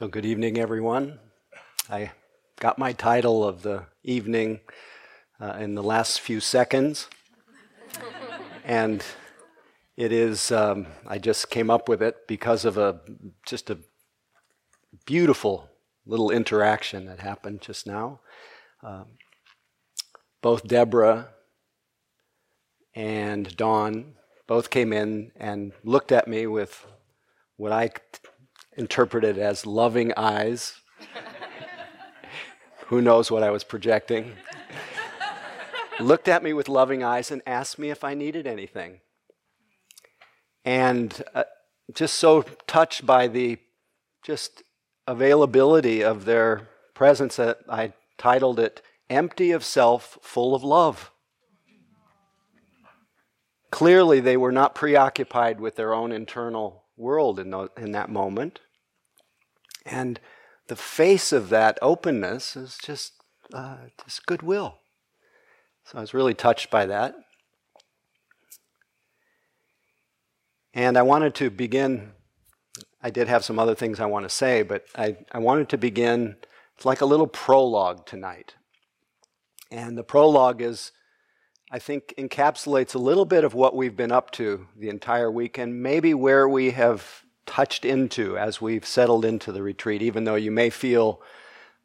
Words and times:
So, 0.00 0.08
good 0.08 0.24
evening, 0.24 0.56
everyone. 0.56 1.18
I 1.90 2.12
got 2.58 2.78
my 2.78 2.94
title 2.94 3.46
of 3.46 3.60
the 3.60 3.84
evening 4.02 4.60
uh, 5.38 5.58
in 5.60 5.74
the 5.74 5.82
last 5.82 6.22
few 6.22 6.40
seconds. 6.40 7.06
and 8.64 9.04
it 9.98 10.10
is, 10.10 10.50
um, 10.52 10.86
I 11.06 11.18
just 11.18 11.50
came 11.50 11.68
up 11.68 11.86
with 11.86 12.00
it 12.00 12.26
because 12.26 12.64
of 12.64 12.78
a 12.78 13.02
just 13.44 13.68
a 13.68 13.76
beautiful 15.04 15.68
little 16.06 16.30
interaction 16.30 17.04
that 17.04 17.20
happened 17.20 17.60
just 17.60 17.86
now. 17.86 18.20
Um, 18.82 19.04
both 20.40 20.66
Deborah 20.66 21.28
and 22.94 23.54
Dawn 23.54 24.14
both 24.46 24.70
came 24.70 24.94
in 24.94 25.32
and 25.36 25.72
looked 25.84 26.10
at 26.10 26.26
me 26.26 26.46
with 26.46 26.86
what 27.58 27.70
I 27.70 27.90
interpreted 28.80 29.38
as 29.38 29.66
loving 29.66 30.10
eyes. 30.16 30.80
Who 32.86 33.02
knows 33.02 33.30
what 33.30 33.42
I 33.42 33.50
was 33.50 33.62
projecting? 33.62 34.32
Looked 36.00 36.28
at 36.28 36.42
me 36.42 36.54
with 36.54 36.66
loving 36.68 37.04
eyes 37.04 37.30
and 37.30 37.42
asked 37.46 37.78
me 37.78 37.90
if 37.90 38.02
I 38.02 38.14
needed 38.14 38.46
anything. 38.46 39.00
And 40.64 41.22
uh, 41.34 41.44
just 41.92 42.14
so 42.14 42.42
touched 42.66 43.04
by 43.04 43.28
the 43.28 43.58
just 44.22 44.62
availability 45.06 46.02
of 46.02 46.24
their 46.24 46.68
presence 46.94 47.36
that 47.36 47.58
I 47.68 47.92
titled 48.16 48.58
it 48.58 48.80
Empty 49.10 49.50
of 49.50 49.62
Self, 49.62 50.18
Full 50.22 50.54
of 50.54 50.64
Love. 50.64 51.10
Clearly, 53.70 54.20
they 54.20 54.38
were 54.38 54.52
not 54.52 54.74
preoccupied 54.74 55.60
with 55.60 55.76
their 55.76 55.92
own 55.92 56.12
internal 56.12 56.84
world 56.96 57.38
in, 57.38 57.50
the, 57.50 57.68
in 57.76 57.92
that 57.92 58.10
moment. 58.10 58.60
And 59.84 60.20
the 60.68 60.76
face 60.76 61.32
of 61.32 61.48
that 61.48 61.78
openness 61.82 62.56
is 62.56 62.78
just, 62.82 63.14
uh, 63.52 63.76
just 64.04 64.26
goodwill. 64.26 64.78
So 65.84 65.98
I 65.98 66.00
was 66.00 66.14
really 66.14 66.34
touched 66.34 66.70
by 66.70 66.86
that. 66.86 67.14
And 70.72 70.96
I 70.96 71.02
wanted 71.02 71.34
to 71.36 71.50
begin, 71.50 72.12
I 73.02 73.10
did 73.10 73.26
have 73.26 73.44
some 73.44 73.58
other 73.58 73.74
things 73.74 73.98
I 73.98 74.06
want 74.06 74.24
to 74.24 74.34
say, 74.34 74.62
but 74.62 74.84
I, 74.96 75.16
I 75.32 75.38
wanted 75.38 75.68
to 75.70 75.78
begin, 75.78 76.36
it's 76.76 76.84
like 76.84 77.00
a 77.00 77.06
little 77.06 77.26
prologue 77.26 78.06
tonight. 78.06 78.54
And 79.72 79.98
the 79.98 80.04
prologue 80.04 80.62
is, 80.62 80.92
I 81.72 81.80
think, 81.80 82.14
encapsulates 82.16 82.94
a 82.94 82.98
little 82.98 83.24
bit 83.24 83.42
of 83.42 83.54
what 83.54 83.74
we've 83.74 83.96
been 83.96 84.12
up 84.12 84.30
to 84.32 84.66
the 84.76 84.88
entire 84.88 85.30
week 85.30 85.58
and 85.58 85.82
maybe 85.82 86.14
where 86.14 86.48
we 86.48 86.70
have 86.70 87.24
touched 87.46 87.84
into 87.84 88.36
as 88.38 88.60
we've 88.60 88.86
settled 88.86 89.24
into 89.24 89.52
the 89.52 89.62
retreat, 89.62 90.02
even 90.02 90.24
though 90.24 90.34
you 90.36 90.50
may 90.50 90.70
feel 90.70 91.20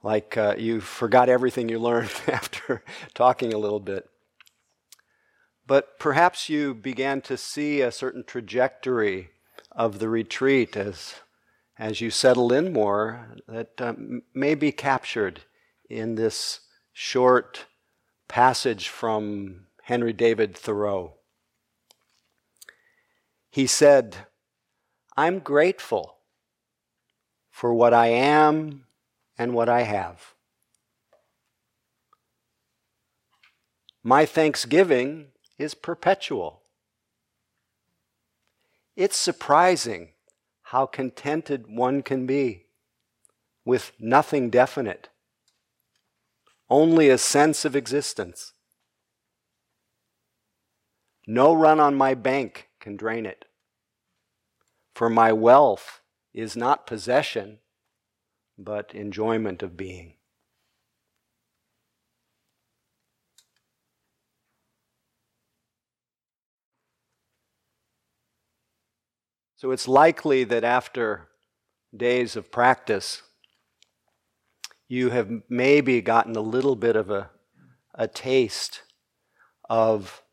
like 0.03 0.38
uh, 0.38 0.56
you 0.58 0.80
forgot 0.80 1.30
everything 1.30 1.67
you 1.67 1.80
learned 1.80 2.12
after 2.28 2.84
talking 3.14 3.53
a 3.53 3.58
little 3.58 3.80
bit. 3.80 4.09
But 5.67 5.97
perhaps 6.00 6.47
you 6.47 6.75
began 6.75 7.22
to 7.22 7.38
see 7.38 7.81
a 7.81 7.92
certain 7.92 8.23
trajectory 8.23 9.31
of 9.72 10.00
the 10.00 10.09
retreat 10.09 10.78
as, 10.78 11.16
as 11.80 12.02
you 12.02 12.12
settled 12.12 12.52
in 12.52 12.72
more 12.72 13.36
that 13.47 13.81
um, 13.81 14.22
may 14.34 14.53
be 14.53 14.72
captured 14.72 15.42
in 15.90 16.16
this 16.16 16.62
short 16.94 17.66
passage 18.28 18.90
from 18.90 19.66
Henry 19.84 20.14
David 20.14 20.56
Thoreau. 20.56 21.16
He 23.50 23.67
said, 23.67 24.28
I'm 25.17 25.39
grateful 25.39 26.17
for 27.49 27.73
what 27.73 27.94
I 27.94 28.08
am 28.08 28.85
and 29.38 29.53
what 29.53 29.69
I 29.69 29.83
have. 29.83 30.33
My 34.03 34.25
thanksgiving 34.25 35.27
is 35.57 35.73
perpetual. 35.73 36.62
It's 38.95 39.17
surprising 39.17 40.09
how 40.63 40.85
contented 40.85 41.66
one 41.67 42.01
can 42.01 42.25
be 42.25 42.66
with 43.63 43.94
nothing 44.00 44.50
definite, 44.50 45.09
only 46.69 47.09
a 47.09 47.17
sense 47.17 47.66
of 47.66 47.75
existence. 47.75 48.53
No 51.25 51.53
run 51.53 51.79
on 51.79 51.95
my 51.95 52.13
bank 52.13 52.69
can 52.79 52.95
drain 52.95 53.25
it. 53.25 53.45
For 54.95 55.09
my 55.09 55.33
wealth 55.33 56.00
is 56.33 56.56
not 56.56 56.88
possession, 56.88 57.59
but 58.57 58.95
enjoyment 58.95 59.61
of 59.61 59.75
being. 59.75 60.13
So 69.57 69.72
it's 69.72 69.89
likely 69.89 70.45
that 70.45 70.63
after 70.63 71.28
days 71.95 72.38
of 72.38 72.50
practice, 72.50 73.22
you 74.88 75.09
have 75.09 75.29
maybe 75.50 76.00
gotten 76.00 76.38
a 76.38 76.41
little 76.41 76.78
bit 76.78 76.95
of 76.95 77.09
a, 77.09 77.31
a 77.94 78.07
taste 78.07 78.84
of 79.69 80.23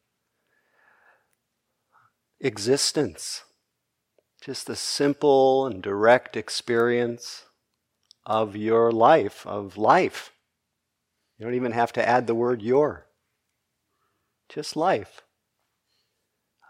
existence 2.40 3.42
just 4.42 4.66
the 4.66 4.74
simple 4.74 5.66
and 5.66 5.80
direct 5.80 6.36
experience 6.36 7.44
of 8.26 8.56
your 8.56 8.90
life, 8.90 9.46
of 9.46 9.76
life. 9.76 10.32
You 11.38 11.46
don't 11.46 11.54
even 11.54 11.72
have 11.72 11.92
to 11.92 12.06
add 12.06 12.26
the 12.26 12.34
word 12.34 12.60
your, 12.60 13.06
just 14.48 14.74
life. 14.74 15.22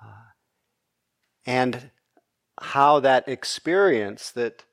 Uh, 0.04 0.32
and 1.46 1.90
how 2.60 3.00
that 3.00 3.26
experience 3.26 4.30
that, 4.32 4.64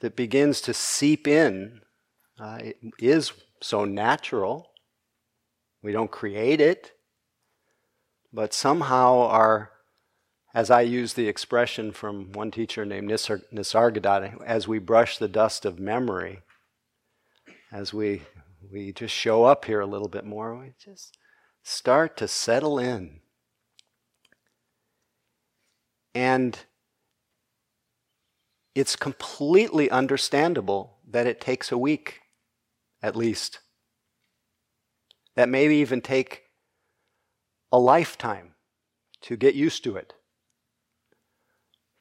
that 0.00 0.14
begins 0.14 0.60
to 0.62 0.74
seep 0.74 1.26
in 1.26 1.80
uh, 2.38 2.58
is 2.98 3.32
so 3.62 3.86
natural. 3.86 4.70
We 5.82 5.92
don't 5.92 6.10
create 6.10 6.60
it, 6.60 6.92
but 8.32 8.52
somehow 8.52 9.20
our 9.28 9.70
as 10.54 10.70
I 10.70 10.82
use 10.82 11.14
the 11.14 11.26
expression 11.26 11.90
from 11.90 12.30
one 12.32 12.52
teacher 12.52 12.84
named 12.86 13.10
Nisar- 13.10 13.42
Nisargadatta, 13.52 14.40
as 14.44 14.68
we 14.68 14.78
brush 14.78 15.18
the 15.18 15.28
dust 15.28 15.64
of 15.64 15.80
memory, 15.80 16.42
as 17.72 17.92
we, 17.92 18.22
we 18.72 18.92
just 18.92 19.12
show 19.12 19.44
up 19.44 19.64
here 19.64 19.80
a 19.80 19.86
little 19.86 20.08
bit 20.08 20.24
more, 20.24 20.56
we 20.56 20.72
just 20.78 21.18
start 21.64 22.16
to 22.18 22.28
settle 22.28 22.78
in. 22.78 23.20
And 26.14 26.56
it's 28.76 28.94
completely 28.94 29.90
understandable 29.90 30.98
that 31.10 31.26
it 31.26 31.40
takes 31.40 31.72
a 31.72 31.78
week, 31.78 32.20
at 33.02 33.16
least. 33.16 33.58
That 35.34 35.48
maybe 35.48 35.76
even 35.76 36.00
take 36.00 36.44
a 37.72 37.78
lifetime 37.78 38.54
to 39.22 39.36
get 39.36 39.56
used 39.56 39.82
to 39.82 39.96
it. 39.96 40.12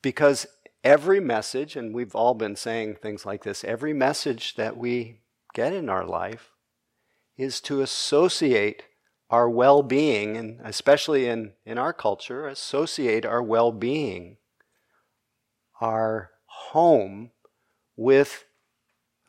Because 0.04 0.46
every 0.84 1.20
message, 1.20 1.76
and 1.76 1.96
we've 1.96 2.14
all 2.14 2.36
been 2.36 2.56
saying 2.56 2.98
things 2.98 3.26
like 3.26 3.44
this, 3.44 3.64
every 3.64 3.94
message 3.94 4.54
that 4.54 4.78
we 4.78 5.22
get 5.56 5.74
in 5.74 5.90
our 5.90 6.06
life 6.06 6.52
is 7.36 7.60
to 7.62 7.82
associate 7.82 8.84
our 9.32 9.50
well 9.50 9.82
being, 9.82 10.38
and 10.38 10.60
especially 10.64 11.26
in, 11.26 11.54
in 11.66 11.80
our 11.80 11.94
culture, 11.94 12.48
associate 12.48 13.26
our 13.26 13.42
well 13.42 13.72
being, 13.72 14.38
our 15.82 16.30
home, 16.46 17.32
with, 17.96 18.46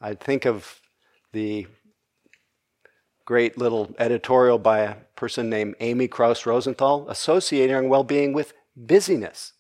I 0.01 0.15
think 0.15 0.45
of 0.45 0.81
the 1.33 1.67
great 3.25 3.57
little 3.57 3.95
editorial 3.99 4.59
by 4.59 4.81
a 4.81 4.95
person 5.17 5.49
named 5.49 5.75
Amy 5.81 6.09
Krouse 6.09 6.45
Rosenthal, 6.45 7.09
associating 7.09 7.89
well 7.89 8.05
being 8.05 8.35
with 8.35 8.53
busyness. 8.77 9.54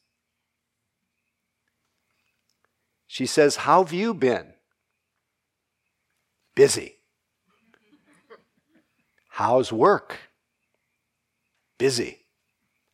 She 3.15 3.27
says, 3.27 3.55
How 3.55 3.85
have 3.85 3.93
you 3.93 4.13
been? 4.13 4.55
Busy. 6.57 6.97
How's 9.29 9.73
work? 9.73 10.17
Busy. 11.79 12.27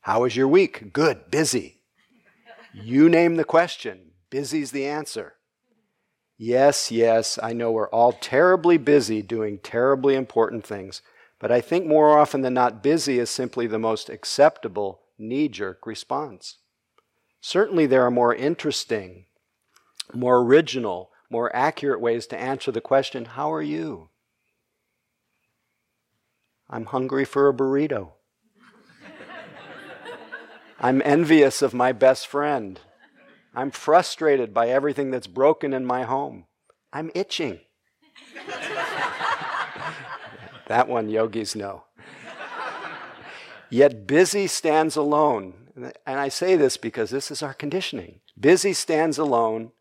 How 0.01 0.21
was 0.21 0.35
your 0.35 0.47
week? 0.47 0.93
Good, 0.93 1.31
busy. 1.31 1.81
You 2.71 3.09
name 3.09 3.37
the 3.37 3.43
question, 3.43 4.11
busy's 4.29 4.69
the 4.69 4.85
answer. 4.85 5.37
Yes, 6.37 6.91
yes, 6.91 7.39
I 7.41 7.53
know 7.53 7.71
we're 7.71 7.89
all 7.89 8.11
terribly 8.11 8.77
busy 8.77 9.23
doing 9.23 9.57
terribly 9.57 10.13
important 10.13 10.63
things, 10.63 11.01
but 11.39 11.51
I 11.51 11.61
think 11.61 11.87
more 11.87 12.19
often 12.19 12.41
than 12.41 12.53
not, 12.53 12.83
busy 12.83 13.17
is 13.17 13.31
simply 13.31 13.65
the 13.65 13.79
most 13.79 14.07
acceptable 14.07 15.01
knee 15.17 15.47
jerk 15.47 15.87
response. 15.87 16.59
Certainly, 17.41 17.87
there 17.87 18.03
are 18.03 18.11
more 18.11 18.35
interesting, 18.35 19.25
more 20.15 20.39
original, 20.39 21.11
more 21.29 21.55
accurate 21.55 22.01
ways 22.01 22.27
to 22.27 22.39
answer 22.39 22.71
the 22.71 22.81
question, 22.81 23.25
How 23.25 23.51
are 23.51 23.61
you? 23.61 24.09
I'm 26.69 26.85
hungry 26.85 27.25
for 27.25 27.49
a 27.49 27.53
burrito. 27.53 28.11
I'm 30.79 31.01
envious 31.03 31.61
of 31.61 31.73
my 31.73 31.91
best 31.91 32.27
friend. 32.27 32.79
I'm 33.53 33.71
frustrated 33.71 34.53
by 34.53 34.69
everything 34.69 35.11
that's 35.11 35.27
broken 35.27 35.73
in 35.73 35.85
my 35.85 36.03
home. 36.03 36.45
I'm 36.93 37.11
itching. 37.13 37.59
that 40.67 40.87
one 40.87 41.09
yogis 41.09 41.55
know. 41.55 41.83
Yet 43.69 44.05
busy 44.05 44.47
stands 44.47 44.95
alone. 44.95 45.53
And 46.05 46.19
I 46.19 46.27
say 46.27 46.55
this 46.57 46.77
because 46.77 47.09
this 47.09 47.31
is 47.31 47.41
our 47.41 47.53
conditioning. 47.53 48.19
Busy 48.39 48.73
stands 48.73 49.17
alone 49.17 49.71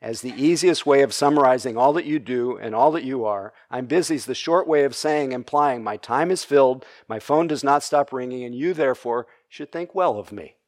as 0.00 0.20
the 0.20 0.34
easiest 0.40 0.86
way 0.86 1.02
of 1.02 1.12
summarizing 1.12 1.76
all 1.76 1.92
that 1.92 2.04
you 2.04 2.18
do 2.18 2.56
and 2.56 2.74
all 2.74 2.92
that 2.92 3.04
you 3.04 3.24
are. 3.24 3.52
I'm 3.70 3.86
busy 3.86 4.14
is 4.14 4.26
the 4.26 4.34
short 4.34 4.68
way 4.68 4.84
of 4.84 4.94
saying, 4.94 5.32
implying, 5.32 5.82
my 5.82 5.96
time 5.96 6.30
is 6.30 6.44
filled, 6.44 6.84
my 7.08 7.18
phone 7.18 7.48
does 7.48 7.64
not 7.64 7.82
stop 7.82 8.12
ringing, 8.12 8.44
and 8.44 8.54
you, 8.54 8.74
therefore, 8.74 9.26
should 9.48 9.72
think 9.72 9.94
well 9.94 10.18
of 10.18 10.32
me. 10.32 10.54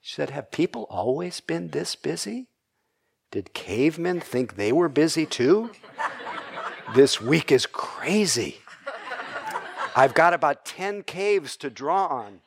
She 0.00 0.14
said, 0.14 0.30
Have 0.30 0.52
people 0.52 0.86
always 0.88 1.40
been 1.40 1.70
this 1.70 1.96
busy? 1.96 2.46
Did 3.32 3.54
cavemen 3.54 4.20
think 4.20 4.54
they 4.54 4.70
were 4.70 4.88
busy 4.88 5.26
too? 5.26 5.72
this 6.94 7.20
week 7.20 7.50
is 7.50 7.66
crazy. 7.66 8.58
I've 9.96 10.14
got 10.14 10.32
about 10.32 10.64
10 10.64 11.02
caves 11.02 11.56
to 11.56 11.70
draw 11.70 12.06
on. 12.06 12.40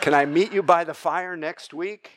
Can 0.00 0.14
I 0.14 0.24
meet 0.24 0.52
you 0.52 0.62
by 0.62 0.84
the 0.84 0.94
fire 0.94 1.36
next 1.36 1.74
week? 1.74 2.12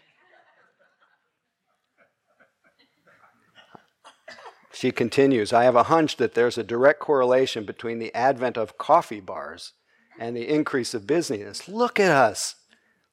She 4.79 4.91
continues 4.91 5.51
I 5.51 5.65
have 5.65 5.75
a 5.75 5.91
hunch 5.91 6.15
that 6.15 6.35
there's 6.35 6.57
a 6.57 6.63
direct 6.63 7.01
correlation 7.01 7.65
between 7.65 7.99
the 7.99 8.15
advent 8.15 8.55
of 8.55 8.77
coffee 8.77 9.19
bars 9.19 9.73
and 10.17 10.37
the 10.37 10.47
increase 10.47 10.93
of 10.93 11.05
business. 11.05 11.67
Look 11.67 11.99
at 11.99 12.13
us. 12.13 12.55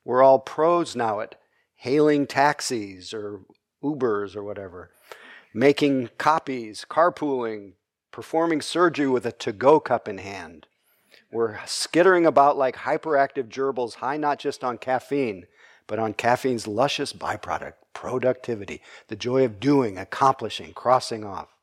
We're 0.04 0.22
all 0.22 0.38
pros 0.38 0.94
now 0.94 1.18
at 1.18 1.34
hailing 1.74 2.28
taxis 2.28 3.12
or 3.12 3.40
Ubers 3.82 4.36
or 4.36 4.44
whatever, 4.44 4.92
making 5.52 6.10
copies, 6.18 6.86
carpooling, 6.88 7.72
performing 8.12 8.60
surgery 8.60 9.08
with 9.08 9.26
a 9.26 9.32
to 9.32 9.50
go 9.50 9.80
cup 9.80 10.06
in 10.06 10.18
hand. 10.18 10.68
We're 11.32 11.58
skittering 11.66 12.26
about 12.26 12.56
like 12.56 12.76
hyperactive 12.76 13.48
gerbils, 13.48 13.94
high 13.94 14.18
not 14.18 14.38
just 14.38 14.62
on 14.62 14.78
caffeine, 14.78 15.48
but 15.88 15.98
on 15.98 16.14
caffeine's 16.14 16.68
luscious 16.68 17.12
byproduct, 17.12 17.72
productivity, 17.92 18.82
the 19.08 19.16
joy 19.16 19.44
of 19.44 19.58
doing, 19.58 19.98
accomplishing, 19.98 20.72
crossing 20.72 21.24
off. 21.24 21.55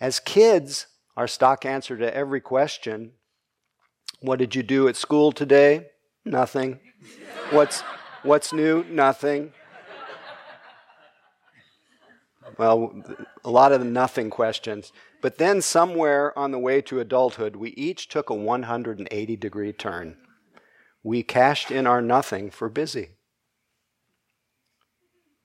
As 0.00 0.20
kids, 0.20 0.86
our 1.16 1.26
stock 1.26 1.64
answer 1.64 1.96
to 1.96 2.14
every 2.14 2.40
question 2.40 3.12
what 4.20 4.40
did 4.40 4.56
you 4.56 4.64
do 4.64 4.88
at 4.88 4.96
school 4.96 5.30
today? 5.30 5.90
Nothing. 6.24 6.80
What's, 7.50 7.82
what's 8.24 8.52
new? 8.52 8.84
Nothing. 8.90 9.52
Well, 12.58 13.04
a 13.44 13.50
lot 13.50 13.70
of 13.70 13.78
the 13.78 13.86
nothing 13.86 14.30
questions. 14.30 14.92
But 15.22 15.38
then, 15.38 15.62
somewhere 15.62 16.36
on 16.36 16.50
the 16.50 16.58
way 16.58 16.80
to 16.82 16.98
adulthood, 16.98 17.54
we 17.54 17.70
each 17.70 18.08
took 18.08 18.30
a 18.30 18.34
180 18.34 19.36
degree 19.36 19.72
turn. 19.72 20.16
We 21.04 21.22
cashed 21.22 21.70
in 21.70 21.86
our 21.86 22.02
nothing 22.02 22.50
for 22.50 22.68
busy. 22.68 23.10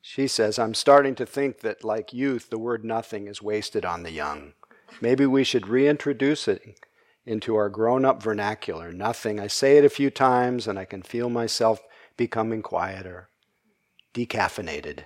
She 0.06 0.28
says, 0.28 0.60
I'm 0.60 0.74
starting 0.74 1.16
to 1.16 1.26
think 1.26 1.62
that, 1.62 1.86
like 1.86 2.12
youth, 2.12 2.50
the 2.50 2.60
word 2.60 2.84
nothing 2.84 3.28
is 3.28 3.42
wasted 3.42 3.86
on 3.86 4.04
the 4.04 4.12
young. 4.12 4.52
Maybe 5.00 5.26
we 5.26 5.46
should 5.46 5.70
reintroduce 5.70 6.46
it 6.50 6.78
into 7.26 7.56
our 7.56 7.70
grown 7.70 8.04
up 8.04 8.22
vernacular. 8.22 8.92
Nothing. 8.92 9.40
I 9.40 9.48
say 9.48 9.78
it 9.78 9.86
a 9.86 9.90
few 9.90 10.10
times 10.10 10.68
and 10.68 10.78
I 10.78 10.84
can 10.84 11.04
feel 11.04 11.30
myself 11.30 11.82
becoming 12.18 12.62
quieter, 12.62 13.30
decaffeinated, 14.14 15.06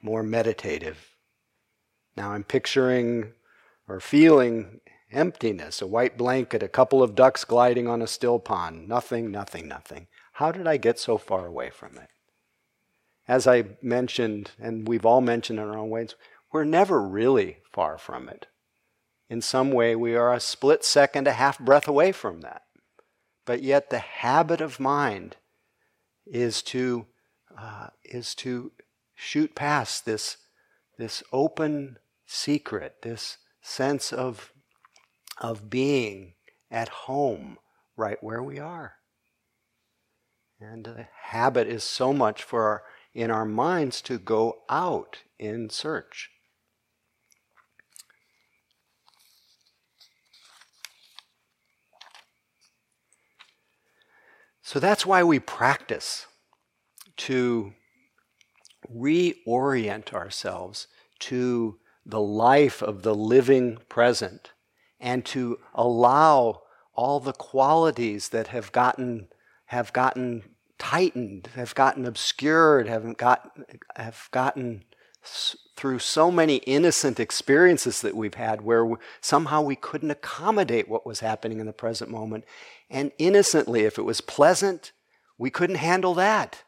more 0.00 0.22
meditative. 0.22 1.16
Now 2.16 2.30
I'm 2.30 2.44
picturing 2.44 3.32
or 3.88 3.98
feeling 3.98 4.82
emptiness, 5.10 5.82
a 5.82 5.88
white 5.88 6.16
blanket, 6.16 6.62
a 6.62 6.68
couple 6.68 7.02
of 7.02 7.16
ducks 7.16 7.44
gliding 7.44 7.88
on 7.88 8.02
a 8.02 8.06
still 8.06 8.38
pond. 8.38 8.86
Nothing, 8.88 9.32
nothing, 9.32 9.66
nothing. 9.66 10.06
How 10.34 10.52
did 10.52 10.68
I 10.68 10.76
get 10.76 11.00
so 11.00 11.18
far 11.18 11.44
away 11.44 11.70
from 11.70 11.96
it? 11.96 12.08
As 13.30 13.46
I 13.46 13.64
mentioned, 13.80 14.50
and 14.58 14.86
we've 14.88 15.06
all 15.06 15.20
mentioned 15.20 15.58
in 15.58 15.64
our 15.64 15.78
own 15.78 15.88
ways, 15.88 16.14
we're 16.52 16.64
never 16.64 17.00
really 17.00 17.58
far 17.72 17.96
from 17.96 18.28
it 18.28 18.46
in 19.30 19.40
some 19.40 19.70
way, 19.70 19.94
we 19.94 20.16
are 20.16 20.34
a 20.34 20.40
split 20.40 20.84
second, 20.84 21.28
a 21.28 21.32
half 21.32 21.58
breath 21.60 21.86
away 21.86 22.10
from 22.10 22.40
that. 22.40 22.62
But 23.46 23.62
yet, 23.62 23.88
the 23.88 24.00
habit 24.00 24.60
of 24.60 24.80
mind 24.80 25.36
is 26.26 26.62
to, 26.62 27.06
uh, 27.56 27.88
is 28.04 28.34
to 28.36 28.72
shoot 29.14 29.54
past 29.54 30.04
this, 30.04 30.36
this 30.98 31.22
open 31.32 31.98
secret, 32.26 33.02
this 33.02 33.38
sense 33.62 34.12
of, 34.12 34.52
of 35.38 35.70
being 35.70 36.34
at 36.68 36.88
home 36.88 37.58
right 37.96 38.18
where 38.20 38.42
we 38.42 38.58
are. 38.58 38.94
And 40.60 40.84
the 40.84 41.06
habit 41.22 41.68
is 41.68 41.84
so 41.84 42.12
much 42.12 42.42
for 42.42 42.64
our, 42.64 42.82
in 43.14 43.30
our 43.30 43.44
minds 43.44 44.00
to 44.02 44.18
go 44.18 44.58
out 44.68 45.18
in 45.38 45.70
search. 45.70 46.30
So 54.62 54.78
that's 54.78 55.04
why 55.04 55.24
we 55.24 55.40
practice 55.40 56.26
to 57.16 57.72
reorient 58.88 60.12
ourselves 60.12 60.86
to 61.18 61.78
the 62.06 62.20
life 62.20 62.82
of 62.82 63.02
the 63.02 63.14
living 63.14 63.78
present 63.88 64.52
and 65.00 65.24
to 65.26 65.58
allow 65.74 66.62
all 66.94 67.20
the 67.20 67.32
qualities 67.32 68.28
that 68.28 68.48
have 68.48 68.72
gotten 68.72 69.28
have 69.66 69.92
gotten 69.92 70.42
tightened, 70.80 71.50
have 71.54 71.74
gotten 71.76 72.04
obscured, 72.04 72.88
have 72.88 73.16
got 73.16 73.56
have 73.94 74.28
gotten 74.32 74.82
through 75.76 75.98
so 75.98 76.30
many 76.30 76.56
innocent 76.56 77.20
experiences 77.20 78.00
that 78.00 78.16
we've 78.16 78.34
had 78.34 78.62
where 78.62 78.90
somehow 79.20 79.60
we 79.60 79.76
couldn't 79.76 80.10
accommodate 80.10 80.88
what 80.88 81.06
was 81.06 81.20
happening 81.20 81.60
in 81.60 81.66
the 81.66 81.72
present 81.72 82.10
moment 82.10 82.44
and 82.88 83.12
innocently. 83.18 83.82
If 83.82 83.98
it 83.98 84.04
was 84.04 84.22
pleasant, 84.22 84.92
we 85.38 85.50
couldn't 85.50 85.76
handle 85.76 86.14
that. 86.14 86.64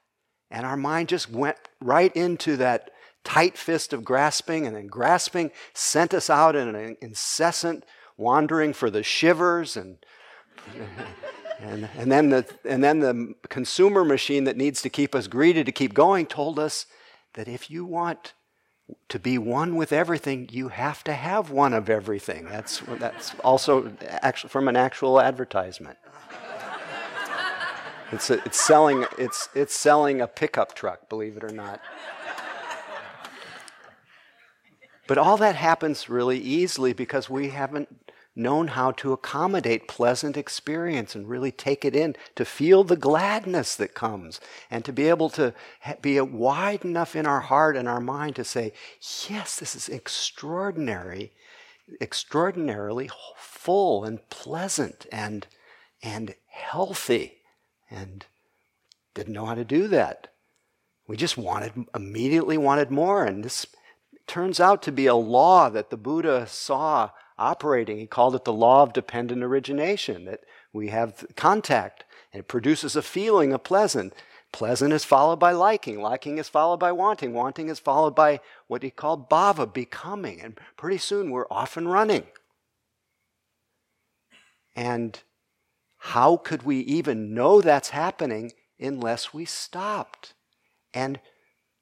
And 0.50 0.66
our 0.66 0.76
mind 0.76 1.08
just 1.08 1.30
went 1.30 1.56
right 1.80 2.14
into 2.14 2.56
that 2.58 2.90
tight 3.24 3.56
fist 3.56 3.92
of 3.92 4.04
grasping, 4.04 4.66
and 4.66 4.76
then 4.76 4.86
grasping 4.86 5.50
sent 5.72 6.12
us 6.12 6.28
out 6.28 6.54
in 6.54 6.74
an 6.74 6.96
incessant 7.00 7.84
wandering 8.16 8.72
for 8.74 8.90
the 8.90 9.02
shivers 9.02 9.76
and. 9.76 9.96
and, 11.62 11.88
and, 11.96 12.10
then 12.10 12.30
the, 12.30 12.46
and 12.64 12.82
then 12.82 13.00
the 13.00 13.34
consumer 13.48 14.04
machine 14.04 14.44
that 14.44 14.56
needs 14.56 14.82
to 14.82 14.90
keep 14.90 15.14
us 15.14 15.28
greedy 15.28 15.62
to 15.62 15.72
keep 15.72 15.94
going 15.94 16.26
told 16.26 16.58
us 16.58 16.86
that 17.34 17.46
if 17.46 17.70
you 17.70 17.84
want 17.84 18.32
to 19.08 19.18
be 19.18 19.38
one 19.38 19.76
with 19.76 19.92
everything, 19.92 20.48
you 20.50 20.68
have 20.68 21.04
to 21.04 21.12
have 21.12 21.50
one 21.50 21.72
of 21.72 21.88
everything. 21.88 22.46
That's, 22.46 22.80
that's 22.98 23.34
also 23.44 23.92
from 24.34 24.66
an 24.66 24.76
actual 24.76 25.20
advertisement. 25.20 25.98
It's, 28.10 28.28
a, 28.28 28.44
it's, 28.44 28.60
selling, 28.60 29.06
it's, 29.16 29.48
it's 29.54 29.74
selling 29.74 30.20
a 30.20 30.26
pickup 30.26 30.74
truck, 30.74 31.08
believe 31.08 31.36
it 31.36 31.44
or 31.44 31.52
not. 31.52 31.80
But 35.06 35.16
all 35.18 35.36
that 35.38 35.56
happens 35.56 36.08
really 36.08 36.38
easily 36.38 36.92
because 36.92 37.30
we 37.30 37.50
haven't 37.50 38.01
known 38.34 38.68
how 38.68 38.90
to 38.92 39.12
accommodate 39.12 39.88
pleasant 39.88 40.36
experience 40.36 41.14
and 41.14 41.28
really 41.28 41.52
take 41.52 41.84
it 41.84 41.94
in, 41.94 42.16
to 42.34 42.44
feel 42.44 42.82
the 42.82 42.96
gladness 42.96 43.76
that 43.76 43.94
comes, 43.94 44.40
and 44.70 44.84
to 44.84 44.92
be 44.92 45.08
able 45.08 45.28
to 45.30 45.52
be 46.00 46.20
wide 46.20 46.84
enough 46.84 47.14
in 47.14 47.26
our 47.26 47.40
heart 47.40 47.76
and 47.76 47.88
our 47.88 48.00
mind 48.00 48.36
to 48.36 48.44
say, 48.44 48.72
Yes, 49.28 49.58
this 49.58 49.76
is 49.76 49.88
extraordinary, 49.88 51.32
extraordinarily 52.00 53.10
full 53.36 54.04
and 54.04 54.28
pleasant 54.30 55.06
and, 55.12 55.46
and 56.02 56.34
healthy 56.48 57.38
and 57.90 58.24
didn't 59.14 59.34
know 59.34 59.46
how 59.46 59.54
to 59.54 59.64
do 59.64 59.88
that. 59.88 60.28
We 61.06 61.16
just 61.16 61.36
wanted, 61.36 61.72
immediately 61.94 62.56
wanted 62.56 62.90
more. 62.90 63.24
And 63.24 63.44
this 63.44 63.66
turns 64.26 64.60
out 64.60 64.82
to 64.82 64.92
be 64.92 65.06
a 65.06 65.14
law 65.14 65.68
that 65.68 65.90
the 65.90 65.96
Buddha 65.96 66.46
saw 66.46 67.10
operating. 67.42 67.98
He 67.98 68.06
called 68.06 68.34
it 68.34 68.44
the 68.44 68.52
law 68.52 68.82
of 68.82 68.92
dependent 68.92 69.42
origination, 69.42 70.24
that 70.26 70.40
we 70.72 70.88
have 70.88 71.26
contact 71.36 72.04
and 72.32 72.40
it 72.40 72.48
produces 72.48 72.96
a 72.96 73.02
feeling 73.02 73.52
of 73.52 73.62
pleasant. 73.64 74.14
Pleasant 74.52 74.92
is 74.92 75.04
followed 75.04 75.38
by 75.38 75.52
liking. 75.52 76.00
Liking 76.00 76.38
is 76.38 76.48
followed 76.48 76.78
by 76.78 76.92
wanting. 76.92 77.32
Wanting 77.32 77.68
is 77.68 77.78
followed 77.78 78.14
by 78.14 78.40
what 78.66 78.82
he 78.82 78.90
called 78.90 79.28
bhava, 79.28 79.72
becoming. 79.72 80.40
And 80.40 80.58
pretty 80.76 80.98
soon 80.98 81.30
we're 81.30 81.46
off 81.50 81.76
and 81.76 81.90
running. 81.90 82.26
And 84.74 85.20
how 85.98 86.36
could 86.36 86.62
we 86.62 86.78
even 86.78 87.34
know 87.34 87.60
that's 87.60 87.90
happening 87.90 88.52
unless 88.78 89.32
we 89.32 89.44
stopped 89.44 90.34
and 90.92 91.20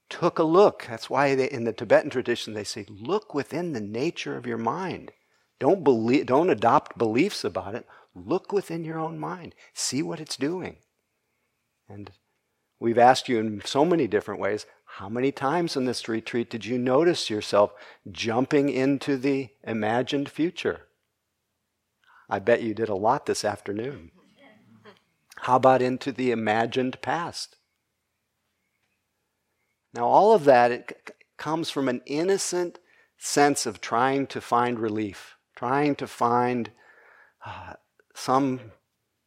took 0.08 0.38
a 0.38 0.44
look? 0.44 0.86
That's 0.88 1.08
why 1.08 1.34
they, 1.34 1.50
in 1.50 1.64
the 1.64 1.72
Tibetan 1.72 2.10
tradition 2.10 2.54
they 2.54 2.64
say, 2.64 2.86
look 2.88 3.34
within 3.34 3.72
the 3.72 3.80
nature 3.80 4.36
of 4.36 4.46
your 4.46 4.58
mind. 4.58 5.12
Don't, 5.60 5.84
believe, 5.84 6.26
don't 6.26 6.50
adopt 6.50 6.98
beliefs 6.98 7.44
about 7.44 7.76
it. 7.76 7.86
Look 8.14 8.52
within 8.52 8.84
your 8.84 8.98
own 8.98 9.18
mind. 9.18 9.54
See 9.72 10.02
what 10.02 10.18
it's 10.18 10.36
doing. 10.36 10.78
And 11.88 12.10
we've 12.80 12.98
asked 12.98 13.28
you 13.28 13.38
in 13.38 13.62
so 13.64 13.84
many 13.84 14.08
different 14.08 14.40
ways 14.40 14.66
how 14.96 15.08
many 15.08 15.30
times 15.30 15.76
in 15.76 15.84
this 15.84 16.08
retreat 16.08 16.50
did 16.50 16.64
you 16.64 16.76
notice 16.76 17.30
yourself 17.30 17.72
jumping 18.10 18.68
into 18.68 19.16
the 19.16 19.50
imagined 19.62 20.28
future? 20.28 20.86
I 22.28 22.40
bet 22.40 22.62
you 22.62 22.74
did 22.74 22.88
a 22.88 22.94
lot 22.96 23.26
this 23.26 23.44
afternoon. 23.44 24.10
How 25.36 25.56
about 25.56 25.80
into 25.80 26.12
the 26.12 26.32
imagined 26.32 27.00
past? 27.00 27.56
Now, 29.94 30.06
all 30.06 30.34
of 30.34 30.44
that 30.44 30.70
it 30.70 31.16
comes 31.36 31.70
from 31.70 31.88
an 31.88 32.02
innocent 32.06 32.78
sense 33.16 33.66
of 33.66 33.80
trying 33.80 34.26
to 34.28 34.40
find 34.40 34.78
relief, 34.78 35.36
trying 35.60 35.94
to 35.94 36.06
find 36.06 36.70
uh, 37.44 37.74
some 38.14 38.60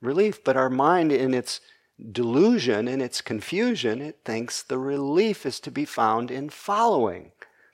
relief. 0.02 0.44
But 0.44 0.58
our 0.58 0.70
mind, 0.70 1.12
in 1.12 1.32
its 1.32 1.62
delusion, 2.12 2.88
in 2.88 3.02
its 3.02 3.22
confusion, 3.22 4.02
it 4.02 4.22
thinks 4.26 4.64
the 4.64 4.80
relief 4.80 5.46
is 5.46 5.60
to 5.60 5.70
be 5.70 5.86
found 5.86 6.32
in 6.32 6.50
following. 6.50 7.34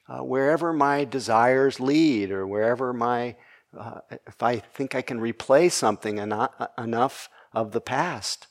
Uh, 0.10 0.24
wherever 0.26 0.74
my 0.74 1.06
desires 1.06 1.80
lead, 1.80 2.32
or 2.32 2.46
wherever 2.46 2.92
my 2.92 3.38
uh, 3.78 4.02
if 4.28 4.44
I 4.44 4.58
think 4.58 4.94
I 4.94 5.02
can 5.02 5.22
replay 5.22 5.72
something 5.72 6.20
eno- 6.20 6.52
enough 6.78 7.30
of 7.54 7.72
the 7.72 7.82
past, 7.82 8.48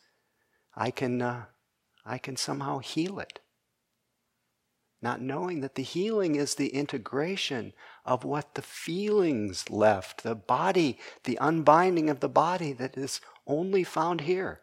I 0.74 0.90
can, 0.90 1.20
uh, 1.20 1.44
I 2.06 2.16
can 2.16 2.36
somehow 2.36 2.78
heal 2.78 3.18
it. 3.18 3.40
Not 5.02 5.20
knowing 5.20 5.60
that 5.60 5.74
the 5.74 5.82
healing 5.82 6.36
is 6.36 6.54
the 6.54 6.68
integration 6.68 7.72
of 8.08 8.24
what 8.24 8.54
the 8.54 8.62
feelings 8.62 9.68
left, 9.68 10.22
the 10.22 10.34
body, 10.34 10.98
the 11.24 11.38
unbinding 11.40 12.08
of 12.08 12.20
the 12.20 12.28
body 12.28 12.72
that 12.72 12.96
is 12.96 13.20
only 13.46 13.84
found 13.84 14.22
here. 14.22 14.60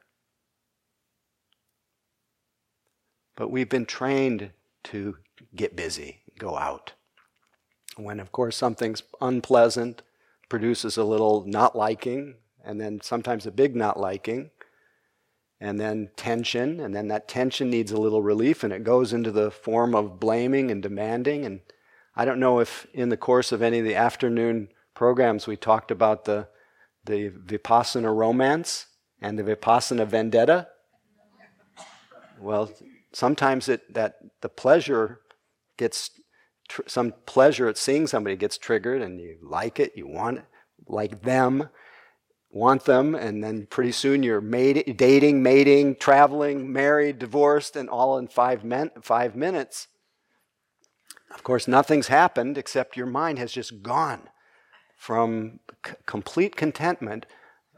But 3.35 3.51
we've 3.51 3.69
been 3.69 3.85
trained 3.85 4.49
to 4.85 5.17
get 5.55 5.75
busy, 5.75 6.21
go 6.39 6.57
out. 6.57 6.93
When, 7.97 8.19
of 8.19 8.31
course, 8.31 8.57
something's 8.57 9.03
unpleasant, 9.21 10.01
produces 10.49 10.97
a 10.97 11.03
little 11.03 11.45
not 11.45 11.75
liking, 11.75 12.35
and 12.63 12.81
then 12.81 12.99
sometimes 13.01 13.45
a 13.45 13.51
big 13.51 13.75
not 13.75 13.99
liking, 13.99 14.49
and 15.61 15.79
then 15.79 16.09
tension, 16.15 16.79
and 16.79 16.95
then 16.95 17.09
that 17.09 17.27
tension 17.27 17.69
needs 17.69 17.91
a 17.91 18.01
little 18.01 18.23
relief, 18.23 18.63
and 18.63 18.73
it 18.73 18.83
goes 18.83 19.13
into 19.13 19.31
the 19.31 19.51
form 19.51 19.93
of 19.93 20.19
blaming 20.19 20.71
and 20.71 20.81
demanding. 20.81 21.45
And 21.45 21.59
I 22.15 22.25
don't 22.25 22.39
know 22.39 22.59
if 22.59 22.87
in 22.93 23.09
the 23.09 23.17
course 23.17 23.51
of 23.51 23.61
any 23.61 23.79
of 23.79 23.85
the 23.85 23.95
afternoon 23.95 24.69
programs 24.93 25.47
we 25.47 25.57
talked 25.57 25.91
about 25.91 26.25
the, 26.25 26.47
the 27.05 27.29
Vipassana 27.29 28.15
romance 28.15 28.87
and 29.21 29.37
the 29.37 29.43
Vipassana 29.43 30.07
vendetta. 30.07 30.67
Well, 32.39 32.71
sometimes 33.11 33.67
it, 33.67 33.93
that 33.93 34.15
the 34.41 34.49
pleasure 34.49 35.19
gets 35.77 36.11
tr- 36.69 36.81
some 36.87 37.13
pleasure 37.25 37.67
at 37.67 37.77
seeing 37.77 38.07
somebody 38.07 38.35
gets 38.35 38.57
triggered 38.57 39.01
and 39.01 39.19
you 39.19 39.37
like 39.41 39.79
it, 39.79 39.93
you 39.95 40.07
want 40.07 40.37
it, 40.37 40.45
like 40.87 41.23
them, 41.23 41.69
want 42.49 42.85
them, 42.85 43.15
and 43.15 43.43
then 43.43 43.67
pretty 43.69 43.91
soon 43.91 44.23
you're 44.23 44.41
made, 44.41 44.95
dating, 44.97 45.43
mating, 45.43 45.95
traveling, 45.95 46.71
married, 46.71 47.19
divorced, 47.19 47.75
and 47.75 47.89
all 47.89 48.17
in 48.17 48.27
five, 48.27 48.63
men, 48.63 48.91
five 49.01 49.35
minutes. 49.35 49.87
Of 51.35 51.43
course, 51.43 51.67
nothing's 51.67 52.07
happened 52.07 52.57
except 52.57 52.97
your 52.97 53.05
mind 53.05 53.37
has 53.37 53.51
just 53.51 53.83
gone 53.83 54.29
from 54.97 55.59
c- 55.85 55.93
complete 56.05 56.55
contentment 56.55 57.25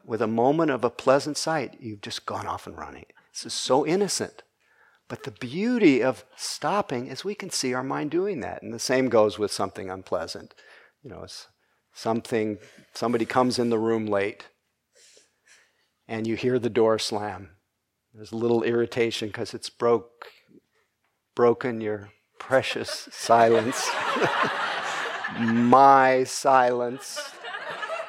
with 0.05 0.21
a 0.21 0.27
moment 0.27 0.71
of 0.71 0.85
a 0.85 0.89
pleasant 0.89 1.37
sight. 1.37 1.75
You've 1.81 2.01
just 2.01 2.25
gone 2.25 2.47
off 2.47 2.67
and 2.67 2.77
running. 2.77 3.05
This 3.33 3.47
is 3.47 3.53
so 3.53 3.85
innocent. 3.85 4.43
But 5.09 5.23
the 5.23 5.31
beauty 5.31 6.01
of 6.01 6.25
stopping 6.35 7.07
is 7.07 7.25
we 7.25 7.35
can 7.35 7.49
see 7.49 7.73
our 7.73 7.83
mind 7.83 8.11
doing 8.11 8.41
that. 8.41 8.61
And 8.61 8.73
the 8.73 8.79
same 8.79 9.09
goes 9.09 9.39
with 9.39 9.51
something 9.51 9.89
unpleasant. 9.89 10.53
You 11.03 11.09
know, 11.09 11.25
something, 11.93 12.57
somebody 12.93 13.25
comes 13.25 13.57
in 13.57 13.69
the 13.69 13.79
room 13.79 14.05
late 14.05 14.47
and 16.07 16.27
you 16.27 16.35
hear 16.35 16.59
the 16.59 16.69
door 16.69 16.99
slam. 16.99 17.51
There's 18.13 18.31
a 18.31 18.37
little 18.37 18.63
irritation 18.63 19.29
because 19.29 19.53
it's 19.53 19.69
broke, 19.69 20.27
broken 21.35 21.81
your 21.81 22.09
precious 22.39 23.10
silence. 23.12 23.89
My 25.39 26.24
silence. 26.24 27.32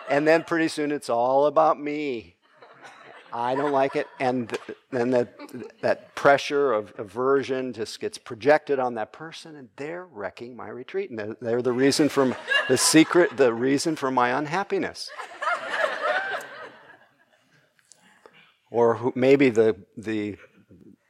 And 0.09 0.27
then 0.27 0.45
pretty 0.45 0.69
soon 0.69 0.93
it's 0.93 1.11
all 1.11 1.47
about 1.47 1.81
me. 1.81 2.37
I 3.33 3.55
don't 3.55 3.73
like 3.73 3.95
it. 3.95 4.07
And 4.21 4.57
then 4.91 5.11
that, 5.11 5.35
that 5.83 6.15
pressure 6.15 6.73
of 6.73 6.95
aversion 6.99 7.73
just 7.73 8.01
gets 8.01 8.17
projected 8.17 8.79
on 8.79 8.95
that 8.95 9.13
person, 9.13 9.57
and 9.57 9.69
they're 9.77 10.07
wrecking 10.07 10.57
my 10.57 10.69
retreat. 10.69 11.11
And 11.11 11.37
they're, 11.41 11.61
the 11.61 11.73
reason 11.73 12.09
for 12.09 12.37
the 12.69 12.79
secret, 12.79 13.37
the 13.37 13.53
reason 13.53 13.97
for 13.97 14.11
my 14.11 14.31
unhappiness. 14.31 15.11
or 18.71 19.13
maybe 19.15 19.51
the, 19.51 19.77
the 19.97 20.37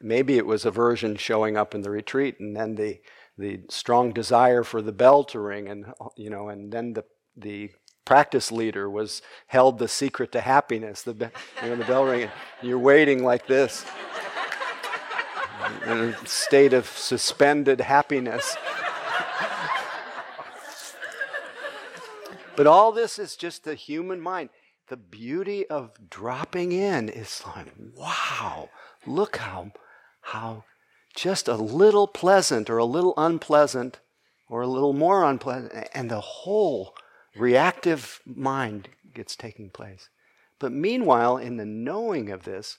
maybe 0.01 0.37
it 0.37 0.47
was 0.47 0.65
aversion 0.65 1.17
showing 1.17 1.57
up 1.57 1.75
in 1.75 1.83
the 1.83 1.91
retreat, 1.91 2.39
and 2.41 2.57
then 2.57 2.75
the 2.75 3.01
the 3.37 3.61
strong 3.71 4.13
desire 4.13 4.65
for 4.65 4.83
the 4.83 4.93
bell 4.93 5.23
to 5.25 5.39
ring, 5.39 5.69
and 5.69 5.87
you 6.17 6.31
know, 6.31 6.49
and 6.49 6.73
then 6.73 6.95
the 6.95 7.05
the 7.37 7.71
practice 8.05 8.51
leader 8.51 8.89
was 8.89 9.21
held 9.49 9.79
the 9.79 9.87
secret 9.87 10.33
to 10.33 10.41
happiness. 10.41 11.03
The, 11.03 11.31
you 11.63 11.69
know, 11.69 11.77
the 11.77 11.85
bell 11.85 12.05
ringing. 12.05 12.31
You're 12.63 12.79
waiting 12.79 13.23
like 13.23 13.47
this 13.47 13.85
in 15.87 15.99
a 15.99 16.27
state 16.27 16.73
of 16.73 16.87
suspended 16.87 17.81
happiness. 17.81 18.57
but 22.57 22.67
all 22.67 22.93
this 22.93 23.19
is 23.19 23.37
just 23.37 23.65
the 23.65 23.75
human 23.75 24.21
mind. 24.21 24.51
The 24.89 24.97
beauty 24.97 25.67
of 25.67 25.93
dropping 26.09 26.73
in 26.73 27.11
is 27.11 27.43
like, 27.47 27.67
wow, 27.95 28.71
look 29.07 29.37
how, 29.37 29.73
how 30.33 30.65
just 31.15 31.49
a 31.49 31.55
little 31.55 32.07
pleasant 32.07 32.69
or 32.71 32.79
a 32.79 32.85
little 32.85 33.15
unpleasant 33.17 34.01
or 34.49 34.63
a 34.63 34.67
little 34.67 34.93
more 34.93 35.25
unpleasant, 35.25 35.89
and 35.93 36.11
the 36.11 36.21
whole 36.21 36.95
reactive 37.37 38.21
mind 38.25 38.89
gets 39.15 39.37
taking 39.37 39.71
place. 39.71 40.09
But 40.59 40.73
meanwhile, 40.73 41.37
in 41.37 41.57
the 41.57 41.67
knowing 41.67 42.31
of 42.31 42.45
this, 42.45 42.79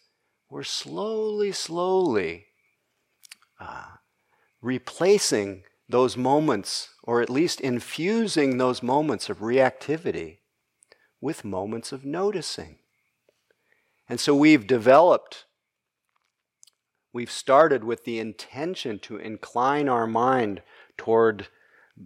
we're 0.50 0.64
slowly, 0.64 1.52
slowly 1.52 2.48
uh, 3.60 3.98
replacing 4.62 5.64
those 5.88 6.18
moments, 6.18 6.90
or 7.04 7.22
at 7.22 7.30
least 7.30 7.62
infusing 7.62 8.58
those 8.58 8.84
moments 8.84 9.30
of 9.30 9.40
reactivity 9.40 10.38
with 11.22 11.44
moments 11.44 11.92
of 11.92 12.06
noticing. 12.06 12.78
And 14.08 14.20
so 14.20 14.36
we've 14.36 14.68
developed, 14.68 15.46
we've 17.14 17.32
started 17.32 17.84
with 17.84 18.06
the 18.06 18.20
intention 18.20 19.00
to 19.00 19.18
incline 19.18 19.90
our 19.90 20.08
mind 20.08 20.62
toward 20.98 21.48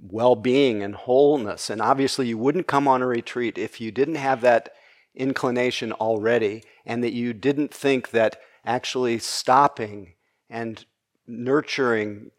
well 0.02 0.36
being 0.36 0.82
and 0.82 0.96
wholeness. 0.96 1.70
And 1.70 1.82
obviously, 1.82 2.28
you 2.28 2.38
wouldn't 2.38 2.68
come 2.68 2.88
on 2.88 3.02
a 3.02 3.08
retreat 3.08 3.58
if 3.58 3.80
you 3.80 3.92
didn't 3.92 4.16
have 4.16 4.42
that 4.42 4.70
inclination 5.16 5.92
already 5.94 6.64
and 6.86 7.04
that 7.04 7.14
you 7.14 7.34
didn't 7.34 7.74
think 7.74 8.12
that 8.12 8.38
actually 8.66 9.20
stopping 9.20 10.14
and 10.50 10.86
nurturing 11.28 12.32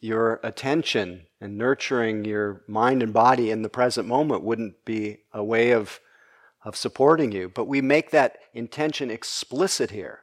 your 0.00 0.40
attention 0.42 1.26
and 1.40 1.56
nurturing 1.56 2.24
your 2.24 2.62
mind 2.66 3.02
and 3.02 3.12
body 3.12 3.50
in 3.50 3.62
the 3.62 3.68
present 3.68 4.06
moment 4.06 4.42
wouldn't 4.42 4.84
be 4.84 5.18
a 5.32 5.42
way 5.42 5.70
of, 5.70 6.00
of 6.64 6.76
supporting 6.76 7.32
you. 7.32 7.48
But 7.48 7.66
we 7.66 7.80
make 7.80 8.10
that 8.10 8.38
intention 8.52 9.10
explicit 9.10 9.90
here 9.90 10.20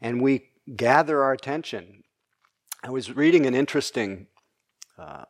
and 0.00 0.20
we 0.20 0.50
gather 0.74 1.22
our 1.22 1.32
attention. 1.32 2.02
I 2.82 2.90
was 2.90 3.14
reading 3.14 3.46
an 3.46 3.54
interesting 3.54 4.26
uh, 4.98 5.24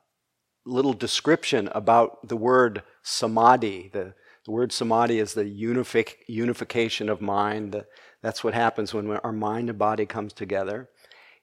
little 0.65 0.93
description 0.93 1.69
about 1.73 2.29
the 2.29 2.37
word 2.37 2.83
samadhi. 3.03 3.91
The, 3.93 4.15
the 4.45 4.51
word 4.51 4.73
samadhi 4.73 5.19
is 5.19 5.35
the 5.35 5.47
unific, 5.47 6.25
unification 6.27 7.09
of 7.09 7.21
mind. 7.21 7.73
The, 7.73 7.87
that's 8.23 8.43
what 8.43 8.55
happens 8.55 8.95
when 8.95 9.11
our 9.11 9.33
mind 9.33 9.69
and 9.71 9.79
body 9.79 10.07
comes 10.07 10.33
together. 10.33 10.89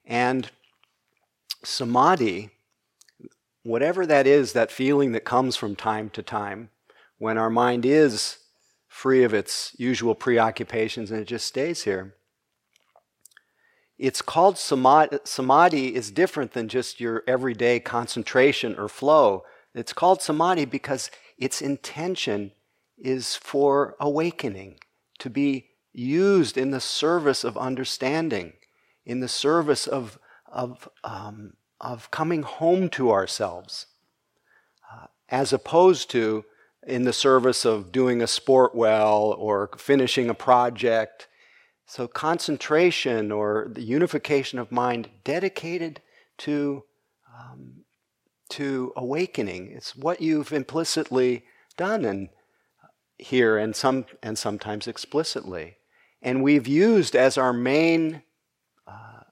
And 0.06 0.50
samadhi, 1.64 2.50
whatever 3.64 4.06
that 4.06 4.28
is, 4.28 4.54
that 4.54 4.72
feeling 4.72 5.14
that 5.14 5.24
comes 5.24 5.56
from 5.56 5.76
time 5.76 6.10
to 6.12 6.22
time, 6.22 6.70
when 7.18 7.38
our 7.38 7.50
mind 7.50 7.86
is 7.86 8.38
free 8.88 9.24
of 9.24 9.34
its 9.34 9.74
usual 9.78 10.14
preoccupations 10.14 11.10
and 11.10 11.22
it 11.22 11.26
just 11.26 11.46
stays 11.46 11.84
here. 11.84 12.16
It's 14.04 14.22
called 14.22 14.58
samadhi. 14.58 15.20
Samadhi 15.24 15.96
is 15.96 16.12
different 16.12 16.52
than 16.52 16.68
just 16.68 17.00
your 17.00 17.24
everyday 17.26 17.80
concentration 17.80 18.76
or 18.78 18.90
flow. 18.90 19.46
It's 19.74 19.94
called 19.94 20.22
samadhi 20.22 20.66
because 20.66 21.10
its 21.38 21.62
intention 21.62 22.52
is 22.98 23.38
for 23.38 23.96
awakening, 24.02 24.82
to 25.20 25.30
be 25.30 25.70
used 25.94 26.58
in 26.58 26.72
the 26.72 26.82
service 26.82 27.46
of 27.46 27.58
understanding, 27.58 28.52
in 29.06 29.22
the 29.22 29.30
service 29.30 29.88
of, 29.88 30.20
of, 30.52 30.90
um, 31.06 31.54
of 31.80 32.12
coming 32.12 32.44
home 32.44 32.90
to 32.90 33.10
ourselves, 33.10 33.86
uh, 34.92 35.06
as 35.30 35.54
opposed 35.54 36.10
to 36.10 36.44
in 36.86 37.04
the 37.04 37.14
service 37.14 37.64
of 37.64 37.94
doing 37.94 38.22
a 38.22 38.28
sport 38.28 38.76
well 38.76 39.34
or 39.40 39.70
finishing 39.78 40.30
a 40.30 40.34
project. 40.34 41.30
So, 41.96 42.08
concentration 42.08 43.32
or 43.32 43.68
the 43.72 43.84
unification 43.84 44.58
of 44.58 44.72
mind 44.72 45.12
dedicated 45.24 46.02
to, 46.40 46.86
um, 47.32 47.84
to 48.50 48.94
awakening. 48.96 49.72
It's 49.72 49.96
what 49.96 50.20
you've 50.20 50.52
implicitly 50.52 51.46
done 51.78 52.04
and 52.04 52.30
here 53.20 53.60
and, 53.60 53.76
some, 53.76 54.06
and 54.24 54.40
sometimes 54.40 54.88
explicitly. 54.88 55.78
And 56.20 56.42
we've 56.42 56.68
used 56.68 57.16
as 57.16 57.38
our 57.38 57.54
main, 57.54 58.24
uh, 58.88 59.26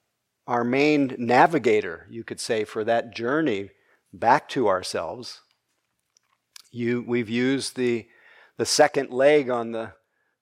our 0.46 0.64
main 0.64 1.16
navigator, 1.18 2.06
you 2.12 2.24
could 2.24 2.40
say, 2.40 2.64
for 2.64 2.84
that 2.84 3.12
journey 3.12 3.72
back 4.14 4.48
to 4.50 4.68
ourselves 4.68 5.42
you, 6.72 7.04
we've 7.08 7.28
used 7.28 7.76
the, 7.76 8.08
the 8.58 8.68
second 8.68 9.10
leg 9.10 9.50
on 9.50 9.72
the, 9.72 9.94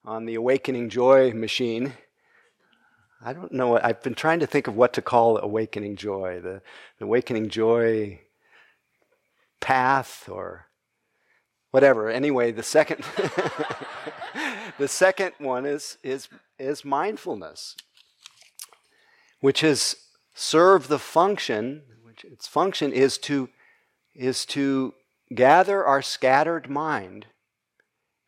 on 0.04 0.26
the 0.26 0.36
awakening 0.36 0.90
joy 0.90 1.32
machine. 1.32 1.94
I 3.22 3.34
don't 3.34 3.52
know. 3.52 3.78
I've 3.78 4.02
been 4.02 4.16
trying 4.16 4.40
to 4.40 4.48
think 4.48 4.68
of 4.68 4.76
what 4.78 4.94
to 4.94 5.02
call 5.02 5.38
awakening 5.38 5.98
joy. 5.98 6.40
The, 6.42 6.62
the 7.00 7.06
awakening 7.06 7.50
joy 7.50 8.22
path 9.60 10.30
or 10.30 10.68
whatever. 11.72 12.10
Anyway, 12.10 12.52
the 12.52 12.64
second 12.64 13.04
the 14.78 14.88
second 14.88 15.34
one 15.38 15.66
is 15.66 15.98
is 16.02 16.30
is 16.58 16.86
mindfulness, 16.86 17.76
which 19.42 19.62
has 19.62 19.98
served 20.34 20.88
the 20.88 21.00
function. 21.00 21.84
Which 22.04 22.24
its 22.24 22.48
function 22.48 22.94
is 22.94 23.18
to 23.20 23.50
is 24.16 24.46
to 24.48 24.94
gather 25.36 25.86
our 25.86 26.02
scattered 26.02 26.70
mind 26.70 27.26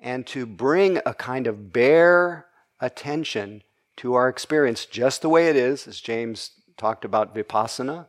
and 0.02 0.28
to 0.28 0.46
bring 0.46 1.00
a 1.06 1.14
kind 1.14 1.48
of 1.48 1.72
bare 1.72 2.48
attention 2.82 3.64
to 4.02 4.16
our 4.16 4.28
experience 4.28 4.88
just 4.88 5.22
the 5.22 5.30
way 5.30 5.48
it 5.48 5.56
is, 5.56 5.88
as 5.88 6.00
James 6.00 6.54
talked 6.76 7.06
about 7.06 7.36
vipassana, 7.36 8.08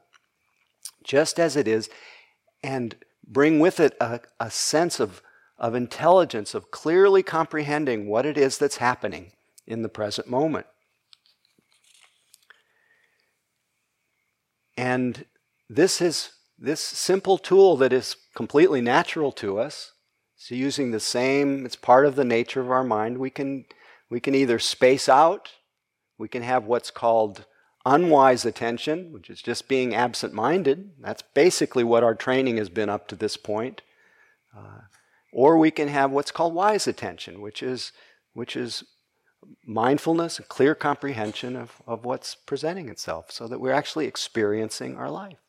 just 1.05 1.39
as 1.39 1.55
it 1.55 1.69
is, 1.69 1.91
and 2.65 2.97
bring 3.27 3.61
with 3.61 3.79
it 3.79 3.95
a, 4.01 4.21
a 4.41 4.51
sense 4.51 5.01
of, 5.01 5.21
of 5.59 5.75
intelligence, 5.75 6.55
of 6.55 6.71
clearly 6.71 7.23
comprehending 7.23 8.09
what 8.09 8.25
it 8.25 8.39
is 8.39 8.57
that's 8.57 8.79
happening 8.79 9.33
in 9.67 9.83
the 9.83 9.89
present 9.91 10.27
moment. 10.27 10.65
And 14.79 15.27
this 15.69 16.01
is 16.01 16.31
this 16.59 16.81
simple 16.81 17.37
tool 17.37 17.77
that 17.77 17.93
is 17.93 18.17
completely 18.35 18.81
natural 18.81 19.31
to 19.33 19.59
us, 19.59 19.93
so 20.37 20.55
using 20.55 20.91
the 20.91 21.01
same, 21.01 21.67
it's 21.67 21.77
part 21.77 22.07
of 22.07 22.17
the 22.17 22.25
nature 22.25 22.63
of 22.63 22.71
our 22.71 22.83
mind, 22.83 23.19
we 23.19 23.29
can, 23.29 23.67
we 24.09 24.21
can 24.21 24.35
either 24.35 24.59
space 24.59 25.07
out, 25.07 25.51
we 26.23 26.29
can 26.29 26.43
have 26.45 26.67
what's 26.67 26.93
called 26.93 27.47
unwise 27.85 28.45
attention, 28.45 29.13
which 29.13 29.29
is 29.29 29.43
just 29.43 29.67
being 29.67 29.93
absent 29.93 30.33
minded. 30.33 30.93
That's 31.01 31.25
basically 31.35 31.83
what 31.83 32.05
our 32.05 32.15
training 32.15 32.59
has 32.59 32.69
been 32.69 32.89
up 32.89 33.09
to 33.09 33.17
this 33.17 33.37
point. 33.37 33.83
Uh, 34.57 34.83
or 35.33 35.59
we 35.59 35.73
can 35.73 35.89
have 35.89 36.13
what's 36.13 36.31
called 36.31 36.55
wise 36.55 36.87
attention, 36.87 37.41
which 37.41 37.61
is, 37.61 37.91
which 38.35 38.55
is 38.55 38.85
mindfulness, 39.67 40.39
a 40.39 40.45
clear 40.45 40.77
comprehension 40.77 41.57
of, 41.57 41.83
of 41.89 42.05
what's 42.05 42.37
presenting 42.37 42.89
itself, 42.89 43.33
so 43.33 43.49
that 43.49 43.61
we're 43.61 43.73
actually 43.73 44.07
experiencing 44.07 44.97
our 44.97 45.11
life. 45.11 45.41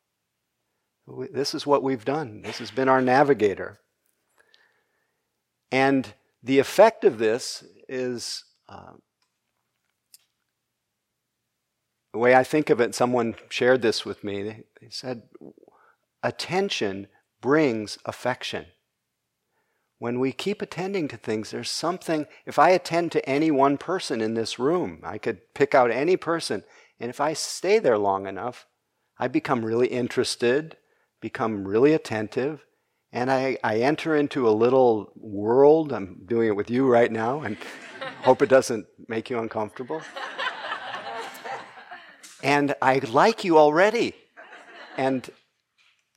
This 1.31 1.53
is 1.53 1.67
what 1.67 1.83
we've 1.83 2.03
done. 2.03 2.41
This 2.41 2.57
has 2.57 2.71
been 2.71 2.89
our 2.89 3.01
navigator. 3.01 3.77
And 5.71 6.15
the 6.41 6.57
effect 6.57 7.03
of 7.03 7.19
this 7.19 7.63
is 7.88 8.43
uh, 8.67 8.93
the 12.13 12.19
way 12.19 12.36
I 12.36 12.43
think 12.43 12.69
of 12.69 12.80
it, 12.80 12.95
someone 12.95 13.36
shared 13.49 13.82
this 13.82 14.06
with 14.06 14.23
me. 14.23 14.43
They, 14.43 14.89
said, 14.89 15.23
attention 16.21 17.08
brings 17.41 17.97
affection. 18.06 18.67
When 19.99 20.19
we 20.19 20.32
keep 20.32 20.62
attending 20.62 21.08
to 21.10 21.17
things, 21.17 21.52
there's 21.52 21.69
something. 21.69 22.26
If 22.45 22.58
I 22.60 22.69
attend 22.69 23.12
to 23.13 23.28
any 23.28 23.52
one 23.52 23.78
person 23.78 24.21
in 24.21 24.34
this 24.34 24.60
room, 24.60 25.02
I 25.04 25.17
could 25.17 25.54
pick 25.54 25.73
out 25.73 25.91
any 25.91 26.17
person, 26.17 26.63
and 26.99 27.10
if 27.10 27.19
I 27.19 27.34
stay 27.34 27.80
there 27.80 27.97
long 27.97 28.28
enough, 28.28 28.67
I 29.17 29.28
become 29.28 29.65
really 29.65 29.88
interested 29.88 30.78
become 31.23 31.65
really 31.65 31.93
attentive, 31.93 32.65
and 33.13 33.32
I, 33.32 33.58
I 33.63 33.78
enter 33.78 34.13
into 34.13 34.47
a 34.47 34.52
little 34.52 35.13
world. 35.15 35.93
I'm 35.93 36.19
doing 36.26 36.49
it 36.49 36.56
with 36.56 36.69
you 36.69 36.86
right 36.86 37.10
now, 37.10 37.39
and 37.39 37.56
hope 38.23 38.41
it 38.41 38.49
doesn't 38.49 38.86
make 39.08 39.30
you 39.30 39.39
uncomfortable. 39.39 40.02
And 42.43 42.75
I 42.82 42.99
like 42.99 43.43
you 43.43 43.58
already. 43.58 44.13
And 44.97 45.29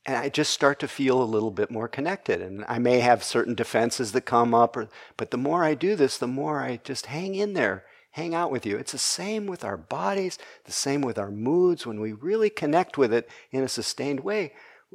and 0.05 0.15
I 0.15 0.29
just 0.29 0.53
start 0.53 0.79
to 0.79 0.87
feel 0.87 1.21
a 1.21 1.25
little 1.25 1.51
bit 1.51 1.69
more 1.69 1.89
connected. 1.89 2.41
And 2.41 2.63
I 2.69 2.79
may 2.79 3.01
have 3.01 3.25
certain 3.25 3.55
defenses 3.55 4.13
that 4.13 4.21
come 4.21 4.53
up, 4.53 4.77
or, 4.77 4.87
but 5.17 5.31
the 5.31 5.37
more 5.37 5.65
I 5.65 5.73
do 5.73 5.97
this, 5.97 6.17
the 6.17 6.27
more 6.27 6.61
I 6.61 6.79
just 6.81 7.07
hang 7.07 7.35
in 7.35 7.51
there, 7.53 7.83
hang 8.11 8.33
out 8.33 8.49
with 8.49 8.65
you. 8.65 8.77
It's 8.77 8.93
the 8.93 8.97
same 8.97 9.47
with 9.47 9.65
our 9.65 9.75
bodies, 9.75 10.39
the 10.63 10.71
same 10.71 11.01
with 11.01 11.17
our 11.17 11.29
moods. 11.29 11.85
When 11.85 11.99
we 11.99 12.13
really 12.13 12.49
connect 12.49 12.97
with 12.97 13.11
it 13.11 13.29
in 13.51 13.63
a 13.63 13.67
sustained 13.67 14.21
way, 14.21 14.53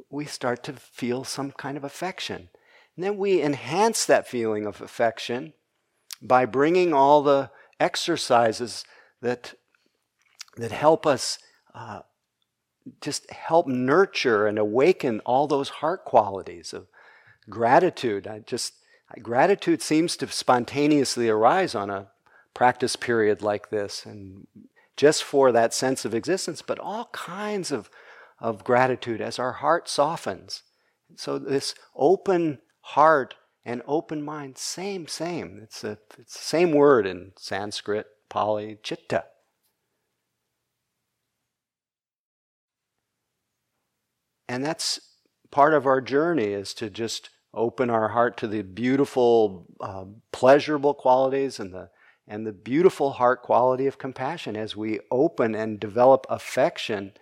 we 0.09 0.25
start 0.25 0.63
to 0.63 0.73
feel 0.73 1.23
some 1.23 1.51
kind 1.51 1.77
of 1.77 1.83
affection. 1.83 2.49
And 2.95 3.05
then 3.05 3.17
we 3.17 3.39
enhance 3.39 4.05
that 4.07 4.27
feeling 4.27 4.65
of 4.65 4.81
affection 4.81 5.53
by 6.23 6.45
bringing 6.45 6.91
all 6.91 7.21
the 7.21 7.51
exercises 7.79 8.83
that, 9.21 9.53
that 10.57 10.71
help 10.71 11.05
us 11.05 11.39
uh, 11.73 12.01
just 13.01 13.29
help 13.31 13.67
nurture 13.67 14.47
and 14.47 14.59
awaken 14.59 15.19
all 15.21 15.47
those 15.47 15.69
heart 15.69 16.05
qualities 16.05 16.73
of 16.73 16.87
gratitude. 17.49 18.27
I 18.27 18.39
just 18.39 18.73
gratitude 19.21 19.81
seems 19.81 20.17
to 20.17 20.27
spontaneously 20.27 21.29
arise 21.29 21.75
on 21.75 21.89
a 21.89 22.07
practice 22.53 22.95
period 22.95 23.41
like 23.41 23.69
this, 23.69 24.05
and 24.05 24.47
just 24.95 25.23
for 25.23 25.51
that 25.51 25.73
sense 25.73 26.05
of 26.05 26.13
existence, 26.13 26.61
but 26.61 26.79
all 26.79 27.09
kinds 27.13 27.71
of 27.71 27.89
of 28.39 28.63
gratitude 28.63 29.21
as 29.21 29.39
our 29.39 29.53
heart 29.53 29.87
softens. 29.87 30.63
So, 31.15 31.39
this 31.39 31.73
open 31.95 32.59
heart 32.81 33.35
and 33.65 33.81
open 33.87 34.21
mind, 34.21 34.57
same, 34.57 35.07
same. 35.07 35.59
It's, 35.63 35.83
a, 35.83 35.97
it's 36.19 36.33
the 36.33 36.43
same 36.43 36.71
word 36.73 37.07
in 37.07 37.31
Sanskrit, 37.37 38.07
Pali, 38.29 38.77
chitta. 38.83 39.25
And 44.53 44.63
that's 44.63 44.99
part 45.49 45.73
of 45.73 45.87
our 45.87 45.99
journey 45.99 46.53
is 46.53 46.75
to 46.75 46.87
just 46.87 47.31
open 47.55 47.89
our 47.89 48.09
heart 48.09 48.37
to 48.37 48.47
the 48.47 48.61
beautiful, 48.61 49.65
uh, 49.81 50.05
pleasurable 50.31 50.93
qualities 50.93 51.59
and 51.59 51.73
the 51.73 51.89
and 52.27 52.45
the 52.45 52.53
beautiful 52.53 53.13
heart 53.13 53.41
quality 53.41 53.87
of 53.87 53.97
compassion 53.97 54.55
as 54.55 54.75
we 54.77 54.99
open 55.09 55.55
and 55.55 55.79
develop 55.79 56.27
affection 56.29 57.13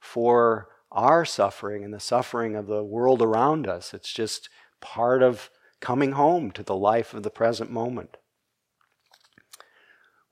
for 0.00 0.70
our 0.90 1.26
suffering 1.26 1.84
and 1.84 1.92
the 1.92 2.00
suffering 2.00 2.56
of 2.56 2.66
the 2.66 2.82
world 2.82 3.20
around 3.20 3.66
us. 3.66 3.92
It's 3.92 4.10
just 4.10 4.48
part 4.80 5.22
of 5.22 5.50
coming 5.80 6.12
home 6.12 6.50
to 6.52 6.62
the 6.62 6.74
life 6.74 7.12
of 7.12 7.22
the 7.22 7.28
present 7.30 7.70
moment. 7.70 8.16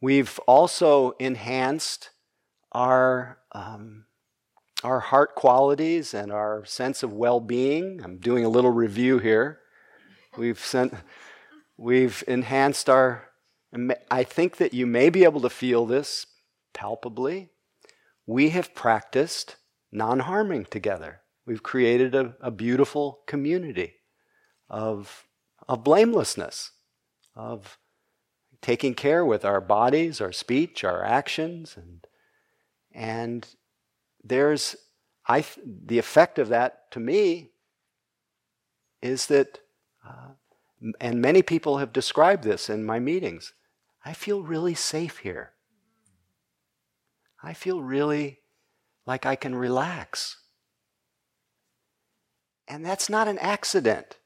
We've 0.00 0.38
also 0.46 1.10
enhanced 1.20 2.12
our, 2.72 3.40
um, 3.52 4.06
our 4.84 5.00
heart 5.00 5.34
qualities 5.34 6.14
and 6.14 6.30
our 6.30 6.64
sense 6.64 7.02
of 7.02 7.12
well 7.12 7.40
being. 7.40 8.00
I'm 8.02 8.18
doing 8.18 8.44
a 8.44 8.48
little 8.48 8.70
review 8.72 9.18
here. 9.18 9.60
We've, 10.36 10.58
sent, 10.60 10.94
we've 11.76 12.22
enhanced 12.28 12.90
our, 12.90 13.30
I 14.10 14.22
think 14.22 14.58
that 14.58 14.74
you 14.74 14.86
may 14.86 15.10
be 15.10 15.24
able 15.24 15.40
to 15.40 15.50
feel 15.50 15.86
this 15.86 16.26
palpably 16.74 17.50
we 18.26 18.50
have 18.50 18.74
practiced 18.74 19.56
non 19.92 20.20
harming 20.20 20.66
together. 20.66 21.20
We've 21.46 21.62
created 21.62 22.14
a, 22.14 22.34
a 22.40 22.50
beautiful 22.50 23.20
community 23.26 23.94
of, 24.68 25.26
of 25.68 25.84
blamelessness, 25.84 26.72
of 27.36 27.78
taking 28.60 28.94
care 28.94 29.24
with 29.24 29.44
our 29.44 29.60
bodies, 29.60 30.20
our 30.20 30.32
speech, 30.32 30.82
our 30.82 31.04
actions, 31.04 31.76
and, 31.76 32.04
and 32.92 33.48
there's 34.28 34.76
I, 35.28 35.44
the 35.64 35.98
effect 35.98 36.38
of 36.38 36.48
that 36.48 36.90
to 36.92 37.00
me 37.00 37.50
is 39.02 39.26
that, 39.26 39.60
uh, 40.06 40.30
and 41.00 41.20
many 41.20 41.42
people 41.42 41.78
have 41.78 41.92
described 41.92 42.44
this 42.44 42.70
in 42.70 42.84
my 42.84 42.98
meetings, 42.98 43.52
I 44.04 44.12
feel 44.12 44.42
really 44.42 44.74
safe 44.74 45.18
here. 45.18 45.52
I 47.42 47.54
feel 47.54 47.82
really 47.82 48.40
like 49.04 49.26
I 49.26 49.36
can 49.36 49.54
relax. 49.54 50.36
And 52.68 52.84
that's 52.84 53.08
not 53.08 53.28
an 53.28 53.38
accident. 53.38 54.18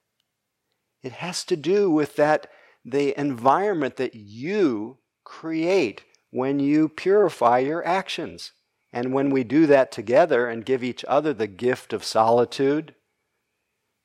It 1.03 1.13
has 1.13 1.45
to 1.45 1.57
do 1.57 1.91
with 1.91 2.17
that 2.17 2.49
the 2.85 3.19
environment 3.19 3.97
that 3.97 4.15
you 4.15 4.99
create 5.25 6.05
when 6.31 6.61
you 6.61 6.89
purify 6.89 7.59
your 7.59 7.87
actions. 7.87 8.53
And 8.93 9.13
when 9.13 9.31
we 9.31 9.45
do 9.45 9.67
that 9.67 9.93
together 9.93 10.49
and 10.49 10.65
give 10.65 10.83
each 10.83 11.05
other 11.07 11.33
the 11.33 11.47
gift 11.47 11.93
of 11.93 12.05
solitude 12.05 12.95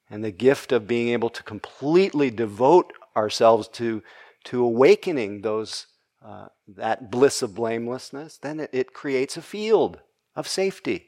and 0.09 0.23
the 0.23 0.31
gift 0.31 0.71
of 0.71 0.87
being 0.87 1.09
able 1.09 1.29
to 1.29 1.43
completely 1.43 2.29
devote 2.29 2.93
ourselves 3.17 3.67
to, 3.69 4.03
to 4.45 4.63
awakening 4.63 5.41
those, 5.41 5.87
uh, 6.23 6.47
that 6.67 7.09
bliss 7.09 7.41
of 7.41 7.55
blamelessness, 7.55 8.37
then 8.37 8.59
it, 8.59 8.69
it 8.71 8.93
creates 8.93 9.37
a 9.37 9.41
field 9.41 9.99
of 10.35 10.47
safety. 10.47 11.07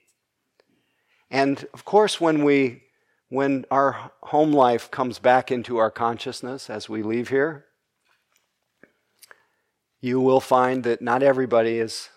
And 1.30 1.68
of 1.74 1.86
course, 1.86 2.20
when 2.20 2.44
we 2.44 2.84
when 3.30 3.66
our 3.70 4.12
home 4.22 4.54
life 4.54 4.90
comes 4.90 5.20
back 5.20 5.52
into 5.52 5.78
our 5.78 5.92
consciousness 5.92 6.70
as 6.70 6.88
we 6.88 7.04
leave 7.04 7.28
here, 7.28 7.66
you 10.00 10.22
will 10.22 10.40
find 10.40 10.84
that 10.86 11.02
not 11.02 11.24
everybody 11.24 11.80
is 11.80 12.10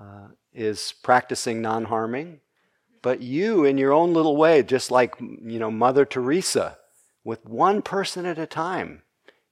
uh, 0.00 0.28
is 0.52 0.94
practicing 1.02 1.62
non 1.62 1.86
harming, 1.86 2.40
but 3.02 3.22
you, 3.22 3.64
in 3.64 3.78
your 3.78 3.92
own 3.92 4.12
little 4.12 4.36
way, 4.36 4.62
just 4.62 4.90
like 4.90 5.14
you 5.20 5.58
know 5.58 5.70
Mother 5.70 6.04
Teresa, 6.04 6.78
with 7.24 7.46
one 7.46 7.82
person 7.82 8.26
at 8.26 8.38
a 8.38 8.46
time, 8.46 9.02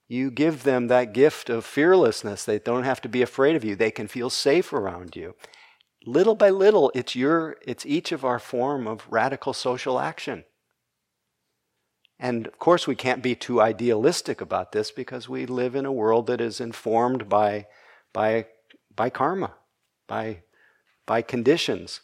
you 0.07 0.31
give 0.31 0.63
them 0.63 0.87
that 0.87 1.13
gift 1.13 1.49
of 1.49 1.65
fearlessness. 1.65 2.43
They 2.43 2.59
don't 2.59 2.83
have 2.83 3.01
to 3.01 3.09
be 3.09 3.21
afraid 3.21 3.55
of 3.55 3.63
you. 3.63 3.75
They 3.75 3.91
can 3.91 4.07
feel 4.07 4.29
safe 4.29 4.73
around 4.73 5.15
you. 5.15 5.35
Little 6.05 6.35
by 6.35 6.49
little, 6.49 6.91
it's 6.95 7.15
your, 7.15 7.57
it's 7.65 7.85
each 7.85 8.11
of 8.11 8.25
our 8.25 8.39
form 8.39 8.87
of 8.87 9.05
radical 9.09 9.53
social 9.53 9.99
action. 9.99 10.45
And 12.19 12.47
of 12.47 12.57
course, 12.57 12.87
we 12.87 12.95
can't 12.95 13.21
be 13.21 13.35
too 13.35 13.61
idealistic 13.61 14.41
about 14.41 14.71
this 14.71 14.91
because 14.91 15.29
we 15.29 15.45
live 15.45 15.75
in 15.75 15.85
a 15.85 15.91
world 15.91 16.27
that 16.27 16.41
is 16.41 16.59
informed 16.59 17.29
by, 17.29 17.67
by, 18.11 18.47
by 18.95 19.09
karma, 19.09 19.53
by 20.07 20.41
by 21.09 21.23
conditions 21.23 22.01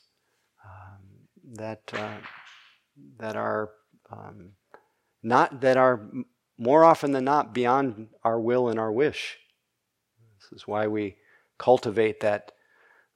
um, 0.65 1.03
that 1.53 1.83
uh, 1.93 2.17
that 3.19 3.35
are 3.35 3.69
um, 4.11 4.53
not 5.21 5.61
that 5.61 5.77
are 5.77 6.09
more 6.57 6.83
often 6.83 7.11
than 7.11 7.23
not 7.23 7.53
beyond 7.53 8.07
our 8.23 8.39
will 8.39 8.67
and 8.67 8.79
our 8.79 8.91
wish. 8.91 9.37
This 10.39 10.59
is 10.59 10.67
why 10.67 10.87
we 10.87 11.17
cultivate 11.59 12.19
that 12.21 12.51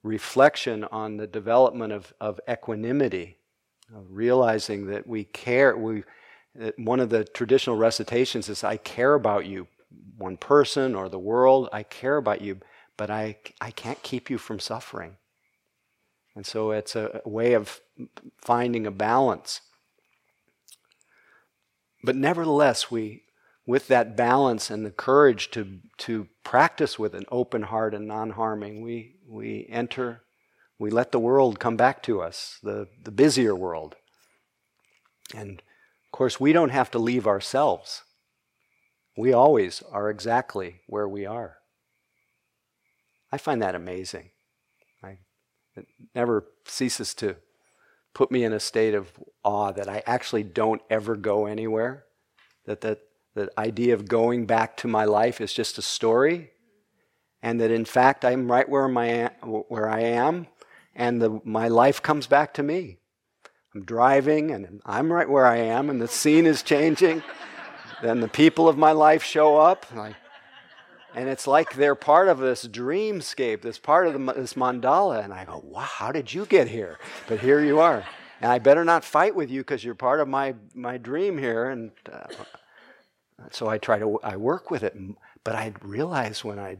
reflection 0.04 0.84
on 0.84 1.16
the 1.16 1.26
development 1.26 1.92
of, 1.92 2.14
of 2.20 2.38
equanimity, 2.48 3.38
of 3.92 4.04
realizing 4.10 4.86
that 4.86 5.08
we 5.08 5.24
care. 5.24 5.76
We 5.76 6.04
one 6.76 7.00
of 7.00 7.10
the 7.10 7.24
traditional 7.24 7.76
recitations 7.76 8.48
is, 8.48 8.62
"I 8.62 8.76
care 8.76 9.14
about 9.14 9.44
you, 9.46 9.66
one 10.18 10.36
person 10.36 10.94
or 10.94 11.08
the 11.08 11.18
world. 11.18 11.68
I 11.72 11.82
care 11.82 12.16
about 12.16 12.42
you, 12.42 12.60
but 12.96 13.10
I 13.10 13.38
I 13.60 13.72
can't 13.72 14.00
keep 14.04 14.30
you 14.30 14.38
from 14.38 14.60
suffering." 14.60 15.16
And 16.34 16.46
so 16.46 16.70
it's 16.70 16.94
a, 16.94 17.20
way 17.24 17.54
of 17.54 17.80
finding 18.40 18.86
a 18.86 18.90
balance. 18.90 19.60
But 22.02 22.16
nevertheless, 22.16 22.90
we, 22.90 23.24
with 23.66 23.88
that 23.88 24.16
balance 24.16 24.70
and 24.70 24.86
the 24.86 24.90
courage 24.90 25.50
to, 25.52 25.80
to 25.98 26.28
practice 26.44 26.98
with 26.98 27.14
an 27.14 27.26
open 27.30 27.62
heart 27.62 27.94
and 27.94 28.06
non 28.06 28.30
harming, 28.30 28.80
we, 28.82 29.16
we 29.28 29.66
enter, 29.68 30.22
we 30.78 30.90
let 30.90 31.12
the 31.12 31.18
world 31.18 31.58
come 31.58 31.76
back 31.76 32.02
to 32.04 32.20
us, 32.20 32.58
the, 32.62 32.88
the 33.04 33.10
busier 33.10 33.54
world. 33.54 33.96
And 35.34 35.62
of 36.06 36.12
course, 36.12 36.40
we 36.40 36.52
don't 36.52 36.70
have 36.70 36.90
to 36.92 36.98
leave 36.98 37.26
ourselves. 37.26 38.02
We 39.16 39.32
always 39.32 39.82
are 39.92 40.08
exactly 40.08 40.80
where 40.86 41.08
we 41.08 41.26
are. 41.26 41.58
I 43.30 43.38
find 43.38 43.60
that 43.62 43.74
amazing. 43.74 44.30
It 45.80 45.86
never 46.14 46.44
ceases 46.66 47.14
to 47.14 47.36
put 48.14 48.30
me 48.30 48.44
in 48.44 48.52
a 48.52 48.60
state 48.60 48.94
of 48.94 49.10
awe 49.44 49.72
that 49.72 49.88
I 49.88 50.02
actually 50.06 50.42
don't 50.42 50.82
ever 50.90 51.16
go 51.16 51.46
anywhere. 51.46 52.04
That 52.66 52.80
that 52.82 53.00
the 53.34 53.50
idea 53.58 53.94
of 53.94 54.08
going 54.08 54.46
back 54.46 54.76
to 54.78 54.88
my 54.88 55.04
life 55.04 55.40
is 55.40 55.52
just 55.52 55.78
a 55.78 55.82
story, 55.82 56.50
and 57.42 57.60
that 57.60 57.70
in 57.70 57.84
fact 57.84 58.24
I'm 58.24 58.50
right 58.50 58.68
where 58.68 58.88
my 58.88 59.30
where 59.42 59.88
I 59.88 60.00
am, 60.00 60.48
and 60.94 61.22
the, 61.22 61.40
my 61.44 61.68
life 61.68 62.02
comes 62.02 62.26
back 62.26 62.54
to 62.54 62.62
me. 62.62 62.98
I'm 63.74 63.84
driving, 63.84 64.50
and 64.50 64.82
I'm 64.84 65.12
right 65.12 65.28
where 65.28 65.46
I 65.46 65.58
am, 65.58 65.88
and 65.90 66.02
the 66.02 66.08
scene 66.08 66.44
is 66.44 66.62
changing. 66.62 67.22
then 68.02 68.20
the 68.20 68.28
people 68.28 68.68
of 68.68 68.76
my 68.76 68.92
life 68.92 69.22
show 69.22 69.56
up. 69.56 69.86
Like, 69.94 70.16
and 71.14 71.28
it's 71.28 71.46
like 71.46 71.74
they're 71.74 71.94
part 71.94 72.28
of 72.28 72.38
this 72.38 72.66
dreamscape, 72.66 73.62
this 73.62 73.78
part 73.78 74.06
of 74.06 74.12
the, 74.12 74.32
this 74.32 74.54
mandala. 74.54 75.22
And 75.24 75.32
I 75.32 75.44
go, 75.44 75.62
wow, 75.64 75.80
how 75.80 76.12
did 76.12 76.32
you 76.32 76.46
get 76.46 76.68
here? 76.68 76.98
But 77.28 77.40
here 77.40 77.62
you 77.62 77.80
are. 77.80 78.04
And 78.40 78.50
I 78.50 78.58
better 78.58 78.84
not 78.84 79.04
fight 79.04 79.34
with 79.34 79.50
you 79.50 79.60
because 79.60 79.84
you're 79.84 79.94
part 79.94 80.20
of 80.20 80.28
my, 80.28 80.54
my 80.74 80.98
dream 80.98 81.36
here. 81.36 81.70
And 81.70 81.90
uh, 82.10 82.26
so 83.50 83.68
I 83.68 83.78
try 83.78 83.98
to, 83.98 84.18
I 84.22 84.36
work 84.36 84.70
with 84.70 84.82
it. 84.82 84.96
But 85.42 85.56
I 85.56 85.72
realize 85.82 86.44
when 86.44 86.58
I, 86.58 86.78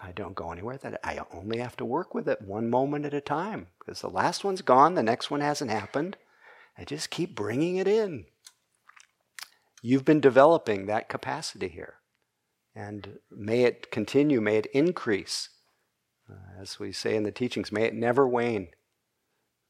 I 0.00 0.12
don't 0.12 0.34
go 0.34 0.52
anywhere 0.52 0.76
that 0.78 1.00
I 1.02 1.20
only 1.32 1.58
have 1.58 1.76
to 1.78 1.84
work 1.84 2.14
with 2.14 2.28
it 2.28 2.42
one 2.42 2.68
moment 2.68 3.06
at 3.06 3.14
a 3.14 3.20
time 3.20 3.68
because 3.78 4.00
the 4.00 4.10
last 4.10 4.44
one's 4.44 4.62
gone, 4.62 4.94
the 4.94 5.02
next 5.02 5.30
one 5.30 5.40
hasn't 5.40 5.70
happened. 5.70 6.16
I 6.76 6.84
just 6.84 7.10
keep 7.10 7.34
bringing 7.34 7.76
it 7.76 7.88
in. 7.88 8.26
You've 9.82 10.04
been 10.04 10.20
developing 10.20 10.86
that 10.86 11.08
capacity 11.08 11.68
here. 11.68 11.94
And 12.76 13.20
may 13.30 13.62
it 13.62 13.90
continue, 13.90 14.42
may 14.42 14.58
it 14.58 14.66
increase. 14.66 15.48
Uh, 16.30 16.60
as 16.60 16.78
we 16.78 16.92
say 16.92 17.16
in 17.16 17.22
the 17.22 17.32
teachings, 17.32 17.72
may 17.72 17.84
it 17.84 17.94
never 17.94 18.28
wane. 18.28 18.68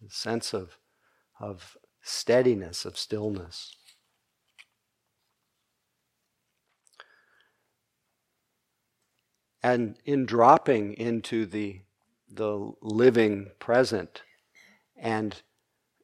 The 0.03 0.11
sense 0.11 0.53
of, 0.53 0.79
of 1.38 1.77
steadiness, 2.03 2.85
of 2.85 2.99
stillness. 2.99 3.77
And 9.62 9.97
in 10.05 10.27
dropping 10.27 10.95
into 10.95 11.47
the, 11.47 11.83
the 12.29 12.73
living 12.83 13.51
present 13.61 14.23
and 14.97 15.42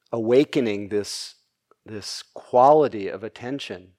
awakening 0.09 0.87
this, 0.87 1.35
this 1.85 2.23
quality 2.33 3.09
of 3.09 3.25
attention 3.25 3.93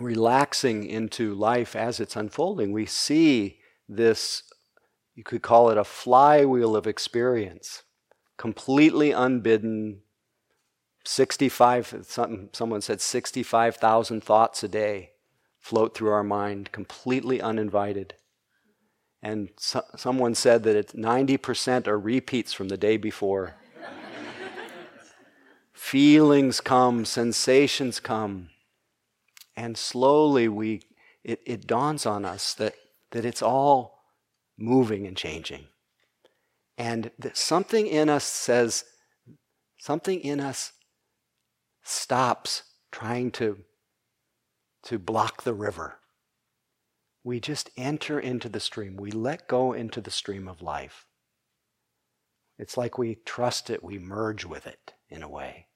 relaxing 0.00 0.84
into 0.84 1.34
life 1.34 1.76
as 1.76 2.00
it's 2.00 2.16
unfolding, 2.16 2.72
we 2.72 2.86
see 2.86 3.58
this, 3.88 4.42
you 5.14 5.22
could 5.22 5.42
call 5.42 5.70
it 5.70 5.78
a 5.78 5.84
flywheel 5.84 6.74
of 6.76 6.86
experience, 6.86 7.82
completely 8.36 9.12
unbidden. 9.12 10.00
65, 11.06 12.04
some, 12.06 12.48
someone 12.52 12.80
said 12.80 13.00
65,000 13.00 14.24
thoughts 14.24 14.62
a 14.62 14.68
day 14.68 15.10
float 15.58 15.96
through 15.96 16.10
our 16.10 16.24
mind, 16.24 16.72
completely 16.72 17.40
uninvited. 17.40 18.14
And 19.22 19.48
so, 19.56 19.82
someone 19.96 20.34
said 20.34 20.62
that 20.64 20.76
it's 20.76 20.92
90% 20.92 21.86
are 21.86 21.98
repeats 21.98 22.52
from 22.52 22.68
the 22.68 22.76
day 22.76 22.98
before. 22.98 23.54
Feelings 25.72 26.60
come, 26.60 27.06
sensations 27.06 28.00
come. 28.00 28.50
And 29.56 29.76
slowly 29.76 30.48
we, 30.48 30.82
it, 31.22 31.40
it 31.46 31.66
dawns 31.66 32.06
on 32.06 32.24
us 32.24 32.54
that, 32.54 32.74
that 33.12 33.24
it's 33.24 33.42
all 33.42 34.02
moving 34.58 35.06
and 35.06 35.16
changing. 35.16 35.66
And 36.76 37.10
that 37.18 37.36
something 37.36 37.86
in 37.86 38.08
us 38.08 38.24
says, 38.24 38.84
something 39.78 40.20
in 40.20 40.40
us 40.40 40.72
stops 41.82 42.62
trying 42.90 43.30
to, 43.32 43.58
to 44.84 44.98
block 44.98 45.42
the 45.42 45.54
river. 45.54 45.98
We 47.22 47.40
just 47.40 47.70
enter 47.76 48.18
into 48.18 48.48
the 48.48 48.60
stream. 48.60 48.96
We 48.96 49.10
let 49.10 49.48
go 49.48 49.72
into 49.72 50.00
the 50.00 50.10
stream 50.10 50.48
of 50.48 50.62
life. 50.62 51.06
It's 52.58 52.76
like 52.76 52.98
we 52.98 53.16
trust 53.24 53.70
it, 53.70 53.82
we 53.82 53.98
merge 53.98 54.44
with 54.44 54.66
it 54.66 54.92
in 55.08 55.22
a 55.22 55.28
way. 55.28 55.66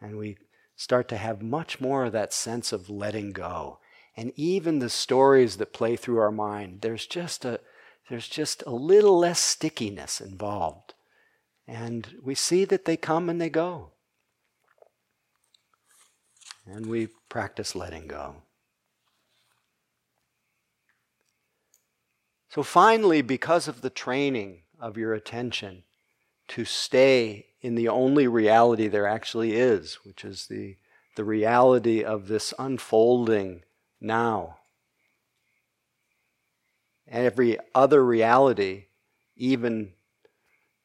And 0.00 0.16
we 0.16 0.38
start 0.76 1.08
to 1.08 1.16
have 1.16 1.42
much 1.42 1.80
more 1.80 2.04
of 2.04 2.12
that 2.12 2.32
sense 2.32 2.72
of 2.72 2.90
letting 2.90 3.32
go. 3.32 3.78
And 4.16 4.32
even 4.36 4.78
the 4.78 4.90
stories 4.90 5.56
that 5.56 5.72
play 5.72 5.96
through 5.96 6.18
our 6.18 6.30
mind, 6.30 6.82
there's 6.82 7.06
just 7.06 7.44
a, 7.44 7.60
there's 8.08 8.28
just 8.28 8.62
a 8.66 8.70
little 8.70 9.18
less 9.18 9.40
stickiness 9.40 10.20
involved. 10.20 10.94
And 11.66 12.14
we 12.22 12.34
see 12.34 12.64
that 12.66 12.84
they 12.84 12.96
come 12.96 13.28
and 13.28 13.40
they 13.40 13.50
go. 13.50 13.90
And 16.66 16.86
we 16.86 17.08
practice 17.28 17.74
letting 17.74 18.06
go. 18.06 18.42
So 22.48 22.62
finally, 22.62 23.22
because 23.22 23.68
of 23.68 23.80
the 23.82 23.90
training 23.90 24.62
of 24.80 24.96
your 24.96 25.14
attention 25.14 25.84
to 26.48 26.64
stay 26.64 27.45
in 27.60 27.74
the 27.74 27.88
only 27.88 28.28
reality 28.28 28.88
there 28.88 29.06
actually 29.06 29.52
is, 29.52 29.98
which 30.04 30.24
is 30.24 30.46
the, 30.46 30.76
the 31.16 31.24
reality 31.24 32.04
of 32.04 32.28
this 32.28 32.52
unfolding 32.58 33.62
now. 34.00 34.58
And 37.08 37.24
every 37.24 37.58
other 37.74 38.04
reality, 38.04 38.86
even 39.36 39.92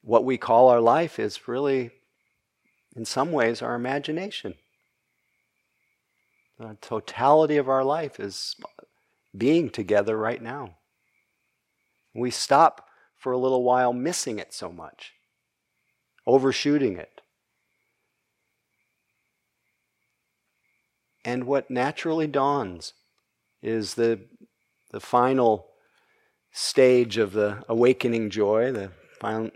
what 0.02 0.24
we 0.24 0.38
call 0.38 0.70
our 0.70 0.82
life, 0.82 1.20
is 1.20 1.48
really, 1.48 1.92
in 2.96 3.06
some 3.06 3.32
ways, 3.32 3.62
our 3.62 3.76
imagination. 3.76 4.56
The 6.60 6.78
totality 6.80 7.58
of 7.58 7.70
our 7.70 7.84
life 7.84 8.20
is 8.20 8.56
being 9.36 9.70
together 9.70 10.16
right 10.16 10.42
now. 10.42 10.78
We 12.14 12.30
stop 12.30 12.88
for 13.18 13.32
a 13.32 13.38
little 13.38 13.64
while 13.64 13.94
missing 13.94 14.38
it 14.40 14.54
so 14.54 14.72
much, 14.72 15.14
overshooting 16.26 16.98
it. 16.98 17.22
And 21.24 21.46
what 21.46 21.70
naturally 21.70 22.28
dawns 22.28 22.94
is 23.62 23.94
the, 23.94 24.22
the 24.92 25.00
final 25.00 25.68
stage 26.52 27.18
of 27.18 27.34
the 27.34 27.64
awakening 27.70 28.30
joy, 28.30 28.72
the 28.72 28.92
final, 29.20 29.52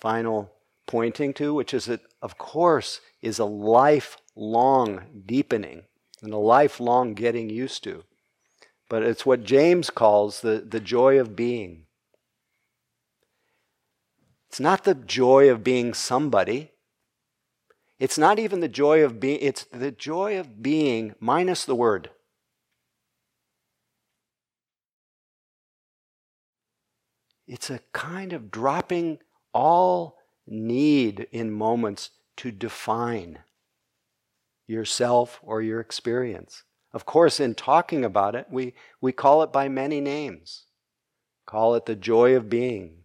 final 0.00 0.52
pointing 0.86 1.32
to, 1.34 1.54
which 1.54 1.72
is 1.72 1.86
that, 1.86 2.00
of 2.22 2.36
course, 2.38 3.00
is 3.22 3.38
a 3.38 3.44
lifelong 3.44 5.22
deepening 5.26 5.84
and 6.22 6.32
a 6.32 6.38
lifelong 6.38 7.14
getting 7.14 7.48
used 7.48 7.82
to. 7.84 8.04
But 8.88 9.02
it's 9.02 9.26
what 9.26 9.44
James 9.44 9.90
calls 9.90 10.40
the, 10.40 10.64
the 10.66 10.80
joy 10.80 11.18
of 11.18 11.36
being. 11.36 11.84
It's 14.48 14.60
not 14.60 14.84
the 14.84 14.94
joy 14.94 15.50
of 15.50 15.62
being 15.62 15.94
somebody. 15.94 16.72
It's 17.98 18.18
not 18.18 18.38
even 18.38 18.60
the 18.60 18.68
joy 18.68 19.04
of 19.04 19.20
being, 19.20 19.40
it's 19.40 19.64
the 19.72 19.90
joy 19.90 20.38
of 20.38 20.62
being 20.62 21.14
minus 21.20 21.64
the 21.64 21.74
word. 21.74 22.10
It's 27.46 27.70
a 27.70 27.80
kind 27.92 28.32
of 28.32 28.50
dropping 28.50 29.18
all 29.52 30.18
need 30.46 31.26
in 31.32 31.50
moments 31.50 32.10
to 32.36 32.50
define 32.50 33.40
yourself 34.66 35.40
or 35.42 35.62
your 35.62 35.80
experience. 35.80 36.64
Of 36.92 37.04
course, 37.04 37.40
in 37.40 37.54
talking 37.54 38.04
about 38.04 38.34
it, 38.34 38.46
we, 38.50 38.74
we 39.00 39.12
call 39.12 39.42
it 39.42 39.52
by 39.52 39.68
many 39.68 40.00
names. 40.00 40.66
Call 41.46 41.74
it 41.74 41.86
the 41.86 41.96
joy 41.96 42.36
of 42.36 42.48
being, 42.48 43.04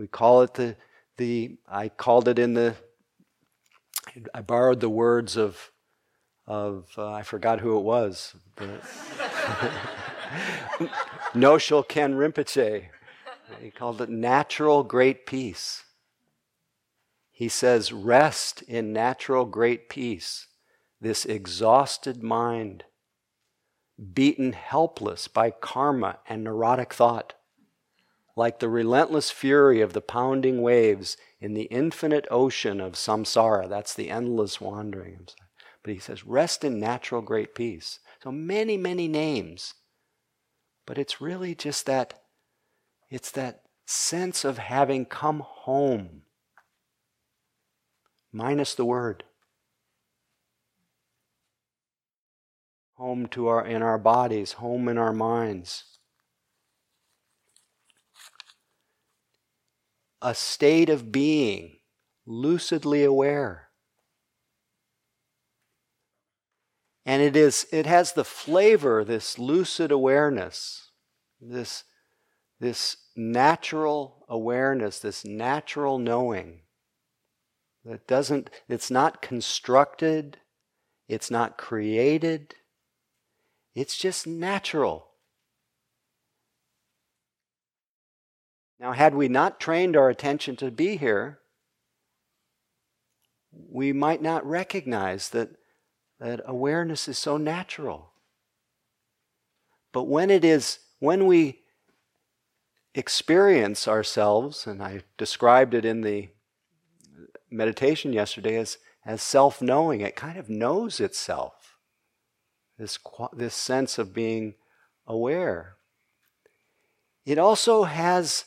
we 0.00 0.06
call 0.06 0.40
it 0.40 0.54
the, 0.54 0.76
the 1.18 1.58
I 1.68 1.90
called 1.90 2.26
it 2.26 2.38
in 2.38 2.54
the, 2.54 2.74
I 4.32 4.40
borrowed 4.40 4.80
the 4.80 4.88
words 4.88 5.36
of, 5.36 5.70
of 6.46 6.86
uh, 6.96 7.12
I 7.12 7.22
forgot 7.22 7.60
who 7.60 7.76
it 7.76 7.82
was. 7.82 8.34
Nyoshul 11.34 11.86
Khen 11.86 12.14
Rinpoche. 12.14 12.86
He 13.60 13.70
called 13.70 14.00
it 14.00 14.08
natural 14.08 14.84
great 14.84 15.26
peace. 15.26 15.84
He 17.30 17.50
says, 17.50 17.92
rest 17.92 18.62
in 18.62 18.94
natural 18.94 19.44
great 19.44 19.90
peace, 19.90 20.46
this 20.98 21.26
exhausted 21.26 22.22
mind, 22.22 22.84
beaten 24.14 24.54
helpless 24.54 25.28
by 25.28 25.50
karma 25.50 26.20
and 26.26 26.42
neurotic 26.42 26.94
thought 26.94 27.34
like 28.40 28.58
the 28.58 28.70
relentless 28.70 29.30
fury 29.30 29.82
of 29.82 29.92
the 29.92 30.00
pounding 30.00 30.62
waves 30.62 31.18
in 31.42 31.52
the 31.52 31.64
infinite 31.64 32.26
ocean 32.30 32.80
of 32.80 32.94
samsara. 32.94 33.68
That's 33.68 33.92
the 33.92 34.08
endless 34.08 34.58
wandering. 34.58 35.28
But 35.82 35.92
he 35.92 35.98
says, 35.98 36.24
rest 36.24 36.64
in 36.64 36.80
natural 36.80 37.20
great 37.20 37.54
peace. 37.54 37.98
So 38.22 38.32
many, 38.32 38.78
many 38.78 39.08
names. 39.08 39.74
But 40.86 40.96
it's 40.96 41.20
really 41.20 41.54
just 41.54 41.84
that, 41.84 42.22
it's 43.10 43.30
that 43.32 43.60
sense 43.84 44.42
of 44.42 44.56
having 44.56 45.04
come 45.04 45.40
home, 45.40 46.22
minus 48.32 48.74
the 48.74 48.86
word. 48.86 49.22
Home 52.94 53.26
to 53.32 53.48
our 53.48 53.66
in 53.66 53.82
our 53.82 53.98
bodies, 53.98 54.52
home 54.52 54.88
in 54.88 54.96
our 54.96 55.12
minds. 55.12 55.84
A 60.22 60.34
state 60.34 60.90
of 60.90 61.10
being, 61.10 61.78
lucidly 62.26 63.04
aware. 63.04 63.68
And 67.06 67.22
it 67.22 67.34
is 67.34 67.66
it 67.72 67.86
has 67.86 68.12
the 68.12 68.24
flavor, 68.24 69.04
this 69.04 69.38
lucid 69.38 69.90
awareness, 69.90 70.90
this, 71.40 71.84
this 72.60 72.96
natural 73.16 74.24
awareness, 74.28 74.98
this 74.98 75.24
natural 75.24 75.98
knowing 75.98 76.60
that 77.84 78.06
doesn't, 78.06 78.50
it's 78.68 78.90
not 78.90 79.22
constructed, 79.22 80.38
it's 81.08 81.30
not 81.30 81.56
created, 81.56 82.54
it's 83.74 83.96
just 83.96 84.26
natural. 84.26 85.09
Now, 88.80 88.92
had 88.92 89.14
we 89.14 89.28
not 89.28 89.60
trained 89.60 89.94
our 89.94 90.08
attention 90.08 90.56
to 90.56 90.70
be 90.70 90.96
here, 90.96 91.40
we 93.52 93.92
might 93.92 94.22
not 94.22 94.46
recognize 94.46 95.28
that, 95.30 95.50
that 96.18 96.40
awareness 96.46 97.06
is 97.06 97.18
so 97.18 97.36
natural. 97.36 98.12
But 99.92 100.04
when 100.04 100.30
it 100.30 100.46
is, 100.46 100.78
when 100.98 101.26
we 101.26 101.60
experience 102.94 103.86
ourselves, 103.86 104.66
and 104.66 104.82
I 104.82 105.02
described 105.18 105.74
it 105.74 105.84
in 105.84 106.00
the 106.00 106.28
meditation 107.50 108.14
yesterday 108.14 108.56
as, 108.56 108.78
as 109.04 109.20
self 109.20 109.60
knowing, 109.60 110.00
it 110.00 110.16
kind 110.16 110.38
of 110.38 110.48
knows 110.48 111.00
itself. 111.00 111.76
This, 112.78 112.98
this 113.34 113.54
sense 113.54 113.98
of 113.98 114.14
being 114.14 114.54
aware. 115.06 115.76
It 117.26 117.36
also 117.36 117.82
has 117.82 118.46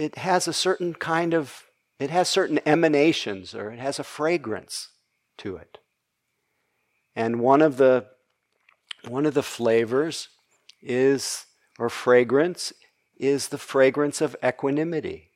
it 0.00 0.16
has 0.16 0.48
a 0.48 0.52
certain 0.52 0.94
kind 0.94 1.34
of, 1.34 1.64
it 1.98 2.08
has 2.08 2.28
certain 2.28 2.58
emanations 2.64 3.54
or 3.54 3.70
it 3.70 3.78
has 3.78 3.98
a 3.98 4.04
fragrance 4.04 4.88
to 5.36 5.56
it. 5.56 5.78
And 7.14 7.40
one 7.40 7.60
of 7.60 7.76
the, 7.76 8.06
one 9.06 9.26
of 9.26 9.34
the 9.34 9.42
flavors 9.42 10.28
is, 10.80 11.44
or 11.78 11.90
fragrance, 11.90 12.72
is 13.18 13.48
the 13.48 13.58
fragrance 13.58 14.22
of 14.22 14.34
equanimity, 14.42 15.30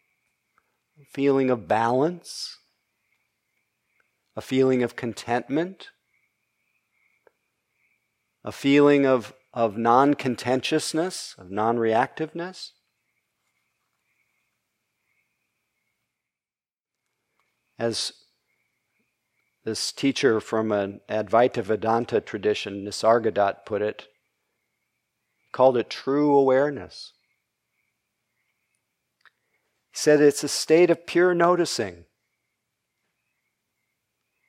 a 0.98 1.05
feeling 1.12 1.50
of 1.50 1.68
balance, 1.68 2.57
a 4.35 4.40
feeling 4.40 4.83
of 4.83 4.96
contentment, 4.96 5.88
a 8.42 8.53
feeling 8.53 9.05
of, 9.05 9.35
of 9.53 9.77
non 9.77 10.14
contentiousness, 10.14 11.35
of 11.37 11.50
non 11.50 11.77
reactiveness. 11.77 12.70
As 17.85 18.14
this 19.66 19.92
teacher 19.92 20.40
from 20.40 20.73
an 20.73 21.03
Advaita 21.07 21.62
Vedanta 21.62 22.18
tradition, 22.18 22.83
Nisargadatta, 22.83 23.66
put 23.66 23.83
it, 23.83 24.09
called 25.53 25.77
it 25.77 25.90
true 25.90 26.35
awareness. 26.35 27.12
He 29.90 29.99
said 29.99 30.23
it's 30.23 30.42
a 30.42 30.49
state 30.49 30.88
of 30.88 31.05
pure 31.05 31.35
noticing 31.35 32.07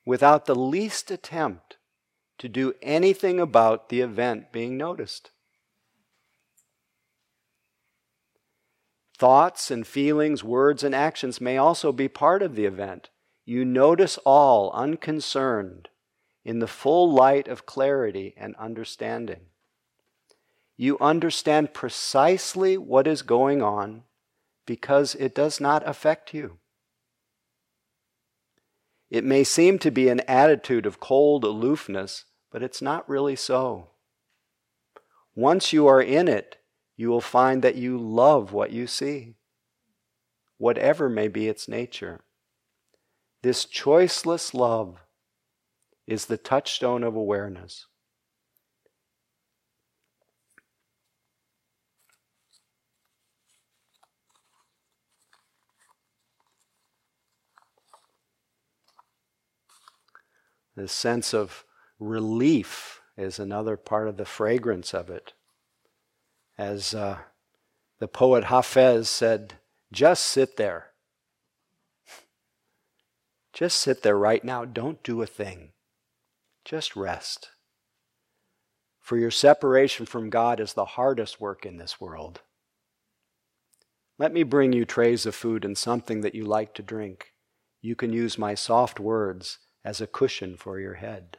without 0.05 0.45
the 0.45 0.55
least 0.55 1.11
attempt 1.11 1.75
to 2.37 2.47
do 2.47 2.73
anything 2.81 3.41
about 3.41 3.89
the 3.89 3.99
event 3.99 4.53
being 4.53 4.77
noticed. 4.77 5.31
Thoughts 9.17 9.69
and 9.69 9.85
feelings, 9.85 10.41
words 10.41 10.85
and 10.85 10.95
actions 10.95 11.41
may 11.41 11.57
also 11.57 11.91
be 11.91 12.07
part 12.07 12.41
of 12.41 12.55
the 12.55 12.63
event. 12.63 13.09
You 13.45 13.63
notice 13.63 14.17
all 14.25 14.71
unconcerned 14.71 15.89
in 16.43 16.59
the 16.59 16.67
full 16.67 17.11
light 17.11 17.47
of 17.47 17.65
clarity 17.65 18.33
and 18.37 18.55
understanding. 18.55 19.41
You 20.77 20.97
understand 20.99 21.73
precisely 21.73 22.77
what 22.77 23.07
is 23.07 23.21
going 23.21 23.61
on 23.61 24.03
because 24.65 25.15
it 25.15 25.35
does 25.35 25.61
not 25.61 25.87
affect 25.87 26.33
you. 26.33 26.57
It 29.09 29.23
may 29.23 29.43
seem 29.43 29.77
to 29.79 29.91
be 29.91 30.09
an 30.09 30.21
attitude 30.21 30.85
of 30.85 30.99
cold 30.99 31.43
aloofness, 31.43 32.25
but 32.51 32.63
it's 32.63 32.81
not 32.81 33.07
really 33.07 33.35
so. 33.35 33.89
Once 35.35 35.71
you 35.71 35.85
are 35.85 36.01
in 36.01 36.27
it, 36.27 36.57
you 36.97 37.09
will 37.09 37.21
find 37.21 37.61
that 37.61 37.75
you 37.75 37.97
love 37.97 38.51
what 38.51 38.71
you 38.71 38.87
see, 38.87 39.35
whatever 40.57 41.09
may 41.09 41.27
be 41.27 41.47
its 41.47 41.67
nature. 41.67 42.21
This 43.45 43.63
choiceless 43.63 44.55
love 44.55 44.97
is 46.07 46.25
the 46.25 46.35
touchstone 46.35 47.03
of 47.03 47.15
awareness. 47.15 47.85
The 60.75 60.87
sense 60.87 61.31
of 61.31 61.65
relief 61.99 63.03
is 63.15 63.37
another 63.37 63.77
part 63.77 64.07
of 64.07 64.17
the 64.17 64.25
fragrance 64.25 64.91
of 64.91 65.11
it. 65.11 65.33
As 66.57 66.95
uh, 66.95 67.19
the 67.99 68.07
poet 68.07 68.45
Hafez 68.45 69.05
said, 69.05 69.59
just 69.91 70.25
sit 70.25 70.57
there. 70.57 70.94
Just 73.55 73.77
sit 73.77 74.03
there 74.03 74.17
right 74.17 74.43
now. 74.43 74.65
Don't 74.65 75.01
do 75.01 75.21
a 75.21 75.25
thing. 75.25 75.69
Just 76.65 76.97
rest. 76.97 77.51
For 78.99 79.17
your 79.17 79.31
separation 79.31 80.05
from 80.05 80.29
God 80.29 80.59
is 80.59 80.73
the 80.73 80.83
hardest 80.83 81.39
work 81.39 81.65
in 81.65 81.77
this 81.77 82.01
world. 82.01 82.41
Let 84.19 84.33
me 84.33 84.43
bring 84.43 84.73
you 84.73 84.83
trays 84.83 85.25
of 85.25 85.35
food 85.35 85.63
and 85.63 85.77
something 85.77 86.19
that 86.19 86.35
you 86.35 86.43
like 86.43 86.73
to 86.73 86.83
drink. 86.83 87.31
You 87.81 87.95
can 87.95 88.11
use 88.11 88.37
my 88.37 88.55
soft 88.55 88.99
words 88.99 89.59
as 89.85 90.01
a 90.01 90.07
cushion 90.07 90.57
for 90.57 90.79
your 90.79 90.95
head. 90.95 91.37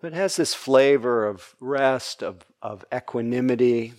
But 0.00 0.14
it 0.14 0.16
has 0.16 0.34
this 0.34 0.54
flavor 0.54 1.28
of 1.28 1.54
rest, 1.60 2.24
of, 2.24 2.44
of 2.60 2.84
equanimity. 2.92 3.94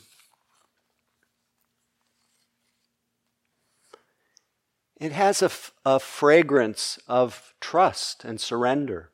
It 5.00 5.14
has 5.14 5.42
a, 5.42 5.50
a 5.86 6.00
fragrance 6.00 7.00
of 7.08 7.54
trust 7.62 8.26
and 8.26 8.40
surrender. 8.40 9.12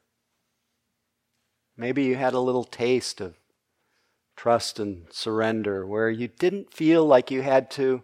Maybe 1.77 2.03
you 2.03 2.15
had 2.15 2.33
a 2.33 2.39
little 2.39 2.63
taste 2.63 3.21
of 3.21 3.35
trust 4.35 4.79
and 4.79 5.05
surrender 5.11 5.85
where 5.85 6.09
you 6.09 6.27
didn't 6.27 6.73
feel 6.73 7.05
like 7.05 7.29
you 7.29 7.43
had 7.43 7.69
to 7.71 8.03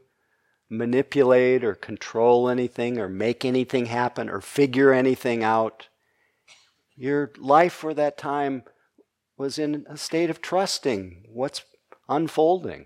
manipulate 0.70 1.64
or 1.64 1.74
control 1.74 2.48
anything 2.48 3.00
or 3.00 3.10
make 3.10 3.44
anything 3.44 3.88
happen 3.88 4.30
or 4.30 4.42
figure 4.42 4.94
anything 4.94 5.44
out. 5.44 5.90
Your 6.96 7.32
life 7.38 7.74
for 7.74 7.94
that 7.96 8.18
time 8.18 8.64
was 9.38 9.58
in 9.58 9.86
a 9.90 9.98
state 9.98 10.30
of 10.30 10.42
trusting 10.42 11.26
what's 11.28 11.64
unfolding. 12.08 12.86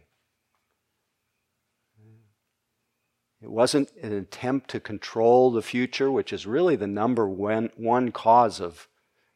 It 3.45 3.51
wasn't 3.51 3.91
an 4.01 4.11
attempt 4.11 4.71
to 4.71 4.79
control 4.79 5.51
the 5.51 5.61
future, 5.61 6.11
which 6.11 6.33
is 6.33 6.47
really 6.47 6.75
the 6.75 6.87
number 6.87 7.29
one, 7.29 7.69
one 7.75 8.11
cause 8.11 8.59
of, 8.59 8.87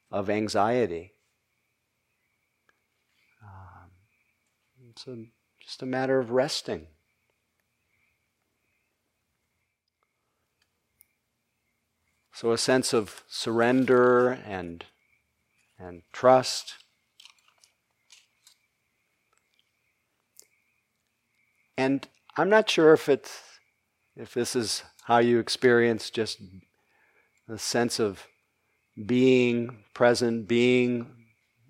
of 0.10 0.32
anxiety. 0.32 1.14
Um, 3.44 3.92
it's 4.90 5.06
a, 5.06 5.26
just 5.62 5.84
a 5.84 5.86
matter 5.86 6.18
of 6.18 6.32
resting. 6.32 6.88
So 12.34 12.52
a 12.52 12.58
sense 12.58 12.94
of 12.94 13.24
surrender 13.28 14.32
and, 14.32 14.86
and 15.78 16.02
trust. 16.12 16.74
And 21.78 22.08
I'm 22.38 22.50
not 22.50 22.68
sure 22.72 22.92
if 22.94 23.08
it's 23.08 23.49
if 24.20 24.34
this 24.34 24.54
is 24.54 24.84
how 25.04 25.20
you 25.20 25.40
experience 25.40 26.10
just 26.10 26.42
a 27.48 27.58
sense 27.58 28.00
of 28.00 28.28
being 29.06 29.84
present, 29.94 30.46
being 30.46 31.08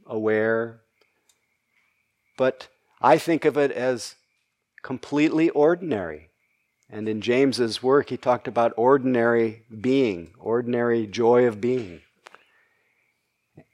aware. 0.08 0.82
But 2.38 2.68
I 3.00 3.20
think 3.20 3.46
of 3.46 3.56
it 3.56 3.72
as 3.72 4.16
completely 4.82 5.52
ordinary. 5.52 6.30
And 6.90 7.08
in 7.08 7.22
James's 7.22 7.84
work, 7.84 8.10
he 8.10 8.18
talked 8.18 8.48
about 8.48 8.74
ordinary 8.76 9.64
being, 9.80 10.34
ordinary 10.40 11.06
joy 11.06 11.46
of 11.46 11.62
being. 11.62 12.02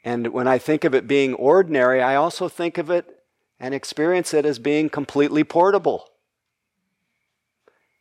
And 0.03 0.33
when 0.33 0.49
I 0.49 0.57
think 0.57 0.83
of 0.83 0.93
it 0.93 1.07
being 1.07 1.33
ordinary, 1.35 2.01
I 2.01 2.15
also 2.15 2.49
think 2.49 2.77
of 2.77 2.89
it 2.89 3.07
and 3.57 3.73
experience 3.73 4.33
it 4.33 4.45
as 4.45 4.59
being 4.59 4.89
completely 4.89 5.45
portable. 5.45 6.09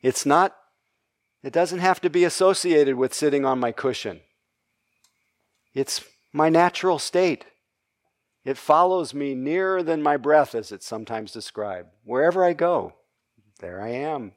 It's 0.03 0.27
not, 0.27 0.57
it 1.45 1.53
doesn't 1.53 1.81
have 1.81 2.01
to 2.01 2.11
be 2.11 2.25
associated 2.25 2.97
with 2.97 3.13
sitting 3.13 3.45
on 3.45 3.61
my 3.61 3.71
cushion. 3.71 4.21
It's 5.75 6.03
my 6.33 6.49
natural 6.49 6.99
state. 6.99 7.45
It 8.45 8.57
follows 8.57 9.13
me 9.13 9.35
nearer 9.35 9.83
than 9.83 10.03
my 10.03 10.17
breath, 10.17 10.55
as 10.55 10.73
it's 10.73 10.87
sometimes 10.87 11.33
described. 11.33 11.91
Wherever 12.03 12.45
I 12.45 12.55
go, 12.55 12.95
there 13.61 13.83
I 13.83 13.91
am. 13.91 14.33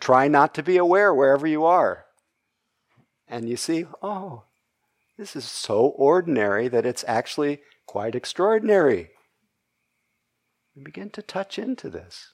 Try 0.00 0.26
not 0.26 0.52
to 0.54 0.62
be 0.62 0.76
aware 0.76 1.14
wherever 1.14 1.46
you 1.46 1.64
are. 1.64 2.06
And 3.28 3.48
you 3.48 3.56
see, 3.56 3.86
oh, 4.02 4.44
this 5.16 5.36
is 5.36 5.44
so 5.44 5.86
ordinary 5.86 6.68
that 6.68 6.86
it's 6.86 7.04
actually 7.06 7.60
quite 7.86 8.14
extraordinary. 8.14 9.10
We 10.74 10.82
begin 10.82 11.10
to 11.10 11.22
touch 11.22 11.58
into 11.58 11.88
this. 11.88 12.32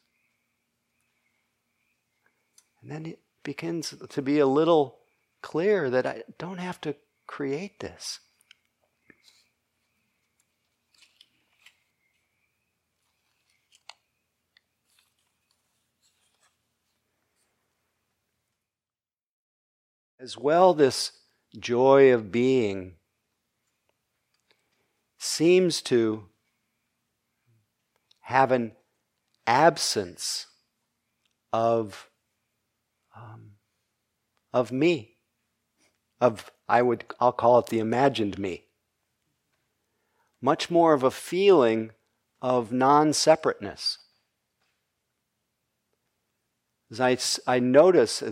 And 2.82 2.90
then 2.90 3.14
begins 3.42 3.94
to 4.08 4.22
be 4.22 4.38
a 4.38 4.46
little 4.46 4.98
clear 5.42 5.90
that 5.90 6.06
I 6.06 6.22
don't 6.38 6.58
have 6.58 6.80
to 6.82 6.94
create 7.26 7.80
this. 7.80 8.20
As 20.20 20.38
well, 20.38 20.72
this 20.72 21.12
joy 21.58 22.12
of 22.12 22.30
being 22.30 22.94
seems 25.18 25.82
to 25.82 26.26
have 28.20 28.52
an 28.52 28.72
absence 29.46 30.46
of, 31.52 32.08
um, 33.16 33.52
of 34.52 34.72
me, 34.72 35.16
of, 36.20 36.50
I 36.68 36.82
would, 36.82 37.04
I'll 37.20 37.32
call 37.32 37.58
it 37.58 37.66
the 37.66 37.78
imagined 37.78 38.38
me. 38.38 38.64
Much 40.40 40.70
more 40.70 40.92
of 40.92 41.02
a 41.02 41.10
feeling 41.10 41.92
of 42.40 42.72
non 42.72 43.12
separateness. 43.12 43.98
As 46.90 47.00
I, 47.00 47.16
I 47.46 47.58
notice 47.58 48.22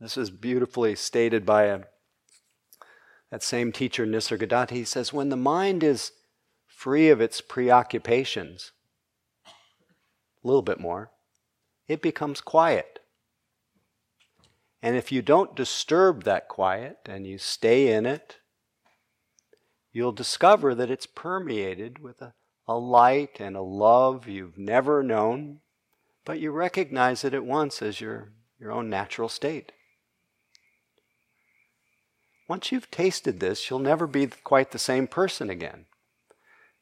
this 0.00 0.16
is 0.16 0.30
beautifully 0.30 0.94
stated 0.94 1.44
by 1.44 1.64
a, 1.64 1.80
that 3.30 3.42
same 3.42 3.72
teacher, 3.72 4.06
Nisargadatta. 4.06 4.70
He 4.70 4.84
says, 4.84 5.12
when 5.12 5.30
the 5.30 5.36
mind 5.36 5.82
is 5.82 6.12
free 6.66 7.08
of 7.08 7.20
its 7.20 7.40
preoccupations, 7.40 8.72
a 9.46 10.46
little 10.46 10.62
bit 10.62 10.78
more, 10.78 11.10
it 11.88 12.02
becomes 12.02 12.40
quiet. 12.40 13.00
And 14.84 14.96
if 14.98 15.10
you 15.10 15.22
don't 15.22 15.56
disturb 15.56 16.24
that 16.24 16.46
quiet 16.46 16.98
and 17.06 17.26
you 17.26 17.38
stay 17.38 17.90
in 17.90 18.04
it, 18.04 18.40
you'll 19.92 20.12
discover 20.12 20.74
that 20.74 20.90
it's 20.90 21.06
permeated 21.06 22.00
with 22.00 22.20
a, 22.20 22.34
a 22.68 22.74
light 22.74 23.40
and 23.40 23.56
a 23.56 23.62
love 23.62 24.28
you've 24.28 24.58
never 24.58 25.02
known, 25.02 25.60
but 26.26 26.38
you 26.38 26.50
recognize 26.50 27.24
it 27.24 27.32
at 27.32 27.46
once 27.46 27.80
as 27.80 27.98
your, 27.98 28.32
your 28.60 28.72
own 28.72 28.90
natural 28.90 29.30
state. 29.30 29.72
Once 32.46 32.70
you've 32.70 32.90
tasted 32.90 33.40
this, 33.40 33.70
you'll 33.70 33.78
never 33.78 34.06
be 34.06 34.26
quite 34.26 34.72
the 34.72 34.78
same 34.78 35.06
person 35.06 35.48
again. 35.48 35.86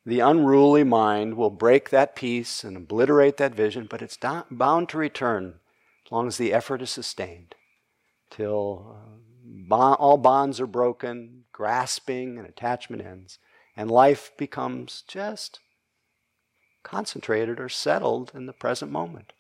the 0.05 0.19
unruly 0.19 0.83
mind 0.83 1.37
will 1.37 1.51
break 1.51 1.91
that 1.91 2.17
peace 2.17 2.65
and 2.65 2.77
obliterate 2.77 3.37
that 3.37 3.55
vision, 3.55 3.87
but 3.89 4.03
it's 4.03 4.19
bound 4.51 4.89
to 4.89 4.99
return 4.99 5.61
as 6.05 6.11
long 6.11 6.27
as 6.27 6.37
the 6.37 6.53
effort 6.53 6.83
is 6.83 6.91
sustained, 6.91 7.55
till 8.33 8.97
uh, 9.71 9.95
all 9.95 10.17
bonds 10.17 10.61
are 10.61 10.67
broken, 10.67 11.45
grasping 11.53 12.39
and 12.39 12.49
attachment 12.49 13.03
ends, 13.03 13.39
and 13.77 13.91
life 13.91 14.33
becomes 14.37 15.05
just 15.07 15.61
concentrated 16.83 17.61
or 17.61 17.69
settled 17.69 18.33
in 18.35 18.47
the 18.47 18.53
present 18.53 18.91
moment. 18.91 19.33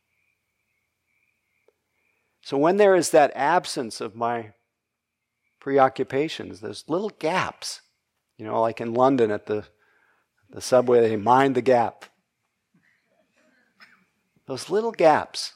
So 2.43 2.59
when 2.59 2.77
there 2.77 2.95
is 2.95 3.11
that 3.11 3.33
absence 3.35 4.01
of 4.01 4.15
my 4.15 4.53
preoccupations, 5.61 6.61
there's 6.61 6.85
little 6.89 7.11
gaps. 7.11 7.81
You 8.37 8.47
know, 8.47 8.61
like 8.61 8.81
in 8.81 8.95
London 8.95 9.31
at 9.31 9.47
the, 9.47 9.65
the 10.51 10.61
subway, 10.61 11.01
they 11.01 11.17
mind 11.17 11.55
the 11.55 11.63
gap. 11.63 12.05
Those 14.47 14.69
little 14.69 14.93
gaps, 14.93 15.53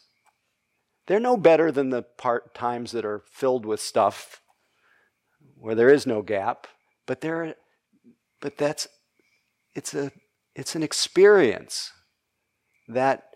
they're 1.07 1.21
no 1.21 1.37
better 1.37 1.71
than 1.71 1.91
the 1.91 2.03
part 2.03 2.55
times 2.55 2.93
that 2.93 3.05
are 3.05 3.23
filled 3.31 3.65
with 3.65 3.81
stuff 3.81 4.41
where 5.59 5.75
there 5.75 5.91
is 5.91 6.07
no 6.07 6.23
gap, 6.23 6.67
but 7.07 7.21
there, 7.21 7.55
but 8.41 8.59
that's, 8.59 8.89
it's 9.75 9.95
a, 9.95 10.11
it's 10.55 10.75
an 10.75 10.83
experience 10.83 11.93
that 12.89 13.31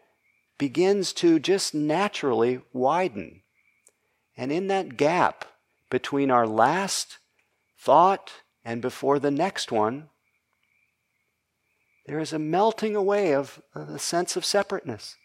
begins 0.59 1.12
to 1.14 1.39
just 1.39 1.75
naturally 1.75 2.61
widen. 2.73 3.43
And 4.37 4.53
in 4.53 4.68
that 4.68 4.97
gap 4.97 5.45
between 5.91 6.31
our 6.31 6.47
last 6.47 7.18
thought 7.79 8.33
and 8.64 8.83
before 8.83 9.18
the 9.18 9.31
next 9.31 9.73
one, 9.73 10.09
there 12.07 12.18
is 12.18 12.33
a 12.33 12.39
melting 12.39 12.97
away 12.97 13.35
of 13.35 13.62
the 13.75 13.99
sense 13.99 14.37
of 14.37 14.45
separateness. 14.45 15.16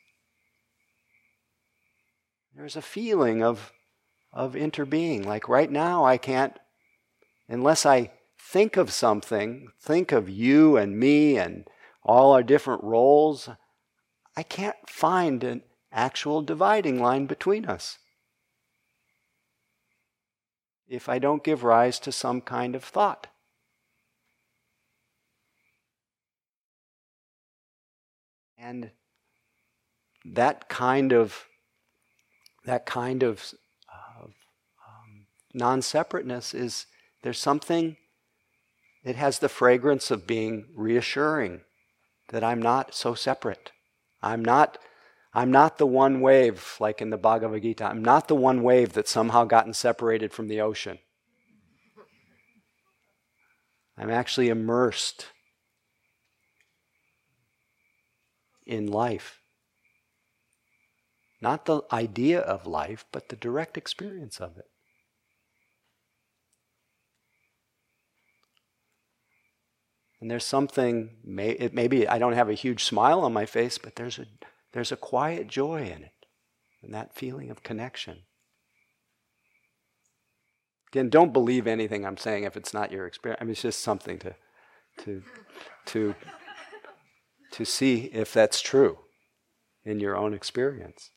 There's 2.55 2.77
a 2.77 2.81
feeling 2.81 3.43
of, 3.43 3.73
of 4.31 4.53
interbeing. 4.53 5.25
Like 5.25 5.49
right 5.49 5.69
now, 5.69 6.05
I 6.05 6.17
can't, 6.17 6.57
unless 7.49 7.85
I 7.85 8.11
think 8.39 8.77
of 8.77 8.91
something, 8.91 9.67
think 9.81 10.13
of 10.13 10.29
you 10.29 10.77
and 10.77 10.97
me 10.97 11.37
and 11.37 11.67
all 12.01 12.31
our 12.31 12.43
different 12.43 12.81
roles, 12.81 13.49
I 14.37 14.43
can't 14.43 14.77
find 14.87 15.43
an 15.43 15.63
actual 15.91 16.41
dividing 16.41 17.01
line 17.01 17.25
between 17.25 17.65
us 17.65 17.97
if 20.87 21.09
I 21.09 21.19
don't 21.19 21.43
give 21.43 21.63
rise 21.63 21.99
to 21.99 22.11
some 22.11 22.39
kind 22.39 22.73
of 22.75 22.83
thought. 22.83 23.27
And 28.57 28.91
that 30.23 30.69
kind 30.69 31.11
of 31.11 31.47
that 32.65 32.85
kind 32.85 33.23
of, 33.23 33.53
of 34.19 34.31
um, 34.87 35.27
non-separateness 35.53 36.53
is 36.53 36.85
there's 37.23 37.39
something 37.39 37.97
it 39.03 39.15
has 39.15 39.39
the 39.39 39.49
fragrance 39.49 40.09
of 40.09 40.27
being 40.27 40.65
reassuring 40.75 41.61
that 42.29 42.43
I'm 42.43 42.61
not 42.61 42.95
so 42.95 43.13
separate. 43.13 43.71
I'm 44.21 44.43
not 44.43 44.79
I'm 45.37 45.51
not 45.51 45.77
the 45.77 45.85
one 45.85 46.21
wave, 46.21 46.77
like 46.79 47.01
in 47.01 47.09
the 47.09 47.17
Bhagavad 47.17 47.61
Gita. 47.61 47.83
I'm 47.83 48.01
not 48.01 48.29
the 48.29 48.35
one 48.35 48.63
wave 48.63 48.93
that 48.93 49.09
somehow 49.09 49.43
gotten 49.43 49.73
separated 49.73 50.31
from 50.31 50.47
the 50.47 50.61
ocean. 50.61 50.97
I'm 53.97 54.09
actually 54.09 54.47
immersed 54.47 55.27
in 58.65 58.87
life. 58.87 59.41
Not 61.41 61.65
the 61.65 61.81
idea 61.91 62.39
of 62.39 62.65
life, 62.65 63.05
but 63.11 63.29
the 63.29 63.35
direct 63.35 63.77
experience 63.77 64.39
of 64.39 64.57
it. 64.57 64.65
And 70.21 70.31
there's 70.31 70.45
something, 70.45 71.17
maybe 71.23 72.07
I 72.07 72.17
don't 72.17 72.33
have 72.33 72.49
a 72.49 72.53
huge 72.53 72.83
smile 72.83 73.21
on 73.21 73.33
my 73.33 73.45
face, 73.45 73.77
but 73.77 73.95
there's 73.95 74.17
a, 74.17 74.25
there's 74.71 74.91
a 74.91 74.97
quiet 74.97 75.47
joy 75.47 75.81
in 75.81 76.03
it, 76.03 76.25
and 76.81 76.93
that 76.93 77.15
feeling 77.15 77.51
of 77.51 77.63
connection. 77.63 78.23
Again, 80.91 81.09
don't 81.09 81.33
believe 81.33 81.67
anything 81.67 82.05
I'm 82.05 82.17
saying 82.17 82.45
if 82.45 82.55
it's 82.55 82.73
not 82.73 82.91
your 82.91 83.05
experience. 83.05 83.39
I 83.41 83.43
mean, 83.43 83.51
it's 83.51 83.61
just 83.61 83.81
something 83.81 84.17
to, 84.19 84.35
to, 85.03 85.21
to, 85.87 86.15
to 87.51 87.65
see 87.65 88.05
if 88.05 88.33
that's 88.33 88.61
true 88.61 88.99
in 89.83 89.99
your 89.99 90.15
own 90.15 90.33
experience. 90.33 91.11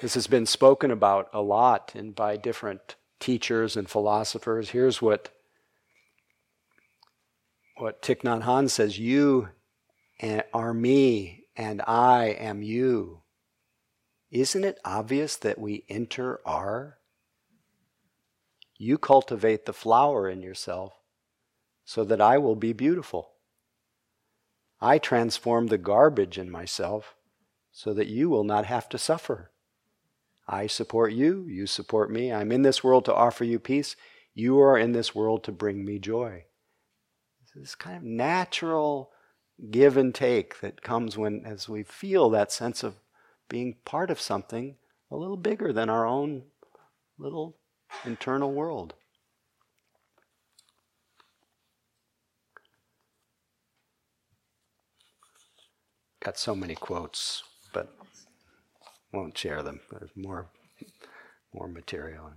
This 0.00 0.14
has 0.14 0.28
been 0.28 0.46
spoken 0.46 0.92
about 0.92 1.28
a 1.32 1.42
lot 1.42 1.92
and 1.94 2.14
by 2.14 2.36
different 2.36 2.94
teachers 3.18 3.76
and 3.76 3.90
philosophers. 3.90 4.70
Here's 4.70 5.02
what, 5.02 5.30
what 7.76 8.00
Thich 8.00 8.22
Nhat 8.22 8.44
Hanh 8.44 8.70
says 8.70 8.98
You 8.98 9.48
are 10.54 10.72
me, 10.72 11.46
and 11.56 11.82
I 11.82 12.26
am 12.26 12.62
you. 12.62 13.22
Isn't 14.30 14.64
it 14.64 14.78
obvious 14.84 15.36
that 15.36 15.58
we 15.58 15.84
inter-are? 15.88 16.98
You 18.76 18.98
cultivate 18.98 19.66
the 19.66 19.72
flower 19.72 20.28
in 20.28 20.42
yourself 20.42 20.92
so 21.84 22.04
that 22.04 22.20
I 22.20 22.38
will 22.38 22.54
be 22.54 22.72
beautiful. 22.72 23.32
I 24.80 24.98
transform 24.98 25.66
the 25.66 25.78
garbage 25.78 26.38
in 26.38 26.52
myself 26.52 27.16
so 27.72 27.92
that 27.94 28.06
you 28.06 28.28
will 28.28 28.44
not 28.44 28.66
have 28.66 28.88
to 28.90 28.98
suffer. 28.98 29.50
I 30.48 30.66
support 30.66 31.12
you, 31.12 31.44
you 31.46 31.66
support 31.66 32.10
me. 32.10 32.32
I'm 32.32 32.50
in 32.52 32.62
this 32.62 32.82
world 32.82 33.04
to 33.04 33.14
offer 33.14 33.44
you 33.44 33.58
peace. 33.58 33.96
You 34.34 34.58
are 34.60 34.78
in 34.78 34.92
this 34.92 35.14
world 35.14 35.44
to 35.44 35.52
bring 35.52 35.84
me 35.84 35.98
joy. 35.98 36.44
This 37.54 37.74
kind 37.74 37.96
of 37.96 38.02
natural 38.04 39.10
give 39.70 39.96
and 39.96 40.14
take 40.14 40.60
that 40.60 40.82
comes 40.82 41.18
when, 41.18 41.44
as 41.44 41.68
we 41.68 41.82
feel 41.82 42.30
that 42.30 42.52
sense 42.52 42.84
of 42.84 42.94
being 43.48 43.76
part 43.84 44.10
of 44.10 44.20
something 44.20 44.76
a 45.10 45.16
little 45.16 45.36
bigger 45.36 45.72
than 45.72 45.90
our 45.90 46.06
own 46.06 46.44
little 47.18 47.56
internal 48.04 48.52
world. 48.52 48.94
Got 56.24 56.38
so 56.38 56.54
many 56.54 56.74
quotes, 56.74 57.42
won't 59.12 59.36
share 59.36 59.62
them. 59.62 59.80
There's 59.90 60.10
more, 60.16 60.50
more 61.54 61.68
material. 61.68 62.30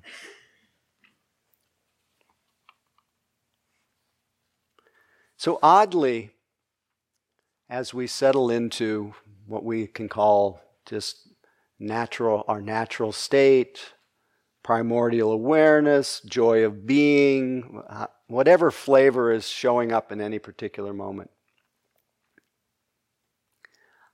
So 5.38 5.58
oddly, 5.64 6.32
as 7.70 7.94
we 7.94 8.06
settle 8.06 8.52
into 8.52 9.14
what 9.48 9.64
we 9.64 9.88
can 9.88 10.08
call 10.08 10.62
just 10.86 11.28
natural, 11.80 12.44
our 12.48 12.62
natural 12.62 13.12
state, 13.12 13.94
primordial 14.64 15.32
awareness, 15.32 16.22
joy 16.22 16.64
of 16.64 16.86
being, 16.86 17.82
uh, 17.90 18.08
whatever 18.28 18.70
flavor 18.70 19.32
is 19.32 19.48
showing 19.48 19.92
up 19.92 20.12
in 20.12 20.22
any 20.22 20.38
particular 20.38 20.94
moment. 20.94 21.32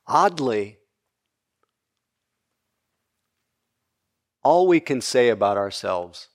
Oddly, 0.08 0.77
all 4.48 4.66
we 4.66 4.80
can 4.80 5.02
say 5.02 5.28
about 5.28 5.58
ourselves 5.58 6.30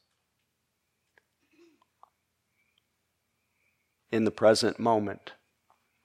in 4.11 4.25
the 4.25 4.31
present 4.31 4.79
moment 4.79 5.33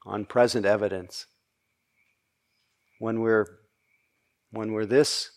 on 0.05 0.23
present 0.23 0.65
evidence. 0.65 1.25
When 2.99 3.19
we're, 3.19 3.45
when 4.51 4.71
we're 4.71 4.85
this 4.85 5.31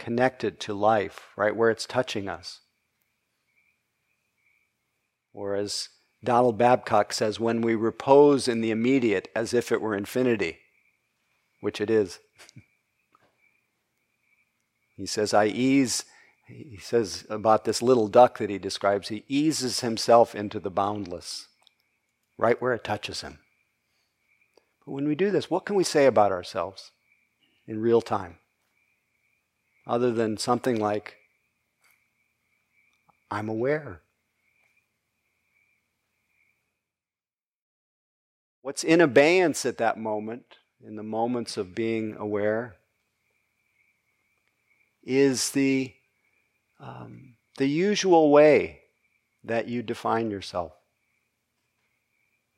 connected 0.00 0.58
to 0.58 0.74
life, 0.74 1.28
right, 1.36 1.54
where 1.54 1.70
it's 1.70 1.86
touching 1.86 2.28
us. 2.28 2.62
Or 5.32 5.54
as 5.54 5.90
Donald 6.24 6.58
Babcock 6.58 7.12
says, 7.12 7.38
when 7.38 7.60
we 7.60 7.76
repose 7.76 8.48
in 8.48 8.62
the 8.62 8.72
immediate 8.72 9.28
as 9.36 9.54
if 9.54 9.70
it 9.70 9.80
were 9.80 9.94
infinity, 9.94 10.58
which 11.60 11.80
it 11.80 11.88
is. 11.88 12.18
he 14.96 15.06
says, 15.06 15.34
I 15.34 15.46
ease, 15.46 16.04
he 16.46 16.78
says 16.80 17.26
about 17.28 17.64
this 17.64 17.82
little 17.82 18.08
duck 18.08 18.38
that 18.38 18.50
he 18.50 18.58
describes, 18.58 19.08
he 19.08 19.24
eases 19.28 19.80
himself 19.80 20.34
into 20.34 20.58
the 20.58 20.70
boundless 20.70 21.48
right 22.38 22.60
where 22.60 22.72
it 22.72 22.84
touches 22.84 23.20
him. 23.20 23.38
But 24.84 24.92
when 24.92 25.08
we 25.08 25.14
do 25.14 25.30
this, 25.30 25.50
what 25.50 25.64
can 25.64 25.76
we 25.76 25.84
say 25.84 26.06
about 26.06 26.32
ourselves 26.32 26.92
in 27.66 27.80
real 27.80 28.00
time? 28.00 28.38
Other 29.86 30.12
than 30.12 30.36
something 30.36 30.78
like, 30.78 31.16
I'm 33.30 33.48
aware. 33.48 34.02
What's 38.62 38.84
in 38.84 39.00
abeyance 39.00 39.64
at 39.64 39.78
that 39.78 39.98
moment, 39.98 40.56
in 40.84 40.96
the 40.96 41.02
moments 41.02 41.56
of 41.56 41.74
being 41.74 42.16
aware, 42.18 42.76
is 45.06 45.52
the, 45.52 45.94
um, 46.80 47.36
the 47.56 47.66
usual 47.66 48.30
way 48.30 48.80
that 49.44 49.68
you 49.68 49.82
define 49.82 50.30
yourself. 50.30 50.72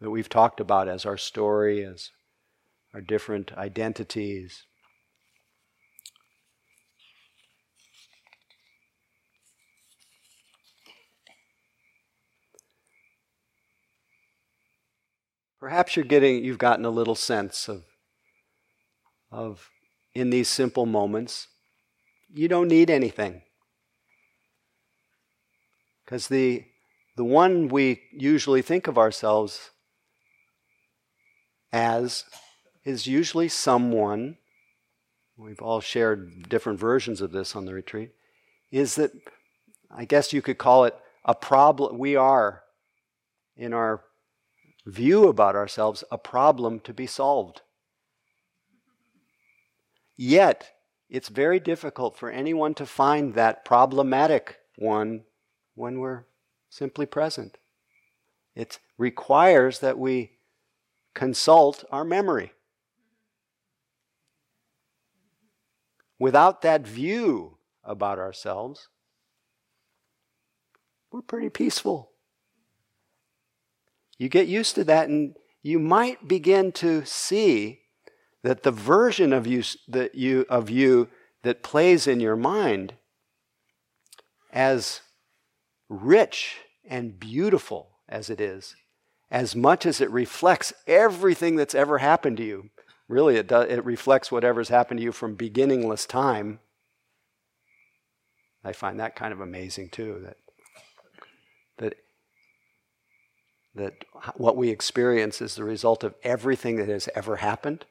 That 0.01 0.11
we've 0.11 0.29
talked 0.29 0.59
about 0.59 0.89
as 0.89 1.05
our 1.05 1.19
story, 1.19 1.85
as 1.85 2.11
our 2.95 3.03
different 3.03 3.53
identities. 3.53 4.65
Perhaps 15.61 15.97
you're 15.97 16.05
getting, 16.05 16.45
you've 16.45 16.57
gotten 16.57 16.85
a 16.85 16.91
little 16.91 17.17
sense 17.17 17.69
of, 17.69 17.83
of 19.31 19.71
in 20.15 20.31
these 20.31 20.49
simple 20.49 20.87
moments, 20.87 21.49
you 22.33 22.49
don't 22.49 22.69
need 22.69 22.91
anything. 22.91 23.43
Because 26.05 26.29
the, 26.29 26.65
the 27.17 27.25
one 27.25 27.69
we 27.69 28.03
usually 28.13 28.63
think 28.63 28.87
of 28.87 28.97
ourselves 28.97 29.71
as 31.73 32.25
is 32.85 33.07
usually 33.07 33.49
someone, 33.49 34.39
we've 35.37 35.61
all 35.61 35.81
shared 35.81 36.49
different 36.49 36.81
versions 36.81 37.21
of 37.21 37.33
this 37.33 37.55
on 37.55 37.67
the 37.67 37.75
retreat, 37.75 38.13
is 38.71 38.95
that 38.95 39.13
I 39.91 40.05
guess 40.05 40.33
you 40.33 40.41
could 40.41 40.59
call 40.59 40.85
it 40.85 40.97
a 41.25 41.35
problem. 41.35 41.99
We 41.99 42.17
are, 42.17 42.63
in 43.57 43.75
our 43.75 44.05
view 44.87 45.29
about 45.29 45.55
ourselves 45.55 46.05
a 46.11 46.17
problem 46.17 46.81
to 46.81 46.95
be 46.95 47.07
solved. 47.07 47.61
Yet, 50.17 50.73
it's 51.09 51.29
very 51.29 51.59
difficult 51.59 52.17
for 52.17 52.31
anyone 52.31 52.75
to 52.75 52.87
find 52.87 53.35
that 53.35 53.65
problematic 53.65 54.59
one 54.77 55.25
when 55.75 56.01
we're 56.01 56.25
simply 56.69 57.07
present. 57.07 57.57
It 58.55 58.79
requires 58.99 59.79
that 59.81 59.99
we 59.99 60.33
consult 61.15 61.85
our 61.91 62.05
memory. 62.05 62.53
Without 66.19 66.63
that 66.63 66.87
view 66.87 67.59
about 67.85 68.19
ourselves, 68.19 68.89
we're 71.11 71.23
pretty 71.23 71.49
peaceful. 71.49 72.11
You 74.19 74.29
get 74.29 74.49
used 74.49 74.75
to 74.75 74.85
that, 74.85 75.09
and 75.09 75.37
you 75.63 75.79
might 75.79 76.27
begin 76.27 76.73
to 76.73 77.05
see 77.07 77.83
that 78.43 78.63
the 78.63 78.71
version 78.71 79.33
of 79.33 79.47
you 79.47 79.63
that 79.89 80.15
you 80.15 80.47
of 80.49 80.71
you 80.71 81.09
that 81.43 81.63
plays 81.63 82.07
in 82.07 82.21
your 82.21 82.37
mind 82.37 82.95
as 84.53 85.01
rich 85.89 86.57
and 86.89 87.19
beautiful 87.19 87.91
as 88.09 88.31
it 88.31 88.41
is, 88.41 88.75
as 89.31 89.55
much 89.55 89.87
as 89.87 90.01
it 90.01 90.11
reflects 90.11 90.73
everything 90.87 91.57
that's 91.57 91.75
ever 91.75 91.99
happened 91.99 92.37
to 92.39 92.45
you. 92.45 92.71
Really, 93.09 93.37
it, 93.37 93.47
does, 93.47 93.71
it 93.71 93.85
reflects 93.85 94.31
whatever's 94.31 94.69
happened 94.69 94.99
to 94.99 95.05
you 95.05 95.13
from 95.13 95.35
beginningless 95.35 96.07
time. 96.07 96.61
I 98.65 98.73
find 98.73 99.01
that 99.01 99.17
kind 99.17 99.33
of 99.33 99.41
amazing 99.41 99.91
too. 99.91 100.21
That 100.25 100.37
that 101.79 101.95
that 103.75 103.95
what 104.37 104.57
we 104.57 104.69
experience 104.69 105.41
is 105.41 105.55
the 105.55 105.65
result 105.65 106.05
of 106.05 106.15
everything 106.23 106.77
that 106.77 106.89
has 106.89 107.09
ever 107.15 107.37
happened, 107.37 107.87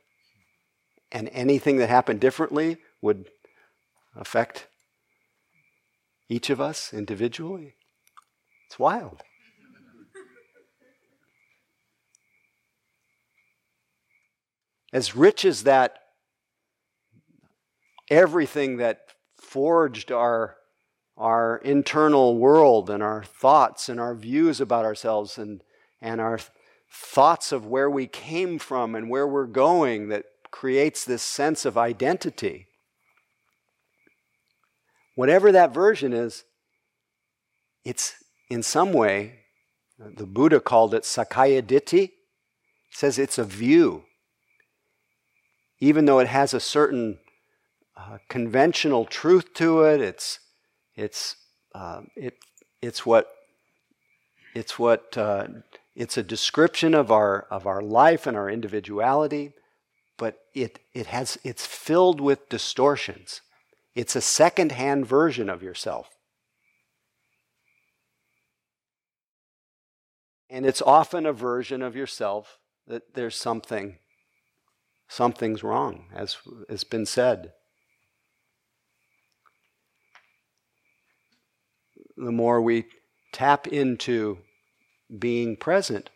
and 1.12 1.30
anything 1.32 1.78
that 1.78 1.90
happened 1.90 2.20
differently 2.20 2.78
would 3.02 3.30
affect 4.16 4.68
each 6.30 6.50
of 6.50 6.60
us 6.60 6.94
individually. 6.94 7.76
It's 8.68 8.78
wild. 8.78 9.22
As 14.94 15.16
rich 15.16 15.46
as 15.46 15.64
that, 15.64 16.00
everything 18.10 18.78
that 18.78 19.02
forged 19.36 20.12
our 20.12 20.56
our 21.18 21.58
internal 21.58 22.38
world 22.38 22.92
and 22.92 23.02
our 23.02 23.24
thoughts 23.24 23.90
and 23.90 24.00
our 24.00 24.14
views 24.14 24.62
about 24.62 24.86
ourselves 24.86 25.38
and 25.38 25.64
and 26.00 26.22
our 26.22 26.40
thoughts 26.92 27.52
of 27.52 27.66
where 27.66 27.90
we 27.90 28.08
came 28.08 28.60
from 28.60 28.96
and 28.96 29.10
where 29.10 29.28
we're 29.28 29.46
going 29.46 30.10
that 30.10 30.26
creates 30.52 31.06
this 31.06 31.22
sense 31.22 31.66
of 31.66 31.78
identity. 31.78 32.68
Whatever 35.16 35.52
that 35.52 35.74
version 35.74 36.14
is, 36.14 36.44
it's 37.84 38.16
in 38.50 38.64
some 38.64 38.94
way, 38.94 39.40
the 39.98 40.26
Buddha 40.26 40.60
called 40.60 40.94
it 40.94 41.04
Sakkaya 41.04 41.62
Ditthi, 41.62 42.12
says 42.92 43.18
it's 43.18 43.38
a 43.38 43.44
view. 43.44 44.04
Even 45.80 46.06
though 46.06 46.20
it 46.20 46.28
has 46.28 46.54
a 46.54 46.60
certain 46.60 47.20
uh, 47.96 48.18
conventional 48.30 49.06
truth 49.06 49.54
to 49.56 49.82
it, 49.84 50.02
it's, 50.02 50.40
it's, 50.96 51.36
uh, 51.74 52.02
it, 52.16 52.36
it's 52.82 53.06
what, 53.06 53.28
it's 54.54 54.80
what 54.80 55.18
uh, 55.18 55.48
it's 55.98 56.16
a 56.16 56.24
description 56.24 56.94
of 56.94 57.12
our, 57.12 57.48
of 57.50 57.66
our 57.66 57.82
life 57.82 58.28
and 58.28 58.38
our 58.38 58.52
individuality, 58.52 59.54
but 60.18 60.40
it, 60.54 60.80
it 60.94 61.08
has, 61.08 61.38
it's 61.44 61.66
filled 61.66 62.20
with 62.20 62.50
distortions. 62.50 63.42
It's 63.96 64.16
a 64.16 64.22
second-hand 64.22 65.06
version 65.06 65.50
of 65.50 65.64
yourself. 65.64 66.10
And 70.50 70.66
it's 70.66 70.82
often 70.82 71.26
a 71.26 71.34
version 71.34 71.82
of 71.82 71.96
yourself 71.96 72.58
that 72.88 73.14
there's 73.14 73.36
something, 73.36 73.98
something's 75.08 75.64
wrong, 75.64 76.06
as 76.14 76.38
has 76.70 76.84
been 76.84 77.06
said. 77.06 77.52
The 82.16 82.32
more 82.32 82.62
we 82.62 82.86
tap 83.34 83.68
into 83.68 84.40
being 85.20 85.58
present, 85.58 86.10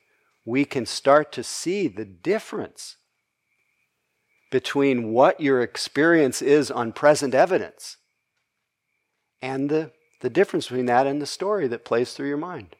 we 0.45 0.65
can 0.65 0.85
start 0.85 1.31
to 1.33 1.43
see 1.43 1.87
the 1.87 2.05
difference 2.05 2.95
between 4.51 5.13
what 5.13 5.39
your 5.39 5.61
experience 5.61 6.41
is 6.41 6.69
on 6.69 6.91
present 6.91 7.33
evidence 7.33 7.97
and 9.41 9.69
the, 9.69 9.91
the 10.19 10.29
difference 10.29 10.67
between 10.67 10.85
that 10.85 11.07
and 11.07 11.21
the 11.21 11.25
story 11.25 11.67
that 11.67 11.85
plays 11.85 12.13
through 12.13 12.27
your 12.27 12.37
mind. 12.37 12.75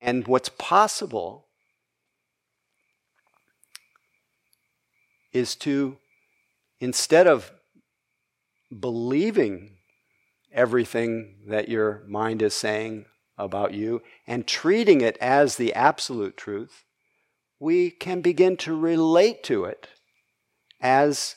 And 0.00 0.26
what's 0.26 0.48
possible 0.48 1.46
is 5.32 5.54
to, 5.56 5.96
instead 6.80 7.26
of 7.26 7.52
believing 8.80 9.76
everything 10.52 11.36
that 11.48 11.68
your 11.68 12.02
mind 12.06 12.42
is 12.42 12.54
saying 12.54 13.06
about 13.44 13.74
you 13.74 14.02
and 14.26 14.46
treating 14.46 15.00
it 15.00 15.16
as 15.20 15.56
the 15.56 15.74
absolute 15.74 16.36
truth, 16.36 16.84
we 17.58 17.90
can 17.90 18.20
begin 18.20 18.56
to 18.58 18.76
relate 18.76 19.42
to 19.44 19.64
it 19.64 19.88
as 20.80 21.36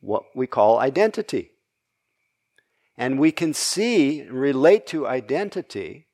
what 0.00 0.24
we 0.34 0.46
call 0.46 0.78
identity. 0.78 1.50
And 2.96 3.18
we 3.18 3.32
can 3.32 3.54
see, 3.54 4.22
relate 4.22 4.86
to 4.88 5.06
identity 5.06 6.06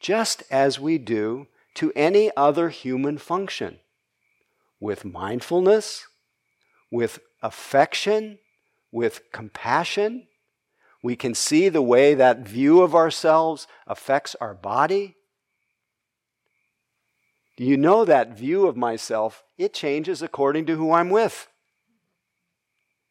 just 0.00 0.42
as 0.50 0.78
we 0.78 0.98
do 0.98 1.46
to 1.74 1.92
any 1.94 2.30
other 2.36 2.68
human 2.68 3.18
function 3.18 3.78
with 4.80 5.04
mindfulness, 5.04 6.06
with 6.90 7.20
affection, 7.42 8.38
with 8.90 9.30
compassion, 9.32 10.27
we 11.02 11.16
can 11.16 11.34
see 11.34 11.68
the 11.68 11.82
way 11.82 12.14
that 12.14 12.40
view 12.40 12.82
of 12.82 12.94
ourselves 12.94 13.66
affects 13.86 14.34
our 14.40 14.54
body. 14.54 15.16
Do 17.56 17.64
you 17.64 17.76
know 17.76 18.04
that 18.04 18.36
view 18.36 18.66
of 18.66 18.76
myself? 18.76 19.44
It 19.56 19.74
changes 19.74 20.22
according 20.22 20.66
to 20.66 20.76
who 20.76 20.92
I'm 20.92 21.10
with. 21.10 21.48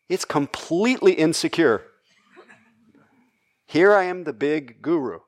It's 0.10 0.26
completely 0.26 1.14
insecure. 1.14 1.84
Here 3.66 3.94
I 3.94 4.04
am, 4.04 4.24
the 4.24 4.34
big 4.34 4.82
guru. 4.82 5.20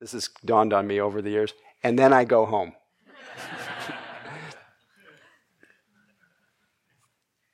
This 0.00 0.12
has 0.12 0.28
dawned 0.44 0.72
on 0.72 0.86
me 0.86 1.00
over 1.00 1.22
the 1.22 1.30
years. 1.30 1.54
And 1.82 1.98
then 1.98 2.12
I 2.12 2.24
go 2.24 2.46
home. 2.46 2.72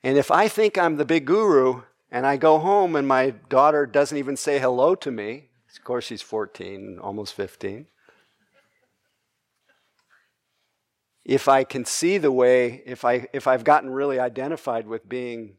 And 0.03 0.17
if 0.17 0.31
I 0.31 0.49
think 0.49 0.79
I'm 0.79 0.97
the 0.97 1.05
big 1.05 1.27
guru, 1.27 1.83
And 2.13 2.27
I 2.27 2.37
go 2.37 2.59
home, 2.59 2.97
and 2.97 3.07
my 3.07 3.31
daughter 3.49 3.87
doesn't 3.87 4.19
even 4.19 4.37
say 4.37 4.59
hello 4.59 4.97
to 4.97 5.11
me. 5.11 5.51
Of 5.77 5.85
course, 5.85 6.07
she's 6.07 6.23
14, 6.23 6.99
almost 7.01 7.35
15. 7.35 7.87
If 11.25 11.47
I 11.47 11.63
can 11.63 11.85
see 11.85 12.19
the 12.19 12.33
way, 12.33 12.83
if, 12.85 13.05
I, 13.05 13.29
if 13.33 13.47
I've 13.47 13.63
gotten 13.63 13.91
really 13.91 14.19
identified 14.19 14.89
with 14.89 15.09
being 15.09 15.59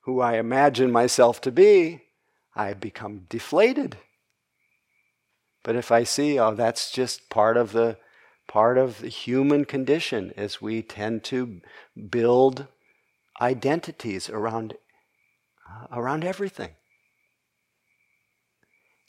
who 0.00 0.20
I 0.20 0.38
imagine 0.38 0.90
myself 0.90 1.40
to 1.42 1.52
be, 1.52 2.02
I 2.56 2.74
become 2.74 3.26
deflated. 3.28 3.98
But 5.62 5.76
if 5.76 5.92
I 5.92 6.02
see, 6.02 6.38
oh, 6.38 6.54
that's 6.54 6.90
just 6.90 7.28
part 7.28 7.56
of 7.56 7.72
the 7.72 7.98
part 8.48 8.78
of 8.78 9.00
the 9.00 9.08
human 9.08 9.64
condition, 9.64 10.32
as 10.36 10.62
we 10.62 10.80
tend 10.80 11.24
to 11.24 11.60
build 12.08 12.68
identities 13.40 14.28
around 14.30 14.74
uh, 15.68 15.86
around 15.92 16.24
everything. 16.24 16.70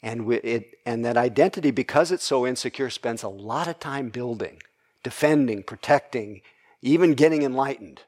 And, 0.02 0.26
we, 0.26 0.36
it, 0.36 0.74
and 0.86 1.04
that 1.04 1.16
identity, 1.16 1.70
because 1.70 2.12
it's 2.12 2.24
so 2.24 2.46
insecure, 2.46 2.88
spends 2.90 3.22
a 3.22 3.28
lot 3.28 3.66
of 3.66 3.80
time 3.80 4.10
building, 4.10 4.62
defending, 5.02 5.64
protecting, 5.64 6.42
even 6.82 7.14
getting 7.14 7.42
enlightened. 7.42 8.02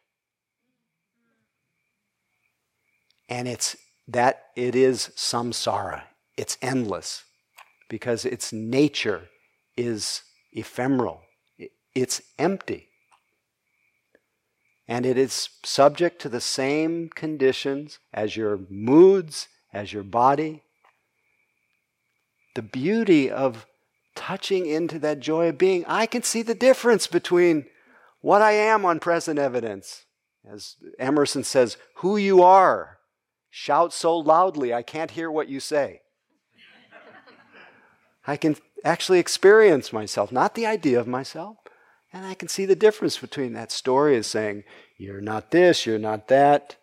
And 3.28 3.48
it's 3.48 3.76
that 4.06 4.44
it 4.56 4.74
is 4.74 5.10
samsara. 5.16 6.02
It's 6.36 6.56
endless 6.62 7.24
because 7.88 8.24
its 8.24 8.52
nature 8.52 9.28
is 9.76 10.22
ephemeral. 10.52 11.22
It's 11.94 12.22
empty. 12.38 12.89
And 14.90 15.06
it 15.06 15.16
is 15.16 15.50
subject 15.64 16.20
to 16.22 16.28
the 16.28 16.40
same 16.40 17.10
conditions 17.14 18.00
as 18.12 18.36
your 18.36 18.58
moods, 18.68 19.46
as 19.72 19.92
your 19.92 20.02
body. 20.02 20.64
The 22.56 22.62
beauty 22.62 23.30
of 23.30 23.66
touching 24.16 24.66
into 24.66 24.98
that 24.98 25.20
joy 25.20 25.50
of 25.50 25.58
being, 25.58 25.84
I 25.86 26.06
can 26.06 26.24
see 26.24 26.42
the 26.42 26.56
difference 26.56 27.06
between 27.06 27.66
what 28.20 28.42
I 28.42 28.50
am 28.50 28.84
on 28.84 28.98
present 28.98 29.38
evidence. 29.38 30.06
As 30.44 30.74
Emerson 30.98 31.44
says, 31.44 31.76
who 31.98 32.16
you 32.16 32.42
are. 32.42 32.98
Shout 33.48 33.92
so 33.92 34.16
loudly, 34.16 34.74
I 34.74 34.82
can't 34.82 35.12
hear 35.12 35.30
what 35.30 35.48
you 35.48 35.60
say. 35.60 36.00
I 38.26 38.36
can 38.36 38.56
actually 38.84 39.20
experience 39.20 39.92
myself, 39.92 40.32
not 40.32 40.56
the 40.56 40.66
idea 40.66 40.98
of 40.98 41.06
myself. 41.06 41.58
And 42.12 42.26
I 42.26 42.34
can 42.34 42.48
see 42.48 42.66
the 42.66 42.76
difference 42.76 43.18
between 43.18 43.52
that 43.52 43.70
story 43.70 44.16
as 44.16 44.26
saying, 44.26 44.64
you're 44.98 45.20
not 45.20 45.50
this, 45.50 45.86
you're 45.86 45.98
not 45.98 46.28
that. 46.28 46.76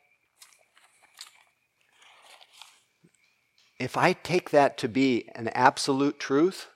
If 3.79 3.97
I 3.97 4.13
take 4.13 4.49
that 4.51 4.77
to 4.79 4.87
be 4.87 5.29
an 5.35 5.49
absolute 5.49 6.19
truth, 6.19 6.67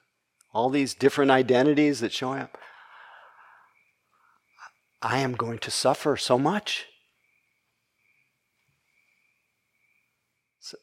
all 0.54 0.70
these 0.70 0.94
different 0.94 1.32
identities 1.32 2.02
that 2.02 2.12
show 2.12 2.34
up, 2.34 2.58
I 5.02 5.20
am 5.20 5.34
going 5.34 5.58
to 5.60 5.72
suffer 5.72 6.18
so 6.18 6.38
much. 6.38 6.86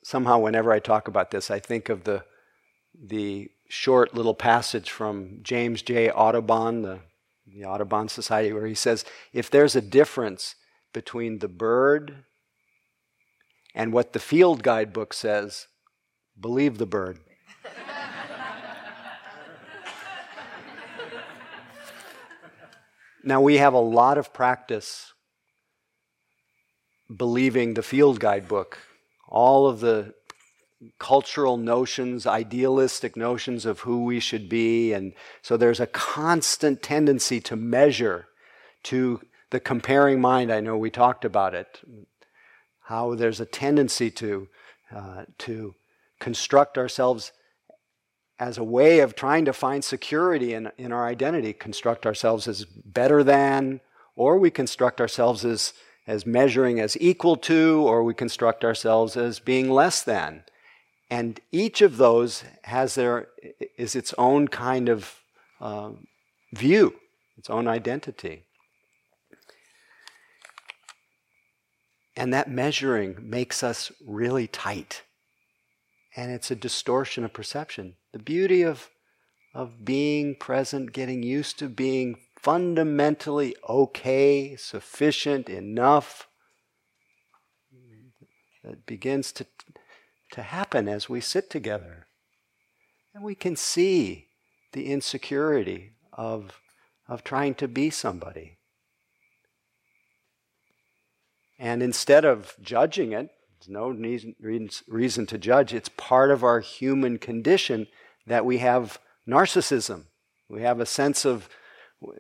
somehow, 0.03 0.39
whenever 0.39 0.73
I 0.73 0.81
talk 0.81 1.09
about 1.09 1.31
this, 1.31 1.51
I 1.51 1.61
think 1.61 1.89
of 1.89 2.05
the, 2.05 2.25
the 3.01 3.51
short 3.69 4.15
little 4.15 4.35
passage 4.35 4.91
from 4.91 5.39
James 5.43 5.83
J. 5.83 6.11
Audubon, 6.11 6.83
the 6.83 7.01
the 7.53 7.65
Audubon 7.65 8.09
Society, 8.09 8.53
where 8.53 8.67
he 8.67 8.75
says 8.75 9.05
if 9.33 9.51
there's 9.51 9.77
a 9.77 9.81
difference 9.81 10.55
between 10.93 11.39
the 11.39 11.49
bird 11.49 12.25
and 13.75 13.93
what 13.93 14.13
the 14.13 14.19
field 14.19 14.63
guidebook 14.63 15.13
says, 15.13 15.67
believe 16.39 16.79
the 16.79 16.87
bird. 16.87 17.19
now, 23.25 23.41
we 23.41 23.59
have 23.59 23.75
a 23.75 23.81
lot 23.81 24.19
of 24.19 24.33
practice 24.33 25.13
believing 27.15 27.75
the 27.75 27.83
field 27.83 28.21
guidebook, 28.21 28.79
all 29.29 29.67
of 29.67 29.81
the 29.81 30.15
cultural 30.99 31.57
notions, 31.57 32.27
idealistic 32.27 33.17
notions 33.17 33.67
of 33.67 33.81
who 33.81 34.05
we 34.05 34.21
should 34.21 34.49
be. 34.49 34.93
And 34.93 35.13
so 35.43 35.57
there's 35.57 35.81
a 35.81 35.87
constant 35.87 36.83
tendency 36.83 37.41
to 37.43 37.57
measure, 37.57 38.27
to 38.85 39.21
the 39.51 39.61
comparing 39.61 40.21
mind. 40.21 40.53
I 40.53 40.61
know 40.61 40.77
we 40.77 40.91
talked 40.91 41.25
about 41.25 41.55
it, 41.55 41.81
how 42.83 43.15
there's 43.15 43.41
a 43.41 43.47
tendency 43.47 44.11
to, 44.13 44.49
uh, 44.95 45.25
to 45.39 45.75
construct 46.21 46.79
ourselves 46.79 47.33
as 48.39 48.57
a 48.57 48.65
way 48.65 49.01
of 49.01 49.17
trying 49.17 49.45
to 49.47 49.53
find 49.53 49.83
security 49.83 50.55
in, 50.55 50.71
in 50.79 50.93
our 50.93 51.07
identity, 51.07 51.53
construct 51.53 52.07
ourselves 52.07 52.47
as 52.47 52.65
better 52.65 53.25
than, 53.25 53.81
or 54.15 54.39
we 54.39 54.51
construct 54.51 55.01
ourselves 55.01 55.45
as, 55.45 55.73
as 56.07 56.25
measuring 56.25 56.79
as 56.79 56.97
equal 57.01 57.37
to, 57.37 57.83
or 57.85 58.05
we 58.05 58.15
construct 58.15 58.65
ourselves 58.65 59.17
as 59.17 59.41
being 59.41 59.69
less 59.71 60.03
than. 60.03 60.45
And 61.11 61.41
each 61.51 61.81
of 61.81 61.97
those 61.97 62.45
has 62.65 62.95
their, 62.95 63.29
is 63.77 63.97
its 63.97 64.15
own 64.19 64.49
kind 64.49 64.89
of 64.89 65.15
uh, 65.61 65.93
view, 66.53 66.95
its 67.37 67.49
own 67.49 67.67
identity. 67.67 68.45
And 72.15 72.35
that 72.35 72.51
measuring 72.51 73.17
makes 73.21 73.63
us 73.63 73.93
really 74.05 74.49
tight. 74.49 75.03
And 76.17 76.33
it's 76.33 76.51
a 76.51 76.57
distortion 76.57 77.25
of 77.25 77.33
perception. 77.33 77.95
The 78.13 78.19
beauty 78.19 78.63
of, 78.63 78.91
of 79.55 79.85
being 79.85 80.35
present, 80.35 80.93
getting 80.93 81.23
used 81.23 81.59
to 81.61 81.69
being 81.69 82.17
fundamentally 82.37 83.55
okay, 83.69 84.57
sufficient, 84.57 85.49
enough, 85.49 86.29
that 88.65 88.85
begins 88.85 89.33
to 89.33 89.47
to 90.33 90.43
happen 90.43 90.89
as 90.89 91.09
we 91.09 91.21
sit 91.21 91.51
together. 91.51 92.07
And 93.15 93.25
we 93.25 93.35
can 93.35 93.57
see 93.57 94.27
the 94.73 94.87
insecurity 94.87 95.93
of, 96.13 96.61
of 97.09 97.25
trying 97.25 97.55
to 97.57 97.69
be 97.69 97.91
somebody. 97.91 98.59
And 101.59 101.83
instead 101.83 102.25
of 102.25 102.55
judging 102.61 103.13
it, 103.13 103.31
there's 103.59 103.69
no 103.69 103.89
reason, 103.89 104.37
reason 104.87 105.27
to 105.27 105.39
judge, 105.39 105.75
it's 105.75 105.89
part 105.89 106.31
of 106.31 106.45
our 106.45 106.61
human 106.61 107.19
condition 107.19 107.89
that 108.27 108.45
we 108.45 108.59
have 108.59 108.99
narcissism. 109.27 110.05
We 110.49 110.63
have 110.63 110.79
a 110.79 110.87
sense 110.87 111.25
of, 111.25 111.49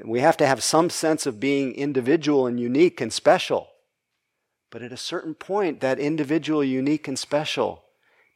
we 0.04 0.20
have 0.20 0.36
to 0.38 0.46
have 0.46 0.64
some 0.64 0.90
sense 0.90 1.26
of 1.26 1.38
being 1.38 1.74
individual 1.74 2.46
and 2.46 2.58
unique 2.58 3.00
and 3.00 3.12
special. 3.12 3.68
But 4.70 4.82
at 4.82 4.92
a 4.92 4.96
certain 4.96 5.34
point, 5.34 5.80
that 5.80 6.00
individual, 6.00 6.64
unique, 6.64 7.06
and 7.06 7.18
special 7.18 7.84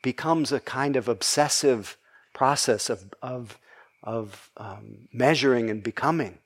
becomes 0.03 0.53
a 0.53 0.61
kind 0.61 0.96
of 0.96 1.09
obsessive 1.09 1.96
process 2.34 2.90
of, 2.90 3.14
of, 3.22 3.59
of 4.03 4.50
um, 4.57 5.09
measuring 5.12 5.70
and 5.70 5.82
becoming. 5.82 6.38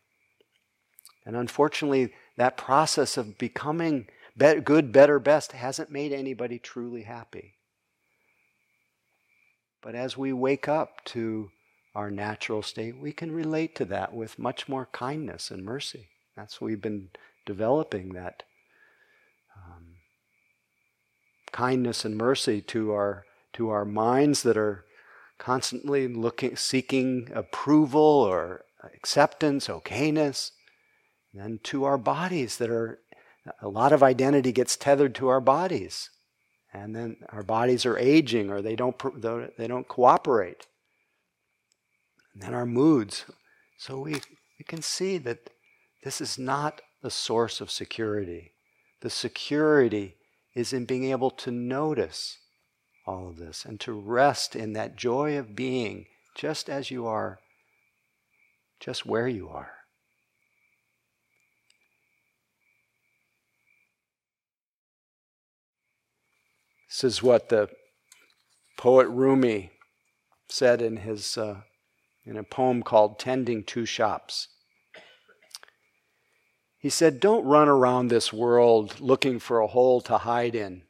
And 1.24 1.34
unfortunately, 1.34 2.12
that 2.36 2.56
process 2.56 3.16
of 3.16 3.38
becoming 3.38 4.06
be- 4.36 4.60
good, 4.60 4.92
better, 4.92 5.18
best 5.18 5.52
hasn't 5.52 5.90
made 5.90 6.12
anybody 6.12 6.58
truly 6.58 7.02
happy. 7.02 7.54
But 9.82 9.94
as 9.94 10.16
we 10.16 10.32
wake 10.32 10.68
up 10.68 11.04
to 11.06 11.50
our 11.94 12.10
natural 12.10 12.62
state, 12.62 12.98
we 12.98 13.12
can 13.12 13.32
relate 13.32 13.74
to 13.76 13.84
that 13.86 14.12
with 14.12 14.38
much 14.38 14.68
more 14.68 14.88
kindness 14.92 15.50
and 15.50 15.64
mercy. 15.64 16.08
That's 16.36 16.60
we've 16.60 16.82
been 16.82 17.08
developing 17.46 18.12
that 18.12 18.42
um, 19.56 19.94
kindness 21.52 22.04
and 22.04 22.16
mercy 22.16 22.60
to 22.62 22.92
our 22.92 23.24
to 23.56 23.70
our 23.70 23.84
minds 23.84 24.42
that 24.42 24.56
are 24.56 24.84
constantly 25.38 26.08
looking, 26.08 26.56
seeking 26.56 27.30
approval 27.34 28.00
or 28.00 28.64
acceptance, 28.94 29.68
okayness, 29.68 30.52
and 31.32 31.42
then 31.42 31.60
to 31.64 31.84
our 31.84 31.98
bodies 31.98 32.58
that 32.58 32.70
are, 32.70 33.00
a 33.60 33.68
lot 33.68 33.92
of 33.92 34.02
identity 34.02 34.52
gets 34.52 34.76
tethered 34.76 35.14
to 35.14 35.28
our 35.28 35.40
bodies. 35.40 36.10
And 36.72 36.94
then 36.94 37.16
our 37.30 37.42
bodies 37.42 37.86
are 37.86 37.98
aging 37.98 38.50
or 38.50 38.60
they 38.60 38.76
don't, 38.76 38.96
they 39.56 39.66
don't 39.66 39.88
cooperate. 39.88 40.66
And 42.34 42.42
then 42.42 42.54
our 42.54 42.66
moods. 42.66 43.24
So 43.78 44.00
we, 44.00 44.14
we 44.58 44.64
can 44.66 44.82
see 44.82 45.16
that 45.18 45.50
this 46.04 46.20
is 46.20 46.38
not 46.38 46.82
the 47.02 47.10
source 47.10 47.60
of 47.60 47.70
security. 47.70 48.52
The 49.00 49.10
security 49.10 50.16
is 50.54 50.72
in 50.72 50.84
being 50.84 51.04
able 51.10 51.30
to 51.30 51.50
notice 51.50 52.38
all 53.06 53.28
of 53.28 53.36
this 53.36 53.64
and 53.64 53.78
to 53.80 53.92
rest 53.92 54.56
in 54.56 54.72
that 54.72 54.96
joy 54.96 55.38
of 55.38 55.54
being 55.54 56.06
just 56.34 56.68
as 56.68 56.90
you 56.90 57.06
are, 57.06 57.38
just 58.80 59.06
where 59.06 59.28
you 59.28 59.48
are. 59.48 59.72
This 66.88 67.04
is 67.04 67.22
what 67.22 67.48
the 67.50 67.68
poet 68.78 69.08
Rumi 69.08 69.70
said 70.48 70.80
in 70.80 70.98
his 70.98 71.36
uh, 71.36 71.60
in 72.24 72.36
a 72.36 72.42
poem 72.42 72.82
called 72.82 73.18
"Tending 73.18 73.64
Two 73.64 73.84
Shops." 73.84 74.48
He 76.78 76.88
said, 76.88 77.20
"Don't 77.20 77.44
run 77.44 77.68
around 77.68 78.08
this 78.08 78.32
world 78.32 78.98
looking 78.98 79.38
for 79.38 79.60
a 79.60 79.66
hole 79.66 80.00
to 80.02 80.18
hide 80.18 80.54
in. 80.54 80.84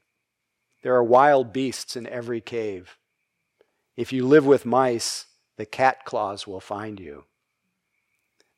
There 0.87 0.95
are 0.95 1.03
wild 1.03 1.53
beasts 1.53 1.97
in 1.97 2.07
every 2.07 2.41
cave. 2.41 2.97
If 3.97 4.13
you 4.13 4.25
live 4.25 4.47
with 4.47 4.65
mice, 4.65 5.27
the 5.57 5.67
cat 5.67 6.05
claws 6.05 6.47
will 6.47 6.61
find 6.61 7.01
you. 7.01 7.25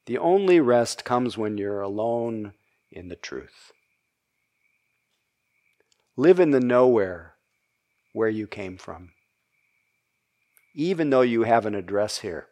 The 0.05 0.19
only 0.19 0.61
rest 0.61 1.07
comes 1.07 1.39
when 1.39 1.57
you're 1.57 1.81
alone 1.81 2.53
in 2.91 3.09
the 3.09 3.17
truth." 3.17 3.73
Live 6.17 6.39
in 6.39 6.51
the 6.51 6.61
nowhere 6.61 7.39
where 8.13 8.29
you 8.29 8.47
came 8.47 8.77
from, 8.77 9.15
even 10.75 11.09
though 11.09 11.23
you 11.23 11.45
have 11.45 11.65
an 11.65 11.75
address 11.75 12.19
here. 12.19 12.51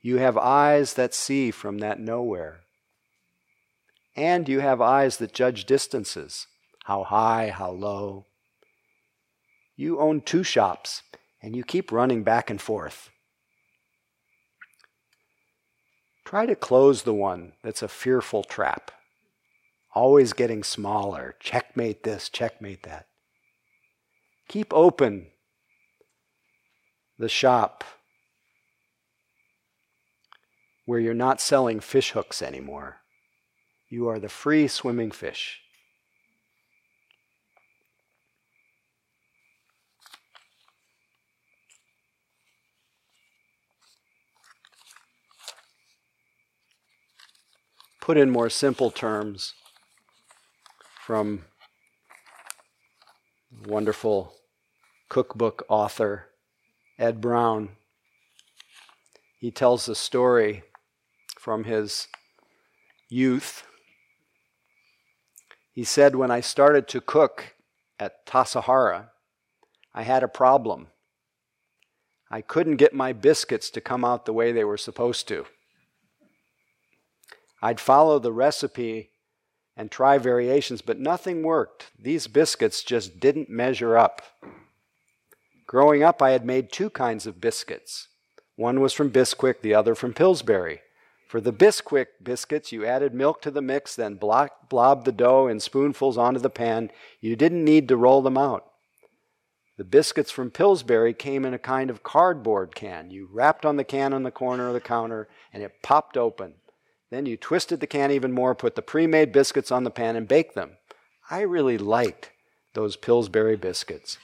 You 0.00 0.18
have 0.18 0.38
eyes 0.38 0.94
that 0.94 1.14
see 1.14 1.50
from 1.50 1.78
that 1.78 1.98
nowhere. 1.98 2.62
And 4.14 4.48
you 4.48 4.60
have 4.60 4.80
eyes 4.80 5.16
that 5.16 5.32
judge 5.32 5.64
distances 5.64 6.46
how 6.88 7.04
high, 7.04 7.50
how 7.50 7.70
low. 7.70 8.24
You 9.76 10.00
own 10.00 10.22
two 10.22 10.42
shops, 10.42 11.02
and 11.42 11.54
you 11.54 11.62
keep 11.62 11.92
running 11.92 12.22
back 12.22 12.48
and 12.48 12.58
forth. 12.58 13.10
Try 16.24 16.46
to 16.46 16.56
close 16.56 17.02
the 17.02 17.12
one 17.12 17.52
that's 17.62 17.82
a 17.82 17.88
fearful 17.88 18.42
trap 18.42 18.90
always 19.94 20.32
getting 20.32 20.62
smaller. 20.62 21.34
Checkmate 21.40 22.04
this, 22.04 22.30
checkmate 22.30 22.84
that. 22.84 23.06
Keep 24.48 24.72
open 24.72 25.26
the 27.18 27.28
shop 27.28 27.84
where 30.86 31.00
you're 31.00 31.12
not 31.12 31.40
selling 31.40 31.80
fish 31.80 32.12
hooks 32.12 32.40
anymore. 32.40 32.98
You 33.90 34.08
are 34.08 34.18
the 34.18 34.30
free 34.30 34.68
swimming 34.68 35.10
fish. 35.10 35.60
Put 48.08 48.16
in 48.16 48.30
more 48.30 48.48
simple 48.48 48.90
terms, 48.90 49.52
from 51.04 51.44
wonderful 53.66 54.32
cookbook 55.10 55.66
author 55.68 56.30
Ed 56.98 57.20
Brown. 57.20 57.68
He 59.38 59.50
tells 59.50 59.84
the 59.84 59.94
story 59.94 60.62
from 61.38 61.64
his 61.64 62.08
youth. 63.10 63.66
He 65.74 65.84
said, 65.84 66.16
When 66.16 66.30
I 66.30 66.40
started 66.40 66.88
to 66.88 67.02
cook 67.02 67.56
at 68.00 68.24
Tassajara, 68.24 69.10
I 69.92 70.02
had 70.04 70.22
a 70.22 70.28
problem. 70.28 70.86
I 72.30 72.40
couldn't 72.40 72.76
get 72.76 72.94
my 72.94 73.12
biscuits 73.12 73.68
to 73.68 73.82
come 73.82 74.02
out 74.02 74.24
the 74.24 74.32
way 74.32 74.50
they 74.50 74.64
were 74.64 74.78
supposed 74.78 75.28
to. 75.28 75.44
I'd 77.60 77.80
follow 77.80 78.18
the 78.18 78.32
recipe 78.32 79.10
and 79.76 79.90
try 79.90 80.18
variations, 80.18 80.82
but 80.82 80.98
nothing 80.98 81.42
worked. 81.42 81.90
These 81.98 82.26
biscuits 82.26 82.82
just 82.82 83.20
didn't 83.20 83.50
measure 83.50 83.96
up. 83.96 84.22
Growing 85.66 86.02
up, 86.02 86.22
I 86.22 86.30
had 86.30 86.44
made 86.44 86.72
two 86.72 86.90
kinds 86.90 87.26
of 87.26 87.40
biscuits. 87.40 88.08
One 88.56 88.80
was 88.80 88.92
from 88.92 89.10
Bisquick, 89.10 89.60
the 89.60 89.74
other 89.74 89.94
from 89.94 90.14
Pillsbury. 90.14 90.80
For 91.28 91.40
the 91.40 91.52
Bisquick 91.52 92.06
biscuits, 92.22 92.72
you 92.72 92.86
added 92.86 93.14
milk 93.14 93.42
to 93.42 93.50
the 93.50 93.60
mix, 93.60 93.94
then 93.94 94.16
blobbed 94.16 95.04
the 95.04 95.12
dough 95.12 95.46
in 95.46 95.60
spoonfuls 95.60 96.16
onto 96.16 96.40
the 96.40 96.50
pan. 96.50 96.90
You 97.20 97.36
didn't 97.36 97.64
need 97.64 97.86
to 97.88 97.96
roll 97.96 98.22
them 98.22 98.38
out. 98.38 98.64
The 99.76 99.84
biscuits 99.84 100.30
from 100.32 100.50
Pillsbury 100.50 101.14
came 101.14 101.44
in 101.44 101.54
a 101.54 101.58
kind 101.58 101.90
of 101.90 102.02
cardboard 102.02 102.74
can. 102.74 103.10
You 103.10 103.28
rapped 103.30 103.64
on 103.64 103.76
the 103.76 103.84
can 103.84 104.12
on 104.12 104.24
the 104.24 104.30
corner 104.32 104.66
of 104.66 104.74
the 104.74 104.80
counter, 104.80 105.28
and 105.52 105.62
it 105.62 105.82
popped 105.82 106.16
open. 106.16 106.54
Then 107.10 107.26
you 107.26 107.36
twisted 107.36 107.80
the 107.80 107.86
can 107.86 108.10
even 108.10 108.32
more, 108.32 108.54
put 108.54 108.74
the 108.74 108.82
pre 108.82 109.06
made 109.06 109.32
biscuits 109.32 109.70
on 109.70 109.84
the 109.84 109.90
pan, 109.90 110.16
and 110.16 110.28
baked 110.28 110.54
them. 110.54 110.72
I 111.30 111.40
really 111.40 111.78
liked 111.78 112.30
those 112.74 112.96
Pillsbury 112.96 113.56
biscuits. 113.56 114.18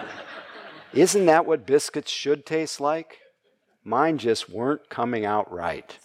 Isn't 0.92 1.26
that 1.26 1.46
what 1.46 1.66
biscuits 1.66 2.10
should 2.10 2.46
taste 2.46 2.80
like? 2.80 3.18
Mine 3.84 4.18
just 4.18 4.48
weren't 4.48 4.88
coming 4.88 5.24
out 5.24 5.50
right. 5.52 5.98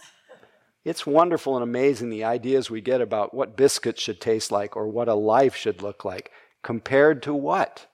It's 0.84 1.06
wonderful 1.06 1.56
and 1.56 1.64
amazing 1.64 2.10
the 2.10 2.24
ideas 2.24 2.70
we 2.70 2.82
get 2.82 3.02
about 3.02 3.34
what 3.34 3.56
biscuits 3.56 4.02
should 4.02 4.20
taste 4.20 4.52
like 4.52 4.76
or 4.76 4.88
what 4.88 5.08
a 5.08 5.14
life 5.14 5.56
should 5.56 5.82
look 5.82 6.04
like. 6.04 6.32
Compared 6.64 7.22
to 7.24 7.34
what? 7.34 7.88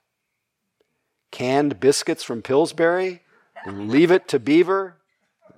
Canned 1.30 1.80
biscuits 1.80 2.24
from 2.24 2.42
Pillsbury? 2.42 3.22
Leave 3.66 4.10
it 4.10 4.28
to 4.28 4.38
Beaver? 4.38 4.96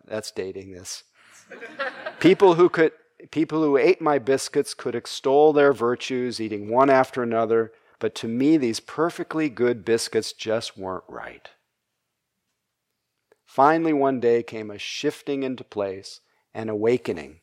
That's 0.06 0.32
dating 0.32 0.72
this. 0.72 1.04
People 2.20 2.54
who 2.54 2.68
could 2.68 2.92
people 3.30 3.62
who 3.62 3.76
ate 3.76 4.00
my 4.00 4.18
biscuits 4.18 4.74
could 4.74 4.94
extol 4.94 5.52
their 5.52 5.72
virtues, 5.72 6.40
eating 6.40 6.70
one 6.70 6.90
after 6.90 7.22
another, 7.22 7.72
but 7.98 8.14
to 8.16 8.28
me 8.28 8.56
these 8.56 8.80
perfectly 8.80 9.48
good 9.48 9.84
biscuits 9.84 10.32
just 10.32 10.76
weren't 10.76 11.04
right. 11.08 11.50
Finally, 13.44 13.92
one 13.92 14.20
day 14.20 14.42
came 14.42 14.70
a 14.70 14.78
shifting 14.78 15.42
into 15.42 15.64
place, 15.64 16.20
an 16.54 16.68
awakening. 16.68 17.40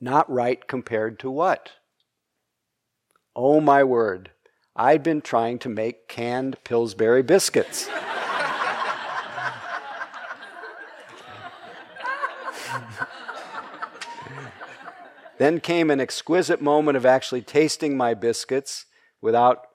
Not 0.00 0.30
right 0.30 0.66
compared 0.66 1.18
to 1.20 1.30
what? 1.30 1.72
Oh 3.34 3.60
my 3.60 3.82
word, 3.82 4.30
I'd 4.76 5.02
been 5.02 5.20
trying 5.20 5.58
to 5.60 5.68
make 5.68 6.08
canned 6.08 6.62
Pillsbury 6.64 7.22
biscuits. 7.22 7.88
Then 15.38 15.60
came 15.60 15.90
an 15.90 16.00
exquisite 16.00 16.60
moment 16.60 16.96
of 16.96 17.04
actually 17.04 17.42
tasting 17.42 17.96
my 17.96 18.14
biscuits 18.14 18.86
without 19.20 19.66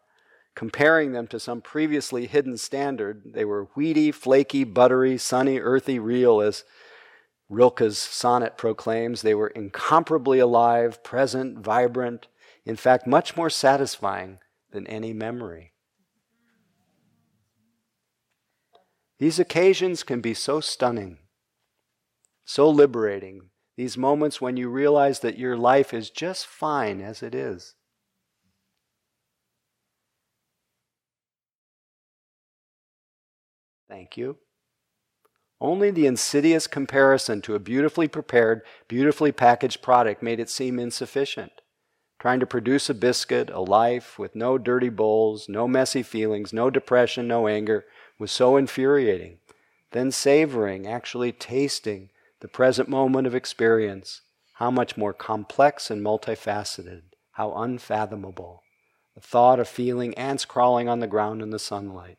comparing 0.55 1.11
them 1.11 1.27
to 1.27 1.39
some 1.39 1.61
previously 1.61 2.25
hidden 2.25 2.57
standard. 2.57 3.23
They 3.33 3.45
were 3.45 3.67
wheaty, 3.75 4.11
flaky, 4.13 4.63
buttery, 4.63 5.17
sunny, 5.17 5.59
earthy, 5.59 5.99
real, 5.99 6.41
as 6.41 6.63
Rilke's 7.49 7.97
sonnet 7.97 8.57
proclaims. 8.57 9.21
They 9.21 9.35
were 9.35 9.49
incomparably 9.49 10.39
alive, 10.39 11.03
present, 11.03 11.59
vibrant, 11.59 12.27
in 12.65 12.75
fact, 12.75 13.05
much 13.05 13.37
more 13.37 13.49
satisfying 13.49 14.39
than 14.71 14.87
any 14.87 15.13
memory. 15.13 15.73
These 19.19 19.39
occasions 19.39 20.03
can 20.03 20.21
be 20.21 20.33
so 20.33 20.59
stunning, 20.59 21.19
so 22.47 22.69
liberating, 22.69 23.49
these 23.75 23.97
moments 23.97 24.39
when 24.39 24.55
you 24.55 24.69
realize 24.69 25.19
that 25.19 25.37
your 25.37 25.57
life 25.57 25.93
is 25.93 26.09
just 26.09 26.47
fine 26.47 27.01
as 27.01 27.21
it 27.21 27.35
is. 27.35 27.75
Thank 33.89 34.15
you. 34.15 34.37
Only 35.59 35.91
the 35.91 36.05
insidious 36.05 36.67
comparison 36.67 37.41
to 37.41 37.55
a 37.55 37.59
beautifully 37.59 38.07
prepared, 38.07 38.61
beautifully 38.87 39.33
packaged 39.33 39.81
product 39.81 40.23
made 40.23 40.39
it 40.39 40.49
seem 40.49 40.79
insufficient. 40.79 41.51
Trying 42.17 42.39
to 42.39 42.45
produce 42.47 42.89
a 42.89 42.93
biscuit, 42.93 43.49
a 43.49 43.59
life 43.59 44.17
with 44.17 44.35
no 44.35 44.57
dirty 44.57 44.89
bowls, 44.89 45.49
no 45.49 45.67
messy 45.67 46.01
feelings, 46.01 46.53
no 46.53 46.69
depression, 46.69 47.27
no 47.27 47.47
anger 47.47 47.85
was 48.17 48.31
so 48.31 48.55
infuriating. 48.55 49.39
Then 49.91 50.11
savoring, 50.11 50.87
actually 50.87 51.33
tasting, 51.33 52.09
the 52.39 52.47
present 52.47 52.87
moment 52.87 53.27
of 53.27 53.35
experience, 53.35 54.21
how 54.55 54.71
much 54.71 54.97
more 54.97 55.13
complex 55.13 55.89
and 55.89 56.03
multifaceted, 56.03 57.01
how 57.31 57.53
unfathomable. 57.55 58.63
The 59.15 59.21
thought 59.21 59.59
of 59.59 59.67
feeling 59.67 60.13
ants 60.15 60.45
crawling 60.45 60.87
on 60.87 60.99
the 60.99 61.07
ground 61.07 61.41
in 61.41 61.49
the 61.49 61.59
sunlight. 61.59 62.17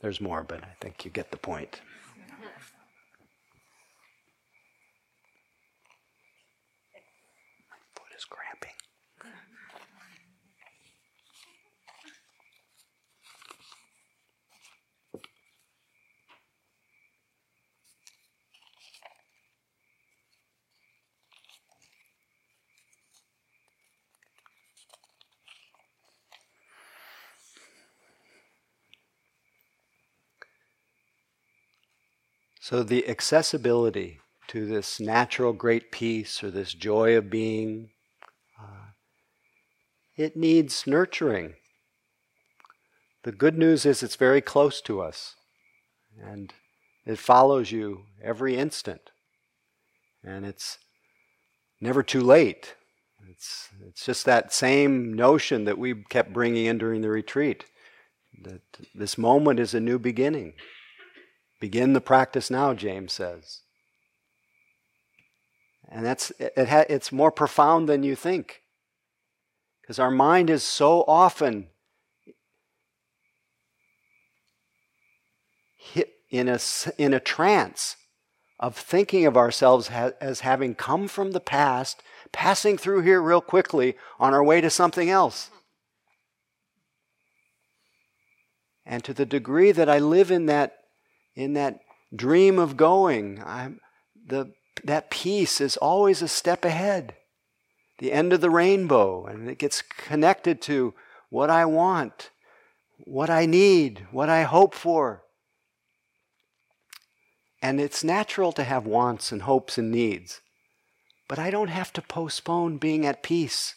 There's 0.00 0.20
more, 0.20 0.44
but 0.44 0.62
I 0.62 0.76
think 0.80 1.04
you 1.04 1.10
get 1.10 1.30
the 1.30 1.38
point. 1.38 1.80
So, 32.68 32.82
the 32.82 33.08
accessibility 33.08 34.20
to 34.48 34.66
this 34.66 35.00
natural 35.00 35.54
great 35.54 35.90
peace 35.90 36.44
or 36.44 36.50
this 36.50 36.74
joy 36.74 37.16
of 37.16 37.30
being, 37.30 37.92
uh, 38.60 38.90
it 40.18 40.36
needs 40.36 40.86
nurturing. 40.86 41.54
The 43.22 43.32
good 43.32 43.56
news 43.56 43.86
is 43.86 44.02
it's 44.02 44.16
very 44.16 44.42
close 44.42 44.82
to 44.82 45.00
us 45.00 45.34
and 46.22 46.52
it 47.06 47.18
follows 47.18 47.72
you 47.72 48.02
every 48.22 48.58
instant. 48.58 49.12
And 50.22 50.44
it's 50.44 50.76
never 51.80 52.02
too 52.02 52.20
late. 52.20 52.74
It's, 53.30 53.70
it's 53.88 54.04
just 54.04 54.26
that 54.26 54.52
same 54.52 55.14
notion 55.14 55.64
that 55.64 55.78
we 55.78 56.04
kept 56.10 56.34
bringing 56.34 56.66
in 56.66 56.76
during 56.76 57.00
the 57.00 57.08
retreat 57.08 57.64
that 58.42 58.60
this 58.94 59.16
moment 59.16 59.58
is 59.58 59.72
a 59.72 59.80
new 59.80 59.98
beginning. 59.98 60.52
Begin 61.60 61.92
the 61.92 62.00
practice 62.00 62.50
now, 62.50 62.74
James 62.74 63.12
says. 63.12 63.62
And 65.88 66.04
that's, 66.04 66.30
it 66.38 66.68
ha, 66.68 66.84
it's 66.88 67.10
more 67.10 67.32
profound 67.32 67.88
than 67.88 68.02
you 68.02 68.14
think. 68.14 68.62
Because 69.80 69.98
our 69.98 70.10
mind 70.10 70.50
is 70.50 70.62
so 70.62 71.02
often 71.08 71.68
hit 75.76 76.12
in 76.30 76.48
a, 76.48 76.58
in 76.98 77.14
a 77.14 77.20
trance 77.20 77.96
of 78.60 78.76
thinking 78.76 79.24
of 79.24 79.36
ourselves 79.36 79.88
ha- 79.88 80.10
as 80.20 80.40
having 80.40 80.74
come 80.74 81.08
from 81.08 81.32
the 81.32 81.40
past, 81.40 82.02
passing 82.32 82.76
through 82.76 83.00
here 83.00 83.22
real 83.22 83.40
quickly 83.40 83.96
on 84.20 84.34
our 84.34 84.44
way 84.44 84.60
to 84.60 84.68
something 84.68 85.08
else. 85.08 85.50
And 88.84 89.02
to 89.04 89.14
the 89.14 89.26
degree 89.26 89.72
that 89.72 89.88
I 89.88 89.98
live 89.98 90.30
in 90.30 90.46
that, 90.46 90.77
in 91.38 91.52
that 91.52 91.78
dream 92.14 92.58
of 92.58 92.76
going, 92.76 93.40
I'm, 93.46 93.80
the, 94.26 94.52
that 94.82 95.08
peace 95.08 95.60
is 95.60 95.76
always 95.76 96.20
a 96.20 96.26
step 96.26 96.64
ahead. 96.64 97.14
The 98.00 98.10
end 98.10 98.32
of 98.32 98.40
the 98.40 98.50
rainbow, 98.50 99.24
and 99.24 99.48
it 99.48 99.58
gets 99.58 99.80
connected 99.80 100.60
to 100.62 100.94
what 101.30 101.48
I 101.48 101.64
want, 101.64 102.30
what 102.98 103.30
I 103.30 103.46
need, 103.46 104.08
what 104.10 104.28
I 104.28 104.42
hope 104.42 104.74
for. 104.74 105.22
And 107.62 107.80
it's 107.80 108.02
natural 108.02 108.50
to 108.52 108.64
have 108.64 108.84
wants 108.84 109.30
and 109.30 109.42
hopes 109.42 109.78
and 109.78 109.92
needs. 109.92 110.40
But 111.28 111.38
I 111.38 111.50
don't 111.50 111.68
have 111.68 111.92
to 111.92 112.02
postpone 112.02 112.78
being 112.78 113.06
at 113.06 113.22
peace 113.22 113.76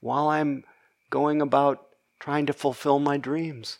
while 0.00 0.28
I'm 0.28 0.64
going 1.08 1.40
about 1.40 1.86
trying 2.18 2.44
to 2.46 2.52
fulfill 2.52 2.98
my 2.98 3.16
dreams. 3.16 3.78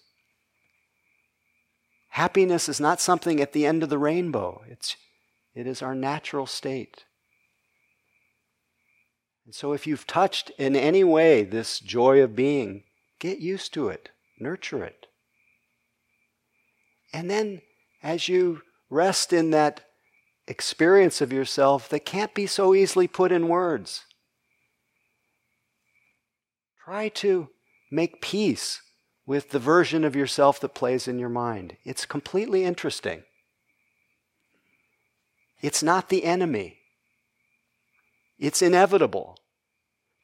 Happiness 2.11 2.69
is 2.69 2.81
not 2.81 3.01
something 3.01 3.41
at 3.41 3.53
the 3.53 3.67
end 3.67 3.83
of 3.83 3.89
the 3.89 3.99
rainbow, 3.99 4.63
it's, 4.69 4.97
it 5.55 5.67
is 5.67 5.83
our 5.83 5.95
natural 5.95 6.47
state. 6.47 7.05
And 9.45 9.55
so, 9.55 9.73
if 9.73 9.87
you've 9.87 10.07
touched 10.07 10.51
in 10.59 10.77
any 10.77 11.03
way 11.03 11.43
this 11.43 11.81
joy 11.81 12.23
of 12.23 12.37
being, 12.37 12.85
get 13.19 13.39
used 13.39 13.73
to 13.75 13.89
it, 13.89 14.11
nurture 14.39 14.85
it. 14.85 15.07
And 17.13 17.31
then, 17.31 17.63
as 18.03 18.29
you 18.29 18.63
rest 18.91 19.33
in 19.33 19.51
that 19.51 19.83
experience 20.47 21.21
of 21.21 21.33
yourself 21.33 21.89
that 21.89 22.05
can't 22.05 22.35
be 22.35 22.47
so 22.47 22.75
easily 22.75 23.07
put 23.07 23.31
in 23.31 23.49
words. 23.49 24.05
Try 26.85 27.09
to 27.09 27.49
make 27.91 28.21
peace 28.21 28.81
with 29.31 29.51
the 29.51 29.61
version 29.61 30.03
of 30.03 30.17
yourself 30.17 30.59
that 30.59 30.75
plays 30.75 31.07
in 31.07 31.17
your 31.17 31.29
mind. 31.29 31.77
It's 31.85 32.05
completely 32.05 32.65
interesting. 32.65 33.23
It's 35.63 35.85
not 35.85 36.09
the 36.09 36.25
enemy, 36.25 36.79
it's 38.41 38.61
inevitable. 38.61 39.39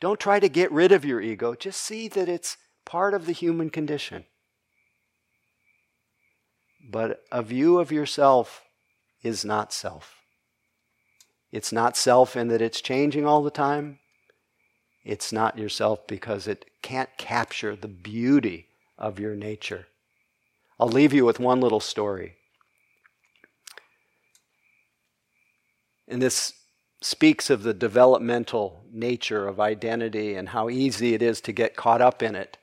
Don't 0.01 0.19
try 0.19 0.41
to 0.41 0.49
get 0.49 0.73
rid 0.73 0.91
of 0.91 1.05
your 1.05 1.21
ego, 1.21 1.55
just 1.55 1.81
see 1.81 2.09
that 2.09 2.29
it's 2.29 2.57
part 2.85 3.15
of 3.15 3.27
the 3.27 3.33
human 3.33 3.71
condition. 3.71 4.25
But 6.91 7.23
a 7.31 7.45
view 7.45 7.79
of 7.79 7.93
yourself 7.93 8.65
is 9.23 9.45
not 9.45 9.73
self. 9.73 10.17
It's 11.53 11.71
not 11.71 11.97
self 11.97 12.35
in 12.35 12.49
that 12.49 12.61
it's 12.61 12.81
changing 12.81 13.25
all 13.25 13.45
the 13.45 13.53
time. 13.53 14.01
It's 15.05 15.33
not 15.33 15.57
yourself 15.57 16.09
because 16.09 16.49
it 16.49 16.65
can't 16.83 17.17
capture 17.17 17.77
the 17.77 17.87
beauty 17.87 18.67
of 18.99 19.19
your 19.19 19.35
nature. 19.35 19.87
I'll 20.79 20.89
leave 20.89 21.13
you 21.13 21.25
with 21.25 21.41
one 21.41 21.61
little 21.61 21.81
story. 21.81 22.35
And 26.09 26.23
this 26.23 26.53
speaks 27.01 27.51
of 27.51 27.63
the 27.63 27.75
developmental 27.75 28.85
nature 28.93 29.47
of 29.47 29.61
identity 29.61 30.35
and 30.35 30.51
how 30.51 30.69
easy 30.71 31.15
it 31.15 31.23
is 31.23 31.41
to 31.43 31.53
get 31.53 31.77
caught 31.77 32.01
up 32.01 32.23
in 32.23 32.35
it. 32.35 32.59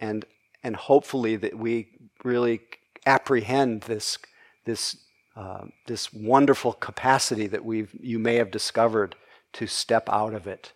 And, 0.00 0.24
and 0.62 0.76
hopefully 0.76 1.36
that 1.36 1.56
we 1.56 1.88
really 2.24 2.60
apprehend 3.06 3.82
this, 3.82 4.18
this, 4.64 4.96
uh, 5.36 5.66
this 5.86 6.12
wonderful 6.12 6.72
capacity 6.72 7.46
that 7.46 7.64
we've, 7.64 7.94
you 8.00 8.18
may 8.18 8.36
have 8.36 8.50
discovered 8.50 9.14
to 9.54 9.66
step 9.66 10.08
out 10.08 10.34
of 10.34 10.46
it, 10.46 10.72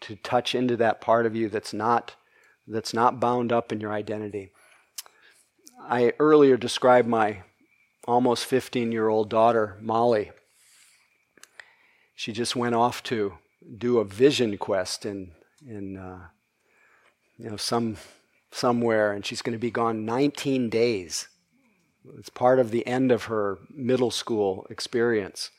to 0.00 0.16
touch 0.16 0.54
into 0.54 0.76
that 0.76 1.00
part 1.00 1.26
of 1.26 1.34
you 1.36 1.48
that's 1.48 1.72
not, 1.72 2.16
that's 2.70 2.94
not 2.94 3.20
bound 3.20 3.52
up 3.52 3.72
in 3.72 3.80
your 3.80 3.92
identity. 3.92 4.52
I 5.82 6.12
earlier 6.18 6.56
described 6.56 7.08
my 7.08 7.42
almost 8.06 8.44
15 8.46 8.92
year 8.92 9.08
old 9.08 9.28
daughter, 9.28 9.76
Molly. 9.80 10.30
She 12.14 12.32
just 12.32 12.54
went 12.54 12.74
off 12.74 13.02
to 13.04 13.34
do 13.76 13.98
a 13.98 14.04
vision 14.04 14.58
quest 14.58 15.04
in, 15.06 15.32
in 15.66 15.96
uh, 15.96 16.28
you 17.38 17.50
know, 17.50 17.56
some, 17.56 17.96
somewhere, 18.50 19.12
and 19.12 19.24
she's 19.24 19.42
going 19.42 19.54
to 19.54 19.58
be 19.58 19.70
gone 19.70 20.04
19 20.04 20.68
days. 20.68 21.28
It's 22.18 22.28
part 22.28 22.58
of 22.58 22.70
the 22.70 22.86
end 22.86 23.10
of 23.10 23.24
her 23.24 23.58
middle 23.70 24.10
school 24.10 24.66
experience. 24.70 25.50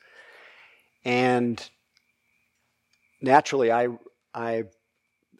And 1.04 1.68
naturally, 3.20 3.72
I, 3.72 3.88
I, 4.34 4.64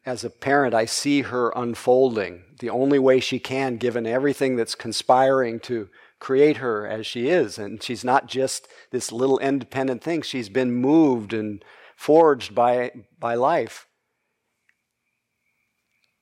as 0.05 0.25
a 0.25 0.31
parent, 0.31 0.75
I 0.75 0.85
see 0.85 1.23
her 1.23 1.53
unfolding 1.55 2.45
the 2.59 2.71
only 2.71 2.99
way 2.99 3.21
she 3.21 3.39
can, 3.39 3.77
given 3.77 4.07
everything 4.07 4.57
that's 4.57 4.75
conspiring 4.75 5.61
to 5.61 5.89
create 6.19 6.59
her 6.59 6.87
as 6.87 7.07
she 7.07 7.29
is. 7.29 7.59
And 7.59 7.83
she's 7.83 8.05
not 8.05 8.27
just 8.27 8.69
this 8.91 9.13
little 9.13 9.39
independent 9.39 10.03
thing, 10.03 10.23
she's 10.23 10.49
been 10.49 10.73
moved 10.73 11.33
and 11.33 11.65
forged 11.97 12.55
by, 12.55 12.93
by 13.19 13.35
life. 13.35 13.87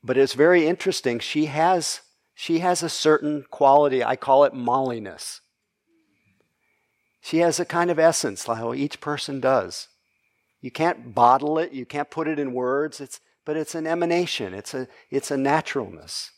But 0.03 0.16
it's 0.16 0.35
very 0.35 0.66
interesting. 0.66 1.18
She 1.18 1.47
has 1.47 2.01
she 2.41 2.61
has 2.61 2.83
a 2.83 2.89
certain 2.89 3.45
quality, 3.51 4.03
I 4.03 4.16
call 4.16 4.45
it 4.45 4.55
molliness. 4.55 5.43
She 7.20 7.41
has 7.41 7.61
a 7.61 7.66
kind 7.66 7.91
of 7.91 7.99
essence, 7.99 8.49
like 8.49 8.57
how 8.57 8.72
each 8.72 8.99
person 8.99 9.41
does. 9.41 9.89
You 10.62 10.70
can't 10.70 11.14
bottle 11.14 11.59
it, 11.59 11.72
you 11.72 11.85
can't 11.85 12.11
put 12.11 12.26
it 12.26 12.39
in 12.39 12.55
words, 12.55 12.99
it's, 12.99 13.20
but 13.51 13.57
it's 13.57 13.74
an 13.74 13.84
emanation, 13.84 14.55
it's 14.55 14.74
a, 14.74 14.86
it's 15.11 15.32
a 15.32 15.36
naturalness. 15.36 16.30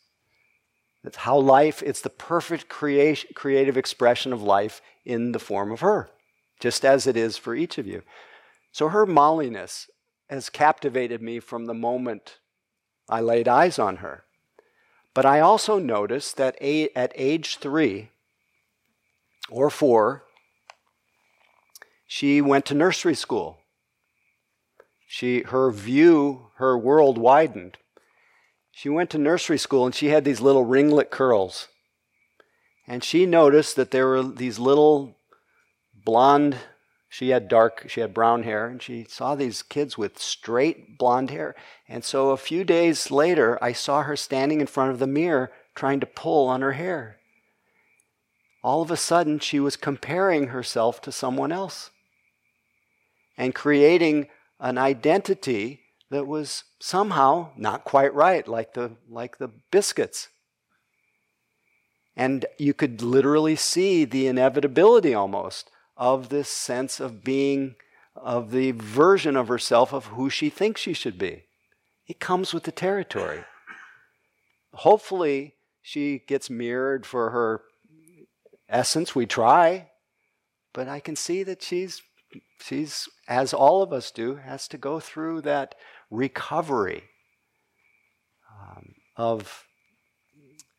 It's 1.04 1.18
how 1.18 1.36
life, 1.36 1.82
it's 1.82 2.00
the 2.00 2.08
perfect 2.08 2.70
creation, 2.70 3.28
creative 3.34 3.76
expression 3.76 4.32
of 4.32 4.42
life 4.42 4.80
in 5.04 5.32
the 5.32 5.38
form 5.38 5.70
of 5.70 5.80
her, 5.80 6.08
just 6.58 6.86
as 6.86 7.06
it 7.06 7.14
is 7.14 7.36
for 7.36 7.54
each 7.54 7.76
of 7.76 7.86
you. 7.86 8.00
So 8.72 8.88
her 8.88 9.04
molliness 9.04 9.90
has 10.30 10.48
captivated 10.48 11.20
me 11.20 11.38
from 11.38 11.66
the 11.66 11.74
moment 11.74 12.38
I 13.10 13.20
laid 13.20 13.46
eyes 13.46 13.78
on 13.78 13.96
her. 13.96 14.24
But 15.12 15.26
I 15.26 15.40
also 15.40 15.78
noticed 15.78 16.38
that 16.38 16.56
at 16.62 17.12
age 17.14 17.58
three 17.58 18.08
or 19.50 19.68
four, 19.68 20.24
she 22.06 22.40
went 22.40 22.64
to 22.64 22.74
nursery 22.74 23.14
school. 23.14 23.58
She, 25.14 25.42
her 25.42 25.70
view, 25.70 26.46
her 26.54 26.78
world 26.78 27.18
widened. 27.18 27.76
She 28.70 28.88
went 28.88 29.10
to 29.10 29.18
nursery 29.18 29.58
school 29.58 29.84
and 29.84 29.94
she 29.94 30.06
had 30.06 30.24
these 30.24 30.40
little 30.40 30.64
ringlet 30.64 31.10
curls. 31.10 31.68
And 32.86 33.04
she 33.04 33.26
noticed 33.26 33.76
that 33.76 33.90
there 33.90 34.06
were 34.06 34.22
these 34.22 34.58
little 34.58 35.18
blonde 35.94 36.56
she 37.10 37.28
had 37.28 37.46
dark, 37.46 37.90
she 37.90 38.00
had 38.00 38.14
brown 38.14 38.44
hair, 38.44 38.66
and 38.66 38.80
she 38.80 39.04
saw 39.04 39.34
these 39.34 39.62
kids 39.62 39.98
with 39.98 40.18
straight 40.18 40.96
blonde 40.96 41.28
hair. 41.28 41.54
And 41.86 42.02
so 42.02 42.30
a 42.30 42.38
few 42.38 42.64
days 42.64 43.10
later, 43.10 43.62
I 43.62 43.74
saw 43.74 44.04
her 44.04 44.16
standing 44.16 44.62
in 44.62 44.66
front 44.66 44.92
of 44.92 44.98
the 44.98 45.06
mirror 45.06 45.52
trying 45.74 46.00
to 46.00 46.06
pull 46.06 46.48
on 46.48 46.62
her 46.62 46.72
hair. 46.72 47.18
All 48.64 48.80
of 48.80 48.90
a 48.90 48.96
sudden, 48.96 49.40
she 49.40 49.60
was 49.60 49.76
comparing 49.76 50.46
herself 50.46 51.02
to 51.02 51.12
someone 51.12 51.52
else 51.52 51.90
and 53.36 53.54
creating 53.54 54.28
an 54.62 54.78
identity 54.78 55.80
that 56.10 56.26
was 56.26 56.64
somehow 56.78 57.50
not 57.56 57.84
quite 57.84 58.14
right, 58.14 58.46
like 58.46 58.74
the, 58.74 58.92
like 59.10 59.38
the 59.38 59.50
biscuits. 59.70 60.28
And 62.16 62.46
you 62.58 62.72
could 62.72 63.02
literally 63.02 63.56
see 63.56 64.04
the 64.04 64.26
inevitability 64.26 65.14
almost 65.14 65.70
of 65.96 66.28
this 66.28 66.48
sense 66.48 67.00
of 67.00 67.24
being, 67.24 67.74
of 68.14 68.52
the 68.52 68.70
version 68.70 69.36
of 69.36 69.48
herself 69.48 69.92
of 69.92 70.06
who 70.06 70.30
she 70.30 70.48
thinks 70.48 70.80
she 70.80 70.92
should 70.92 71.18
be. 71.18 71.44
It 72.06 72.20
comes 72.20 72.54
with 72.54 72.64
the 72.64 72.72
territory. 72.72 73.44
Hopefully, 74.74 75.54
she 75.80 76.22
gets 76.26 76.48
mirrored 76.48 77.04
for 77.04 77.30
her 77.30 77.62
essence. 78.68 79.14
We 79.14 79.26
try, 79.26 79.90
but 80.72 80.88
I 80.88 81.00
can 81.00 81.16
see 81.16 81.42
that 81.42 81.62
she's, 81.62 82.00
she's, 82.60 83.08
as 83.28 83.52
all 83.52 83.82
of 83.82 83.92
us 83.92 84.10
do, 84.10 84.36
has 84.36 84.68
to 84.68 84.78
go 84.78 85.00
through 85.00 85.42
that 85.42 85.74
recovery 86.10 87.04
um, 88.60 88.94
of, 89.16 89.64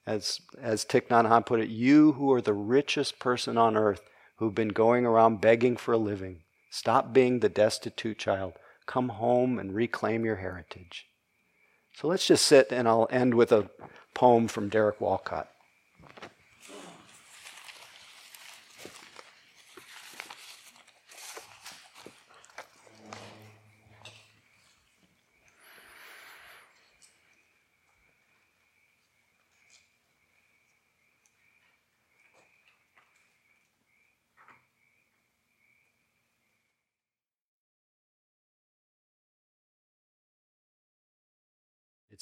as, 0.05 0.39
as 0.61 0.85
Thich 0.85 1.07
Nhat 1.07 1.27
Hanh 1.27 1.45
put 1.45 1.59
it, 1.59 1.69
you 1.69 2.13
who 2.13 2.31
are 2.31 2.41
the 2.41 2.53
richest 2.53 3.19
person 3.19 3.57
on 3.57 3.77
earth 3.77 4.01
who've 4.37 4.55
been 4.55 4.69
going 4.69 5.05
around 5.05 5.41
begging 5.41 5.77
for 5.77 5.93
a 5.93 5.97
living. 5.97 6.41
Stop 6.69 7.13
being 7.13 7.39
the 7.39 7.49
destitute 7.49 8.17
child. 8.17 8.53
Come 8.85 9.09
home 9.09 9.59
and 9.59 9.73
reclaim 9.73 10.25
your 10.25 10.37
heritage. 10.37 11.05
So 11.95 12.07
let's 12.07 12.27
just 12.27 12.45
sit, 12.45 12.71
and 12.71 12.87
I'll 12.87 13.07
end 13.11 13.35
with 13.35 13.51
a 13.51 13.69
poem 14.15 14.47
from 14.47 14.69
Derek 14.69 14.99
Walcott. 14.99 15.47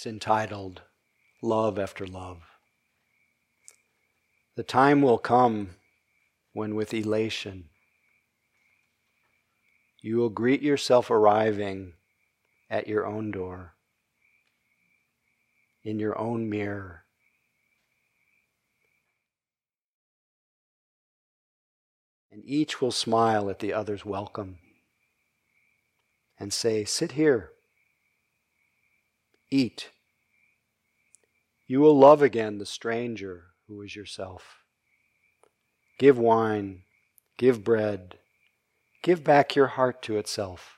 It's 0.02 0.08
entitled 0.08 0.82
Love 1.44 1.78
After 1.78 2.08
Love. 2.08 2.42
The 4.56 4.64
time 4.64 5.04
will 5.04 5.20
come 5.20 5.76
when, 6.54 6.74
with 6.74 6.92
elation, 6.92 7.70
you 10.00 10.18
will 10.18 10.30
greet 10.30 10.64
yourself 10.64 11.12
arriving 11.12 11.94
at 12.68 12.88
your 12.88 13.06
own 13.06 13.30
door, 13.30 13.76
in 15.84 16.00
your 16.00 16.18
own 16.18 16.50
mirror. 16.50 17.04
And 22.32 22.42
each 22.44 22.82
will 22.82 22.92
smile 22.92 23.52
at 23.52 23.60
the 23.60 23.72
other's 23.72 24.04
welcome 24.04 24.58
and 26.40 26.52
say, 26.52 26.86
Sit 26.86 27.12
here 27.12 27.52
Eat. 29.54 29.90
You 31.68 31.82
will 31.82 32.00
love 32.00 32.22
again 32.22 32.58
the 32.58 32.66
stranger 32.66 33.48
who 33.68 33.82
is 33.82 33.98
yourself. 33.98 34.64
Give 36.00 36.18
wine, 36.18 36.84
give 37.38 37.62
bread, 37.62 38.20
give 39.04 39.26
back 39.26 39.54
your 39.54 39.68
heart 39.68 40.02
to 40.04 40.18
itself. 40.18 40.78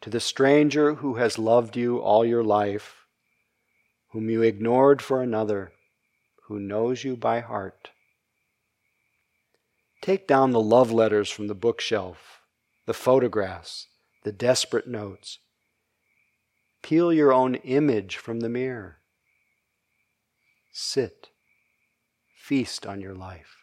To 0.00 0.08
the 0.08 0.20
stranger 0.20 0.94
who 0.94 1.16
has 1.16 1.38
loved 1.38 1.76
you 1.76 1.98
all 1.98 2.24
your 2.24 2.42
life, 2.42 3.04
whom 4.12 4.30
you 4.30 4.40
ignored 4.40 5.02
for 5.02 5.20
another, 5.20 5.72
who 6.44 6.58
knows 6.58 7.04
you 7.04 7.14
by 7.14 7.40
heart. 7.40 7.90
Take 10.00 10.26
down 10.26 10.52
the 10.52 10.62
love 10.62 10.90
letters 10.90 11.28
from 11.28 11.48
the 11.48 11.54
bookshelf, 11.54 12.40
the 12.86 12.94
photographs, 12.94 13.88
the 14.24 14.32
desperate 14.32 14.88
notes 14.88 15.40
Peel 16.86 17.12
your 17.12 17.32
own 17.32 17.56
image 17.56 18.16
from 18.16 18.38
the 18.38 18.48
mirror. 18.48 19.00
Sit. 20.72 21.30
Feast 22.36 22.86
on 22.86 23.00
your 23.00 23.12
life. 23.12 23.56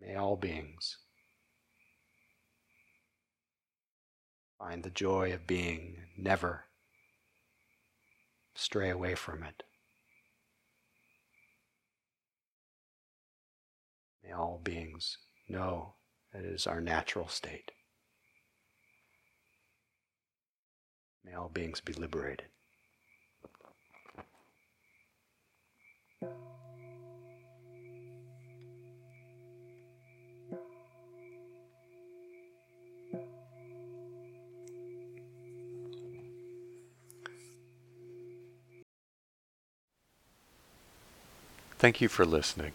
May 0.00 0.16
all 0.16 0.36
beings 0.36 0.96
find 4.58 4.82
the 4.82 4.88
joy 4.88 5.34
of 5.34 5.46
being, 5.46 5.98
never 6.16 6.64
stray 8.54 8.88
away 8.88 9.14
from 9.14 9.42
it. 9.42 9.64
All 14.32 14.60
beings 14.62 15.18
know 15.48 15.94
that 16.32 16.44
it 16.44 16.52
is 16.52 16.66
our 16.66 16.80
natural 16.80 17.28
state. 17.28 17.72
May 21.24 21.34
all 21.34 21.48
beings 21.48 21.80
be 21.80 21.92
liberated. 21.92 22.46
Thank 41.78 42.00
you 42.00 42.08
for 42.08 42.24
listening. 42.24 42.74